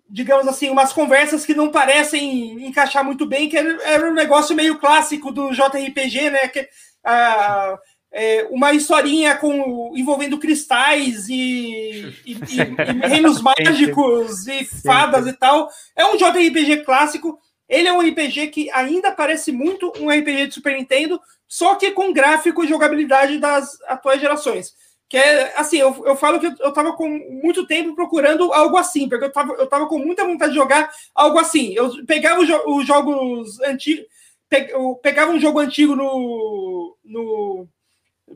digamos 0.10 0.48
assim, 0.48 0.70
umas 0.70 0.94
conversas 0.94 1.46
que 1.46 1.54
não 1.54 1.70
parecem 1.70 2.66
encaixar 2.66 3.04
muito 3.04 3.26
bem, 3.26 3.50
que 3.50 3.58
era, 3.58 4.10
um 4.10 4.14
negócio 4.14 4.56
meio 4.56 4.80
clássico 4.80 5.32
do 5.32 5.52
JRPG, 5.52 6.30
né? 6.30 6.48
Que, 6.48 6.68
a, 7.04 7.78
é, 8.12 8.48
uma 8.50 8.74
historinha 8.74 9.36
com, 9.36 9.92
envolvendo 9.96 10.40
cristais 10.40 11.28
e, 11.28 12.14
e, 12.26 12.34
e, 12.34 13.06
e 13.06 13.08
reinos 13.08 13.42
mágicos 13.44 14.48
e 14.48 14.64
fadas 14.64 15.28
e 15.28 15.34
tal. 15.34 15.70
É 15.96 16.06
um 16.06 16.16
JRPG 16.16 16.84
clássico. 16.86 17.38
Ele 17.68 17.88
é 17.88 17.94
um 17.94 18.00
RPG 18.00 18.48
que 18.48 18.70
ainda 18.72 19.12
parece 19.12 19.52
muito 19.52 19.92
um 20.00 20.10
RPG 20.10 20.48
de 20.48 20.54
Super 20.54 20.76
Nintendo, 20.76 21.20
só 21.48 21.76
que 21.76 21.92
com 21.92 22.14
gráfico 22.14 22.64
e 22.64 22.68
jogabilidade 22.68 23.40
das 23.40 23.80
atuais 23.88 24.22
gerações. 24.22 24.74
Que 25.10 25.18
é 25.18 25.58
assim, 25.58 25.78
eu, 25.78 26.04
eu 26.06 26.16
falo 26.16 26.40
que 26.40 26.48
eu 26.48 26.70
estava 26.70 26.94
com 26.94 27.08
muito 27.08 27.66
tempo 27.66 27.96
procurando 27.96 28.52
algo 28.54 28.78
assim, 28.78 29.08
porque 29.08 29.26
eu 29.26 29.30
estava 29.30 29.54
eu 29.54 29.68
tava 29.68 29.88
com 29.88 29.98
muita 30.00 30.26
vontade 30.26 30.52
de 30.52 30.58
jogar 30.58 30.90
algo 31.16 31.40
assim. 31.40 31.74
Eu 31.74 32.06
pegava 32.06 32.42
os, 32.42 32.50
os 32.66 32.86
jogos 32.86 33.60
antigos, 33.62 34.06
pe, 34.50 34.68
pegava 35.02 35.32
um 35.32 35.40
jogo 35.40 35.60
antigo 35.60 35.96
no, 35.96 36.98
no 37.06 37.68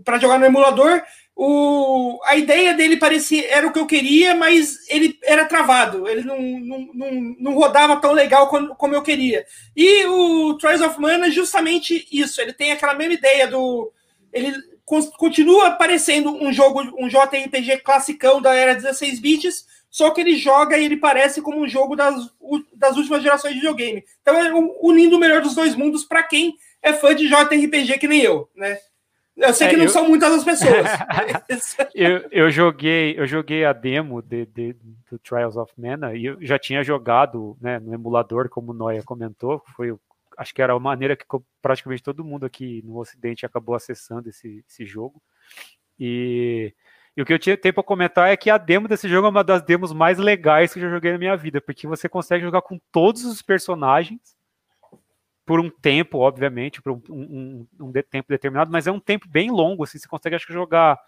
para 0.05 0.17
jogar 0.17 0.39
no 0.39 0.45
emulador, 0.45 1.03
o, 1.43 2.19
a 2.23 2.35
ideia 2.35 2.71
dele 2.71 2.97
parecia 2.97 3.49
era 3.51 3.67
o 3.67 3.73
que 3.73 3.79
eu 3.79 3.87
queria, 3.87 4.35
mas 4.35 4.87
ele 4.87 5.17
era 5.23 5.43
travado, 5.45 6.07
ele 6.07 6.21
não, 6.21 6.39
não, 6.39 6.89
não, 6.93 7.11
não 7.39 7.53
rodava 7.55 7.99
tão 7.99 8.11
legal 8.11 8.47
como, 8.47 8.75
como 8.75 8.93
eu 8.93 9.01
queria. 9.01 9.43
E 9.75 10.05
o 10.05 10.55
Trials 10.59 10.81
of 10.81 11.01
Mana 11.01 11.25
é 11.25 11.31
justamente 11.31 12.07
isso, 12.11 12.39
ele 12.39 12.53
tem 12.53 12.71
aquela 12.71 12.93
mesma 12.93 13.15
ideia 13.15 13.47
do. 13.47 13.91
Ele 14.31 14.53
continua 15.17 15.71
parecendo 15.71 16.31
um 16.31 16.53
jogo, 16.53 16.83
um 16.99 17.07
JRPG 17.07 17.79
classicão 17.79 18.39
da 18.39 18.53
era 18.53 18.75
16 18.75 19.19
bits, 19.19 19.65
só 19.89 20.11
que 20.11 20.21
ele 20.21 20.35
joga 20.35 20.77
e 20.77 20.85
ele 20.85 20.97
parece 20.97 21.41
como 21.41 21.59
um 21.59 21.67
jogo 21.67 21.95
das, 21.95 22.31
das 22.75 22.97
últimas 22.97 23.23
gerações 23.23 23.55
de 23.55 23.61
videogame. 23.61 24.03
Então 24.21 24.35
é 24.35 24.53
unindo 24.79 25.15
o 25.15 25.19
melhor 25.19 25.41
dos 25.41 25.55
dois 25.55 25.73
mundos 25.73 26.03
para 26.05 26.21
quem 26.21 26.53
é 26.83 26.93
fã 26.93 27.15
de 27.15 27.27
JRPG 27.27 27.97
que 27.97 28.07
nem 28.07 28.21
eu, 28.21 28.47
né? 28.55 28.77
Eu 29.41 29.53
sei 29.53 29.67
é, 29.67 29.69
que 29.71 29.77
não 29.77 29.85
eu... 29.85 29.89
são 29.89 30.07
muitas 30.07 30.33
as 30.33 30.43
pessoas. 30.43 30.85
eu, 31.95 32.27
eu, 32.31 32.51
joguei, 32.51 33.15
eu 33.17 33.25
joguei 33.25 33.65
a 33.65 33.73
demo 33.73 34.21
de, 34.21 34.45
de, 34.45 34.73
do 35.09 35.17
Trials 35.19 35.57
of 35.57 35.73
Mana 35.77 36.13
e 36.13 36.25
eu 36.25 36.37
já 36.41 36.59
tinha 36.59 36.83
jogado 36.83 37.57
né, 37.59 37.79
no 37.79 37.93
emulador, 37.93 38.49
como 38.49 38.71
o 38.71 38.73
Noia 38.73 39.03
comentou, 39.03 39.61
foi 39.75 39.93
acho 40.37 40.53
que 40.53 40.61
era 40.61 40.73
a 40.73 40.79
maneira 40.79 41.15
que 41.15 41.25
praticamente 41.61 42.01
todo 42.01 42.23
mundo 42.23 42.45
aqui 42.45 42.81
no 42.85 42.97
Ocidente 42.97 43.45
acabou 43.45 43.75
acessando 43.75 44.29
esse, 44.29 44.63
esse 44.67 44.85
jogo. 44.85 45.21
E, 45.99 46.73
e 47.15 47.21
o 47.21 47.25
que 47.25 47.33
eu 47.33 47.39
tinha 47.39 47.57
tempo 47.57 47.75
para 47.75 47.83
comentar 47.83 48.29
é 48.29 48.37
que 48.37 48.49
a 48.49 48.57
demo 48.57 48.87
desse 48.87 49.07
jogo 49.07 49.27
é 49.27 49.29
uma 49.29 49.43
das 49.43 49.61
demos 49.61 49.91
mais 49.93 50.17
legais 50.17 50.73
que 50.73 50.79
eu 50.79 50.83
já 50.83 50.89
joguei 50.89 51.11
na 51.11 51.17
minha 51.17 51.35
vida, 51.35 51.59
porque 51.61 51.85
você 51.85 52.07
consegue 52.07 52.43
jogar 52.43 52.61
com 52.61 52.79
todos 52.91 53.25
os 53.25 53.41
personagens 53.41 54.35
por 55.45 55.59
um 55.59 55.69
tempo, 55.69 56.19
obviamente, 56.19 56.81
por 56.81 56.93
um, 56.93 57.01
um, 57.09 57.67
um 57.79 57.91
tempo 57.91 58.27
determinado, 58.29 58.71
mas 58.71 58.87
é 58.87 58.91
um 58.91 58.99
tempo 58.99 59.27
bem 59.27 59.49
longo, 59.49 59.83
assim, 59.83 59.97
você 59.97 60.07
consegue 60.07 60.35
acho 60.35 60.47
que 60.47 60.53
jogar 60.53 60.99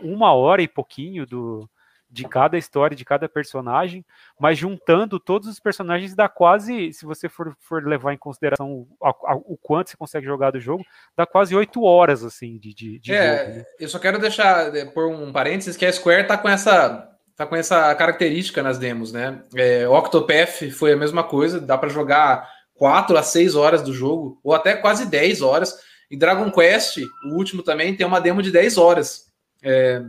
uma 0.00 0.32
hora 0.32 0.62
e 0.62 0.68
pouquinho 0.68 1.26
do, 1.26 1.68
de 2.10 2.26
cada 2.28 2.56
história, 2.56 2.96
de 2.96 3.04
cada 3.04 3.28
personagem, 3.28 4.04
mas 4.38 4.56
juntando 4.56 5.18
todos 5.18 5.48
os 5.48 5.58
personagens 5.58 6.14
dá 6.14 6.28
quase, 6.28 6.92
se 6.92 7.04
você 7.04 7.28
for, 7.28 7.56
for 7.60 7.84
levar 7.84 8.12
em 8.12 8.18
consideração 8.18 8.70
o, 8.72 8.88
a, 9.02 9.34
o 9.34 9.58
quanto 9.60 9.90
você 9.90 9.96
consegue 9.96 10.26
jogar 10.26 10.52
do 10.52 10.60
jogo, 10.60 10.84
dá 11.16 11.26
quase 11.26 11.54
oito 11.54 11.82
horas, 11.82 12.24
assim, 12.24 12.58
de, 12.58 12.72
de, 12.72 12.98
de 13.00 13.12
é, 13.12 13.38
jogo. 13.38 13.58
Né? 13.58 13.64
Eu 13.80 13.88
só 13.88 13.98
quero 13.98 14.18
deixar, 14.18 14.74
é, 14.74 14.84
por 14.84 15.08
um 15.08 15.32
parênteses, 15.32 15.76
que 15.76 15.84
a 15.84 15.92
Square 15.92 16.26
tá 16.26 16.38
com 16.38 16.48
essa 16.48 17.10
tá 17.36 17.44
com 17.44 17.56
essa 17.56 17.92
característica 17.96 18.62
nas 18.62 18.78
demos, 18.78 19.12
né? 19.12 19.42
É, 19.56 19.88
Octopath 19.88 20.70
foi 20.70 20.92
a 20.92 20.96
mesma 20.96 21.24
coisa, 21.24 21.60
dá 21.60 21.76
para 21.76 21.88
jogar 21.88 22.48
quatro 22.74 23.16
a 23.16 23.22
seis 23.22 23.54
horas 23.54 23.82
do 23.82 23.92
jogo, 23.92 24.38
ou 24.42 24.54
até 24.54 24.74
quase 24.74 25.06
10 25.06 25.42
horas. 25.42 25.74
E 26.10 26.16
Dragon 26.16 26.50
Quest, 26.50 26.98
o 27.24 27.34
último 27.34 27.62
também, 27.62 27.96
tem 27.96 28.06
uma 28.06 28.20
demo 28.20 28.42
de 28.42 28.50
10 28.50 28.76
horas. 28.76 29.26
É, 29.62 30.02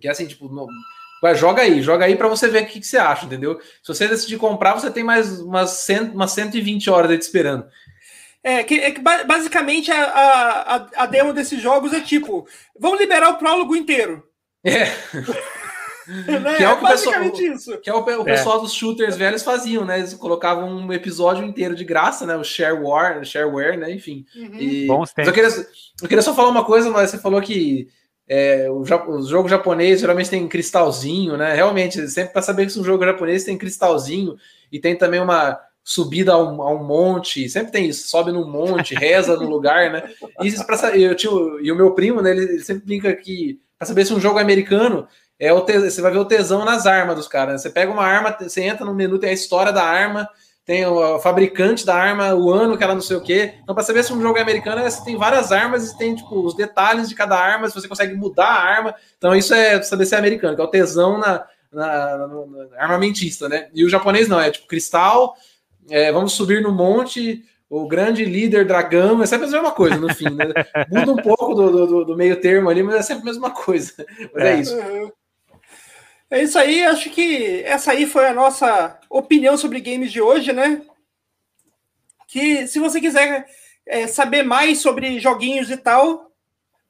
que 0.00 0.08
é 0.08 0.10
assim, 0.10 0.26
tipo, 0.26 0.48
no, 0.48 0.66
Vai, 1.20 1.34
joga 1.34 1.62
aí, 1.62 1.82
joga 1.82 2.04
aí 2.04 2.14
para 2.14 2.28
você 2.28 2.46
ver 2.48 2.64
o 2.64 2.66
que, 2.66 2.78
que, 2.78 2.86
você 2.86 2.98
acha, 2.98 3.24
entendeu? 3.24 3.58
Se 3.82 3.88
você 3.88 4.06
decidir 4.06 4.36
comprar, 4.36 4.74
você 4.74 4.90
tem 4.90 5.02
mais 5.02 5.40
umas, 5.40 5.70
cento, 5.70 6.14
umas 6.14 6.30
120 6.32 6.90
horas 6.90 7.10
aí 7.10 7.18
te 7.18 7.22
esperando. 7.22 7.66
É 8.42 8.62
que, 8.62 8.78
é 8.78 8.94
basicamente 9.24 9.90
a, 9.90 10.04
a, 10.04 11.02
a 11.02 11.06
demo 11.06 11.32
desses 11.32 11.60
jogos 11.60 11.92
é 11.92 12.00
tipo: 12.00 12.46
vamos 12.78 13.00
liberar 13.00 13.30
o 13.30 13.38
prólogo 13.38 13.74
inteiro. 13.74 14.22
É. 14.62 14.84
né? 16.42 16.56
Que 16.56 16.62
é, 16.64 16.68
o 16.70 16.76
que 16.76 16.82
basicamente 16.82 17.32
o 17.32 17.52
pessoal, 17.52 17.54
isso. 17.54 17.78
Que 17.80 17.90
é 17.90 17.94
o, 17.94 18.04
o 18.04 18.20
é. 18.22 18.24
pessoal 18.24 18.60
dos 18.60 18.72
shooters 18.72 19.16
velhos 19.16 19.42
faziam, 19.42 19.84
né? 19.84 19.98
Eles 19.98 20.14
colocavam 20.14 20.68
um 20.68 20.92
episódio 20.92 21.44
inteiro 21.44 21.74
de 21.74 21.84
graça, 21.84 22.26
né? 22.26 22.36
O 22.36 22.44
shareware, 22.44 23.24
shareware 23.24 23.76
né? 23.76 23.92
Enfim. 23.92 24.24
Uhum. 24.34 24.58
E, 24.58 24.86
Bons 24.86 25.12
tempos. 25.12 25.28
Eu 25.28 25.34
queria, 25.34 25.66
eu 26.02 26.08
queria 26.08 26.22
só 26.22 26.34
falar 26.34 26.48
uma 26.48 26.64
coisa, 26.64 26.90
mas 26.90 27.10
você 27.10 27.18
falou 27.18 27.40
que 27.40 27.88
é, 28.28 28.68
o, 28.70 28.80
o, 28.80 29.22
jogo 29.22 29.48
japonês 29.48 30.00
geralmente 30.00 30.30
tem 30.30 30.46
cristalzinho, 30.48 31.36
né? 31.36 31.54
Realmente, 31.54 32.08
sempre 32.08 32.32
para 32.32 32.42
saber 32.42 32.66
que 32.66 32.78
um 32.78 32.84
jogo 32.84 33.04
japonês 33.04 33.44
tem 33.44 33.58
cristalzinho 33.58 34.36
e 34.70 34.80
tem 34.80 34.96
também 34.96 35.20
uma 35.20 35.58
subida 35.86 36.32
a 36.32 36.42
um, 36.42 36.60
a 36.62 36.74
um, 36.74 36.82
monte, 36.82 37.48
sempre 37.48 37.70
tem 37.70 37.86
isso, 37.88 38.08
sobe 38.08 38.32
num 38.32 38.50
monte, 38.50 38.92
reza 38.98 39.36
no 39.36 39.48
lugar, 39.48 39.92
né? 39.92 40.02
Isso 40.42 40.66
para 40.66 40.96
eu 40.96 41.14
e 41.62 41.70
o 41.70 41.76
meu 41.76 41.94
primo, 41.94 42.20
né, 42.20 42.32
ele, 42.32 42.58
sempre 42.58 42.84
brinca 42.84 43.14
que 43.14 43.60
para 43.78 43.86
saber 43.86 44.04
se 44.04 44.12
um 44.12 44.20
jogo 44.20 44.40
é 44.40 44.42
americano, 44.42 45.06
é 45.38 45.52
o 45.52 45.60
te, 45.60 45.78
você 45.78 46.00
vai 46.00 46.10
ver 46.10 46.18
o 46.18 46.24
tesão 46.24 46.64
nas 46.64 46.86
armas 46.86 47.16
dos 47.16 47.28
caras. 47.28 47.52
Né? 47.52 47.58
Você 47.58 47.70
pega 47.70 47.92
uma 47.92 48.04
arma, 48.04 48.36
você 48.38 48.62
entra 48.62 48.84
no 48.84 48.94
menu, 48.94 49.18
tem 49.18 49.30
a 49.30 49.34
história 49.34 49.72
da 49.72 49.84
arma, 49.84 50.28
tem 50.64 50.84
o, 50.84 51.18
fabricante 51.18 51.86
da 51.86 51.94
arma, 51.94 52.34
o 52.34 52.50
ano 52.50 52.76
que 52.76 52.82
ela 52.82 52.94
não 52.94 53.00
sei 53.00 53.16
o 53.16 53.20
quê. 53.20 53.54
Então, 53.62 53.74
para 53.74 53.84
saber 53.84 54.02
se 54.02 54.12
um 54.12 54.20
jogo 54.20 54.38
é 54.38 54.42
americano, 54.42 54.82
você 54.82 55.04
tem 55.04 55.16
várias 55.16 55.52
armas 55.52 55.90
e 55.90 55.98
tem 55.98 56.14
tipo, 56.14 56.44
os 56.44 56.54
detalhes 56.54 57.08
de 57.08 57.14
cada 57.14 57.38
arma, 57.38 57.68
se 57.68 57.74
você 57.74 57.86
consegue 57.86 58.14
mudar 58.14 58.48
a 58.48 58.62
arma. 58.62 58.94
Então, 59.16 59.34
isso 59.34 59.54
é 59.54 59.80
saber 59.82 60.06
se 60.06 60.14
é 60.14 60.18
americano, 60.18 60.56
que 60.56 60.60
é 60.60 60.64
o 60.64 60.68
tesão 60.68 61.18
na, 61.18 61.46
na, 61.72 62.18
na, 62.18 62.26
na 62.26 62.82
armamentista, 62.82 63.48
né? 63.48 63.68
E 63.74 63.84
o 63.84 63.88
japonês 63.88 64.26
não, 64.28 64.40
é 64.40 64.50
tipo 64.50 64.66
cristal, 64.66 65.36
é, 65.88 66.10
vamos 66.10 66.32
subir 66.32 66.62
no 66.62 66.72
monte, 66.72 67.44
o 67.68 67.86
grande 67.86 68.24
líder 68.24 68.66
dragão, 68.66 69.22
é 69.22 69.26
sempre 69.26 69.46
a 69.46 69.50
mesma 69.50 69.70
coisa 69.70 69.96
no 69.96 70.12
fim, 70.14 70.30
né? 70.30 70.46
Muda 70.90 71.12
um 71.12 71.16
pouco 71.16 71.54
do, 71.54 71.86
do, 71.86 72.04
do, 72.06 72.16
meio 72.16 72.40
termo 72.40 72.68
ali, 72.68 72.82
mas 72.82 72.96
é 72.96 73.02
sempre 73.02 73.22
a 73.22 73.26
mesma 73.26 73.50
coisa. 73.50 73.92
Mas 74.34 74.42
é, 74.42 74.52
é 74.52 74.60
isso. 74.60 74.76
É 76.28 76.42
isso 76.42 76.58
aí, 76.58 76.82
acho 76.82 77.08
que 77.10 77.62
essa 77.62 77.92
aí 77.92 78.04
foi 78.04 78.26
a 78.26 78.34
nossa 78.34 78.98
opinião 79.08 79.56
sobre 79.56 79.80
games 79.80 80.10
de 80.10 80.20
hoje, 80.20 80.52
né? 80.52 80.82
Que 82.26 82.66
se 82.66 82.80
você 82.80 83.00
quiser 83.00 83.46
é, 83.86 84.08
saber 84.08 84.42
mais 84.42 84.80
sobre 84.80 85.20
joguinhos 85.20 85.70
e 85.70 85.76
tal, 85.76 86.32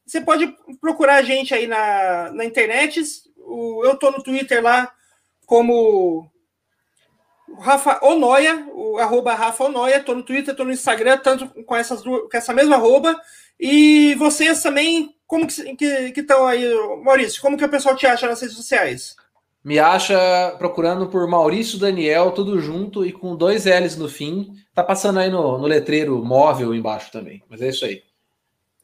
você 0.07 0.23
pode 0.23 0.57
procurar 0.81 1.17
a 1.17 1.23
gente 1.23 1.53
aí 1.53 1.67
na, 1.67 2.33
na 2.33 2.45
internet. 2.47 3.03
O, 3.37 3.85
eu 3.85 3.97
tô 3.97 4.11
no 4.11 4.23
Twitter 4.23 4.63
lá 4.63 4.91
como 5.45 6.31
Rafa 7.59 8.01
Onoia, 8.03 8.67
o 8.73 8.97
arroba 8.99 9.35
Rafa 9.35 9.65
Onoia, 9.65 10.03
tô 10.03 10.15
no 10.15 10.23
Twitter, 10.23 10.57
tô 10.57 10.65
no 10.65 10.73
Instagram, 10.73 11.19
tanto 11.19 11.47
com, 11.65 11.77
essas 11.77 12.03
com 12.03 12.29
essa 12.33 12.55
mesma 12.55 12.77
arroba. 12.77 13.21
E 13.61 14.15
vocês 14.15 14.63
também, 14.63 15.15
como 15.27 15.47
que 15.47 16.13
estão 16.17 16.47
aí, 16.47 16.65
Maurício? 17.03 17.43
Como 17.43 17.59
que 17.59 17.65
o 17.65 17.69
pessoal 17.69 17.95
te 17.95 18.07
acha 18.07 18.27
nas 18.27 18.41
redes 18.41 18.57
sociais? 18.57 19.15
Me 19.67 19.81
acha 19.81 20.55
procurando 20.59 21.09
por 21.09 21.27
Maurício 21.27 21.77
Daniel, 21.77 22.31
tudo 22.31 22.61
junto 22.61 23.05
e 23.05 23.11
com 23.11 23.35
dois 23.35 23.65
L's 23.65 23.97
no 23.97 24.09
fim. 24.09 24.55
Tá 24.73 24.81
passando 24.81 25.19
aí 25.19 25.29
no, 25.29 25.59
no 25.59 25.67
letreiro 25.67 26.25
móvel 26.25 26.73
embaixo 26.73 27.11
também. 27.11 27.43
Mas 27.51 27.61
é 27.61 27.71
isso 27.71 27.85
aí. 27.85 28.01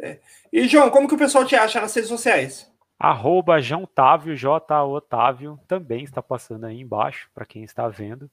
É. 0.01 0.19
E, 0.53 0.67
João, 0.67 0.91
como 0.91 1.07
que 1.07 1.15
o 1.15 1.19
pessoal 1.19 1.45
te 1.45 1.55
acha 1.55 1.81
nas 1.81 1.95
redes 1.95 2.09
sociais? 2.09 2.69
Arroba 2.99 3.61
João 3.61 3.85
Otávio, 3.85 4.35
J. 4.35 4.85
Otávio, 4.85 5.57
também 5.69 6.03
está 6.03 6.21
passando 6.21 6.65
aí 6.67 6.81
embaixo, 6.81 7.31
para 7.33 7.47
quem 7.47 7.63
está 7.63 7.87
vendo. 7.87 8.29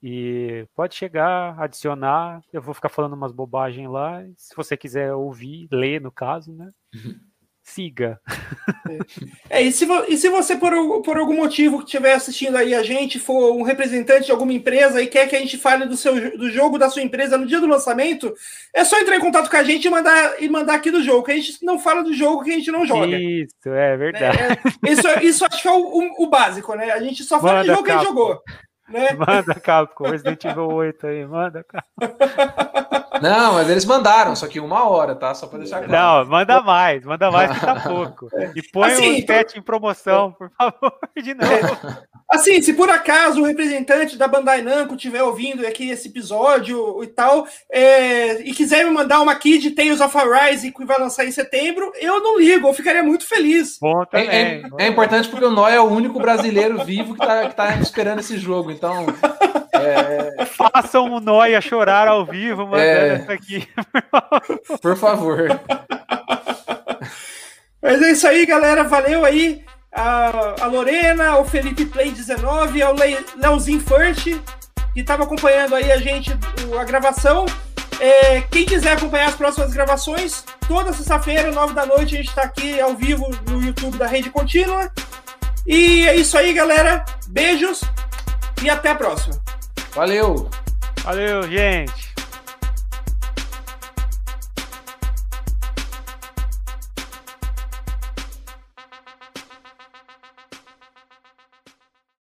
E 0.00 0.68
pode 0.72 0.94
chegar, 0.94 1.60
adicionar. 1.60 2.44
Eu 2.52 2.62
vou 2.62 2.74
ficar 2.74 2.90
falando 2.90 3.14
umas 3.14 3.32
bobagens 3.32 3.90
lá. 3.90 4.22
Se 4.36 4.54
você 4.54 4.76
quiser 4.76 5.12
ouvir, 5.14 5.66
ler 5.72 6.00
no 6.00 6.12
caso, 6.12 6.52
né? 6.52 6.70
Siga. 7.66 8.20
É, 9.50 9.60
e, 9.60 9.72
se, 9.72 9.86
e 10.08 10.16
se 10.16 10.28
você, 10.28 10.56
por, 10.56 11.02
por 11.02 11.16
algum 11.16 11.36
motivo 11.36 11.78
que 11.78 11.84
estiver 11.84 12.14
assistindo 12.14 12.56
aí 12.56 12.74
a 12.74 12.82
gente, 12.82 13.18
for 13.18 13.52
um 13.52 13.62
representante 13.62 14.26
de 14.26 14.32
alguma 14.32 14.52
empresa 14.52 15.02
e 15.02 15.06
quer 15.06 15.28
que 15.28 15.34
a 15.34 15.38
gente 15.38 15.58
fale 15.58 15.86
do, 15.86 15.96
seu, 15.96 16.36
do 16.38 16.48
jogo 16.50 16.78
da 16.78 16.88
sua 16.88 17.02
empresa 17.02 17.36
no 17.36 17.46
dia 17.46 17.60
do 17.60 17.66
lançamento, 17.66 18.32
é 18.72 18.84
só 18.84 18.98
entrar 18.98 19.16
em 19.16 19.20
contato 19.20 19.50
com 19.50 19.56
a 19.56 19.64
gente 19.64 19.86
e 19.86 19.90
mandar, 19.90 20.42
e 20.42 20.48
mandar 20.48 20.74
aqui 20.74 20.90
do 20.90 21.02
jogo, 21.02 21.24
que 21.24 21.32
a 21.32 21.36
gente 21.36 21.58
não 21.62 21.78
fala 21.78 22.02
do 22.02 22.14
jogo 22.14 22.44
que 22.44 22.50
a 22.50 22.54
gente 22.54 22.70
não 22.70 22.86
joga. 22.86 23.18
Isso, 23.18 23.68
é 23.68 23.96
verdade. 23.96 24.38
É, 24.38 24.52
é, 24.52 24.92
isso, 24.92 25.08
isso 25.22 25.44
acho 25.44 25.62
que 25.62 25.68
é 25.68 25.72
o, 25.72 25.80
o, 25.80 26.24
o, 26.24 26.26
básico, 26.28 26.74
né? 26.74 26.92
A 26.92 27.00
gente 27.00 27.24
só 27.24 27.40
fala 27.40 27.58
Manda, 27.58 27.64
do 27.64 27.74
jogo 27.74 27.84
que 27.84 27.90
a 27.90 27.98
gente 27.98 28.06
jogou. 28.06 28.40
Né? 28.88 29.12
Manda, 29.18 29.54
Capcom, 29.54 30.10
Resident 30.10 30.44
Evil 30.44 30.72
8 30.72 31.06
aí, 31.06 31.26
manda, 31.26 31.64
Capcom. 31.64 32.16
Não, 33.20 33.54
mas 33.54 33.70
eles 33.70 33.84
mandaram, 33.84 34.36
só 34.36 34.46
que 34.46 34.60
uma 34.60 34.88
hora, 34.88 35.14
tá? 35.14 35.34
Só 35.34 35.46
pra 35.46 35.58
deixar 35.58 35.82
claro. 35.82 36.24
Não, 36.24 36.30
manda 36.30 36.60
mais, 36.60 37.04
manda 37.04 37.30
mais 37.30 37.52
que 37.52 37.64
tá 37.64 37.80
pouco. 37.88 38.28
E 38.54 38.62
põe 38.62 38.92
assim, 38.92 39.12
o 39.12 39.16
então... 39.16 39.36
em 39.56 39.62
promoção, 39.62 40.32
por 40.32 40.50
favor, 40.50 40.98
de 41.16 41.34
novo. 41.34 41.78
Assim, 42.28 42.60
se 42.60 42.72
por 42.72 42.90
acaso 42.90 43.40
o 43.40 43.44
representante 43.44 44.16
da 44.16 44.26
Bandai 44.26 44.60
Namco 44.60 44.96
estiver 44.96 45.22
ouvindo 45.22 45.64
aqui 45.64 45.90
esse 45.90 46.08
episódio 46.08 47.02
e 47.02 47.06
tal, 47.06 47.46
é, 47.70 48.40
e 48.40 48.52
quiser 48.52 48.84
me 48.84 48.90
mandar 48.90 49.20
uma 49.20 49.36
key 49.36 49.58
de 49.58 49.70
Tales 49.70 50.00
of 50.00 50.16
Arise 50.18 50.72
que 50.72 50.84
vai 50.84 50.98
lançar 50.98 51.24
em 51.24 51.30
setembro, 51.30 51.92
eu 52.00 52.20
não 52.20 52.38
ligo, 52.38 52.66
eu 52.66 52.74
ficaria 52.74 53.02
muito 53.02 53.26
feliz. 53.26 53.78
Bom, 53.80 54.02
é, 54.12 54.24
é, 54.24 54.62
é, 54.78 54.86
importante 54.88 55.28
porque 55.28 55.44
o 55.44 55.50
Noé 55.50 55.76
é 55.76 55.80
o 55.80 55.84
único 55.84 56.18
brasileiro 56.18 56.84
vivo 56.84 57.14
que 57.14 57.20
tá, 57.20 57.48
que 57.48 57.54
tá 57.54 57.76
esperando 57.76 58.18
esse 58.18 58.36
jogo, 58.38 58.72
então. 58.72 59.06
É... 59.72 60.44
Façam 60.46 61.12
o 61.12 61.20
Noia 61.20 61.60
chorar 61.60 62.08
ao 62.08 62.24
vivo, 62.24 62.66
mandando 62.66 62.82
é... 62.82 63.14
essa 63.14 63.32
aqui. 63.32 63.68
Por 64.80 64.96
favor. 64.96 65.60
Mas 67.80 68.02
é 68.02 68.10
isso 68.10 68.26
aí, 68.26 68.44
galera. 68.46 68.84
Valeu 68.84 69.24
aí 69.24 69.62
a, 69.96 70.64
a 70.64 70.66
Lorena, 70.66 71.38
o 71.38 71.44
Felipe 71.44 71.86
Play 71.86 72.12
19, 72.12 72.82
ao 72.82 72.94
Le, 72.94 73.18
Leozinho 73.36 73.80
First, 73.80 74.24
que 74.92 75.00
estava 75.00 75.24
acompanhando 75.24 75.74
aí 75.74 75.90
a 75.90 75.96
gente, 75.96 76.30
a 76.78 76.84
gravação. 76.84 77.46
É, 77.98 78.42
quem 78.42 78.66
quiser 78.66 78.92
acompanhar 78.92 79.28
as 79.28 79.34
próximas 79.34 79.72
gravações, 79.72 80.44
toda 80.68 80.92
sexta-feira, 80.92 81.50
nove 81.50 81.72
da 81.72 81.86
noite, 81.86 82.14
a 82.14 82.18
gente 82.18 82.28
está 82.28 82.42
aqui 82.42 82.78
ao 82.78 82.94
vivo 82.94 83.26
no 83.48 83.62
YouTube 83.62 83.96
da 83.96 84.06
Rede 84.06 84.28
Contínua. 84.30 84.92
E 85.66 86.06
é 86.06 86.14
isso 86.14 86.36
aí, 86.36 86.52
galera. 86.52 87.04
Beijos 87.28 87.80
e 88.62 88.68
até 88.68 88.90
a 88.90 88.94
próxima. 88.94 89.40
Valeu! 89.94 90.48
Valeu, 91.02 91.42
gente! 91.48 92.05